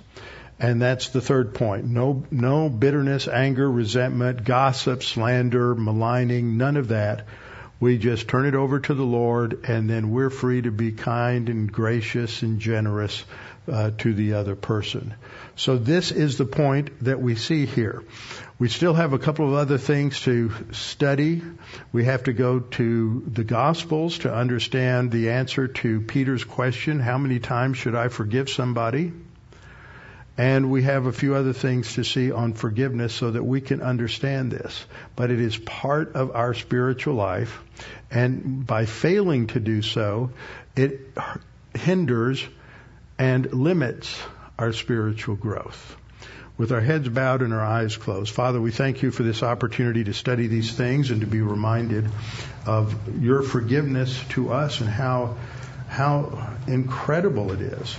And 0.59 0.81
that's 0.81 1.09
the 1.09 1.21
third 1.21 1.53
point. 1.53 1.85
No, 1.85 2.23
no 2.31 2.69
bitterness, 2.69 3.27
anger, 3.27 3.69
resentment, 3.69 4.45
gossip, 4.45 5.03
slander, 5.03 5.75
maligning, 5.75 6.57
none 6.57 6.77
of 6.77 6.89
that 6.89 7.25
we 7.85 7.99
just 7.99 8.27
turn 8.27 8.47
it 8.47 8.55
over 8.55 8.79
to 8.79 8.95
the 8.95 9.03
Lord, 9.03 9.65
and 9.69 9.87
then 9.87 10.09
we're 10.09 10.31
free 10.31 10.63
to 10.63 10.71
be 10.71 10.91
kind 10.91 11.49
and 11.49 11.71
gracious 11.71 12.41
and 12.41 12.59
generous 12.59 13.23
uh, 13.71 13.91
to 13.99 14.11
the 14.15 14.33
other 14.33 14.55
person. 14.55 15.13
So 15.55 15.77
this 15.77 16.11
is 16.11 16.39
the 16.39 16.45
point 16.45 17.03
that 17.03 17.21
we 17.21 17.35
see 17.35 17.67
here. 17.67 18.03
We 18.57 18.69
still 18.69 18.95
have 18.95 19.13
a 19.13 19.19
couple 19.19 19.47
of 19.47 19.53
other 19.53 19.77
things 19.77 20.19
to 20.21 20.51
study. 20.71 21.43
We 21.91 22.05
have 22.05 22.23
to 22.23 22.33
go 22.33 22.59
to 22.59 23.23
the 23.27 23.43
Gospels 23.43 24.17
to 24.19 24.33
understand 24.33 25.11
the 25.11 25.29
answer 25.29 25.67
to 25.67 26.01
Peter's 26.01 26.43
question, 26.43 26.99
how 26.99 27.19
many 27.19 27.37
times 27.37 27.77
should 27.77 27.93
I 27.93 28.07
forgive 28.07 28.49
somebody? 28.49 29.13
And 30.37 30.69
we 30.69 30.83
have 30.83 31.05
a 31.05 31.13
few 31.13 31.35
other 31.35 31.53
things 31.53 31.93
to 31.93 32.03
see 32.03 32.31
on 32.31 32.53
forgiveness 32.53 33.13
so 33.13 33.31
that 33.31 33.43
we 33.43 33.61
can 33.61 33.81
understand 33.81 34.51
this. 34.51 34.85
But 35.15 35.31
it 35.31 35.39
is 35.39 35.55
part 35.55 36.15
of 36.15 36.35
our 36.35 36.53
spiritual 36.53 37.15
life. 37.15 37.57
And 38.11 38.67
by 38.67 38.85
failing 38.85 39.47
to 39.47 39.61
do 39.61 39.81
so, 39.81 40.31
it 40.75 40.99
hinders 41.73 42.45
and 43.17 43.53
limits 43.53 44.17
our 44.59 44.73
spiritual 44.73 45.35
growth. 45.35 45.95
With 46.57 46.71
our 46.71 46.81
heads 46.81 47.09
bowed 47.09 47.41
and 47.41 47.53
our 47.53 47.65
eyes 47.65 47.97
closed, 47.97 48.33
Father, 48.33 48.61
we 48.61 48.71
thank 48.71 49.01
you 49.01 49.11
for 49.11 49.23
this 49.23 49.43
opportunity 49.43 50.05
to 50.05 50.13
study 50.13 50.47
these 50.47 50.71
things 50.71 51.11
and 51.11 51.21
to 51.21 51.27
be 51.27 51.41
reminded 51.41 52.09
of 52.65 53.21
your 53.21 53.41
forgiveness 53.41 54.21
to 54.29 54.51
us 54.51 54.79
and 54.79 54.89
how, 54.89 55.35
how 55.89 56.55
incredible 56.67 57.51
it 57.51 57.59
is 57.59 57.97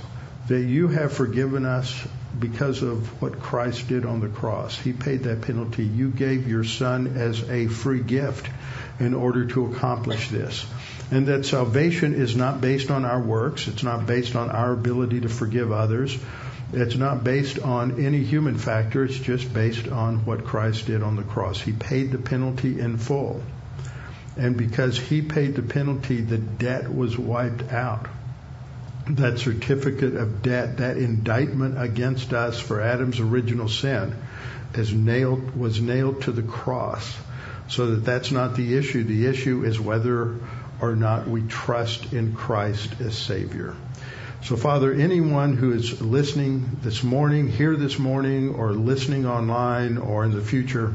that 0.48 0.62
you 0.62 0.88
have 0.88 1.12
forgiven 1.12 1.66
us 1.66 2.06
because 2.38 2.82
of 2.82 3.20
what 3.22 3.40
Christ 3.40 3.88
did 3.88 4.04
on 4.04 4.20
the 4.20 4.28
cross. 4.28 4.78
He 4.78 4.92
paid 4.92 5.24
that 5.24 5.42
penalty. 5.42 5.84
You 5.84 6.10
gave 6.10 6.48
your 6.48 6.64
son 6.64 7.16
as 7.16 7.42
a 7.48 7.66
free 7.68 8.00
gift 8.00 8.48
in 8.98 9.14
order 9.14 9.46
to 9.46 9.72
accomplish 9.72 10.28
this. 10.28 10.66
and 11.10 11.28
that 11.28 11.46
salvation 11.46 12.14
is 12.14 12.34
not 12.34 12.60
based 12.60 12.90
on 12.90 13.04
our 13.04 13.20
works. 13.20 13.68
It's 13.68 13.82
not 13.82 14.06
based 14.06 14.34
on 14.34 14.50
our 14.50 14.72
ability 14.72 15.20
to 15.20 15.28
forgive 15.28 15.70
others. 15.70 16.18
It's 16.72 16.96
not 16.96 17.22
based 17.22 17.60
on 17.60 18.04
any 18.04 18.24
human 18.24 18.58
factor. 18.58 19.04
It's 19.04 19.18
just 19.18 19.52
based 19.54 19.86
on 19.86 20.24
what 20.24 20.44
Christ 20.44 20.86
did 20.86 21.02
on 21.02 21.14
the 21.14 21.22
cross. 21.22 21.60
He 21.60 21.72
paid 21.72 22.10
the 22.10 22.18
penalty 22.18 22.80
in 22.80 22.98
full. 22.98 23.40
And 24.36 24.56
because 24.56 24.98
he 24.98 25.22
paid 25.22 25.54
the 25.54 25.62
penalty, 25.62 26.20
the 26.20 26.38
debt 26.38 26.92
was 26.92 27.16
wiped 27.16 27.72
out. 27.72 28.08
That 29.10 29.38
certificate 29.38 30.16
of 30.16 30.42
debt, 30.42 30.78
that 30.78 30.96
indictment 30.96 31.80
against 31.80 32.32
us 32.32 32.58
for 32.58 32.80
Adam's 32.80 33.20
original 33.20 33.68
sin, 33.68 34.14
is 34.74 34.92
nailed, 34.92 35.56
was 35.56 35.80
nailed 35.80 36.22
to 36.22 36.32
the 36.32 36.42
cross. 36.42 37.16
So 37.68 37.92
that 37.92 38.04
that's 38.04 38.30
not 38.30 38.56
the 38.56 38.76
issue. 38.76 39.04
The 39.04 39.26
issue 39.26 39.64
is 39.64 39.80
whether 39.80 40.36
or 40.80 40.96
not 40.96 41.28
we 41.28 41.42
trust 41.42 42.12
in 42.12 42.34
Christ 42.34 43.00
as 43.00 43.16
Savior. 43.16 43.74
So, 44.42 44.56
Father, 44.56 44.92
anyone 44.92 45.56
who 45.56 45.72
is 45.72 46.00
listening 46.00 46.78
this 46.82 47.02
morning, 47.02 47.48
here 47.48 47.74
this 47.74 47.98
morning, 47.98 48.54
or 48.54 48.72
listening 48.72 49.26
online 49.26 49.98
or 49.98 50.24
in 50.24 50.32
the 50.32 50.42
future, 50.42 50.94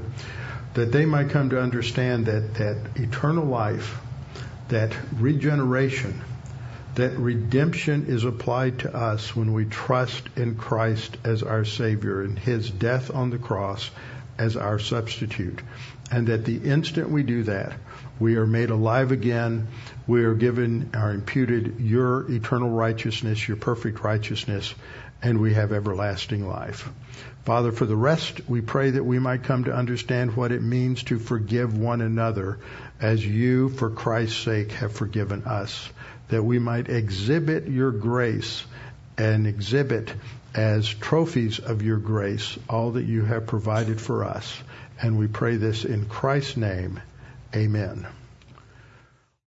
that 0.76 0.92
they 0.92 1.06
might 1.06 1.32
come 1.32 1.50
to 1.50 1.60
understand 1.62 2.28
that, 2.28 2.54
that 2.56 2.78
eternal 2.96 3.46
life, 3.46 4.00
that 4.70 4.96
regeneration, 5.18 6.22
that 6.96 7.18
redemption 7.18 8.06
is 8.08 8.26
applied 8.26 8.80
to 8.80 8.96
us 8.96 9.36
when 9.36 9.54
we 9.54 9.66
trust 9.66 10.24
in 10.36 10.56
Christ 10.56 11.18
as 11.24 11.44
our 11.44 11.64
Savior 11.64 12.22
and 12.22 12.38
His 12.38 12.70
death 12.70 13.14
on 13.14 13.30
the 13.30 13.38
cross 13.38 13.90
as 14.38 14.58
our 14.58 14.80
substitute. 14.80 15.62
And 16.12 16.28
that 16.28 16.44
the 16.44 16.58
instant 16.58 17.10
we 17.10 17.24
do 17.24 17.44
that, 17.44 17.74
we 18.20 18.36
are 18.36 18.46
made 18.46 18.70
alive 18.70 19.12
again. 19.12 19.70
We 20.08 20.26
are 20.26 20.34
given, 20.34 20.92
are 20.94 21.12
imputed 21.12 21.80
your 21.80 22.30
eternal 22.30 22.70
righteousness, 22.70 23.48
your 23.48 23.58
perfect 23.58 24.04
righteousness, 24.04 24.74
and 25.22 25.40
we 25.40 25.54
have 25.54 25.72
everlasting 25.72 26.48
life. 26.48 26.90
Father, 27.46 27.72
for 27.72 27.86
the 27.86 27.96
rest, 27.96 28.42
we 28.50 28.62
pray 28.62 28.92
that 28.92 29.04
we 29.04 29.18
might 29.18 29.44
come 29.44 29.64
to 29.64 29.74
understand 29.74 30.36
what 30.36 30.52
it 30.52 30.62
means 30.62 31.04
to 31.04 31.18
forgive 31.18 31.78
one 31.78 32.02
another 32.02 32.60
as 33.00 33.26
you, 33.26 33.70
for 33.70 33.90
Christ's 33.90 34.44
sake, 34.44 34.72
have 34.74 34.92
forgiven 34.92 35.44
us. 35.44 35.90
That 36.32 36.44
we 36.44 36.60
might 36.60 36.90
exhibit 36.90 37.68
your 37.68 37.92
grace 37.92 38.64
and 39.18 39.46
exhibit 39.46 40.14
as 40.54 40.88
trophies 40.90 41.60
of 41.60 41.82
your 41.82 41.98
grace 41.98 42.58
all 42.68 42.92
that 42.92 43.06
you 43.06 43.24
have 43.24 43.48
provided 43.48 44.02
for 44.02 44.26
us. 44.26 44.58
And 45.02 45.18
we 45.18 45.28
pray 45.28 45.58
this 45.58 45.86
in 45.86 46.06
Christ's 46.06 46.58
name. 46.58 47.00
Amen. 47.56 48.08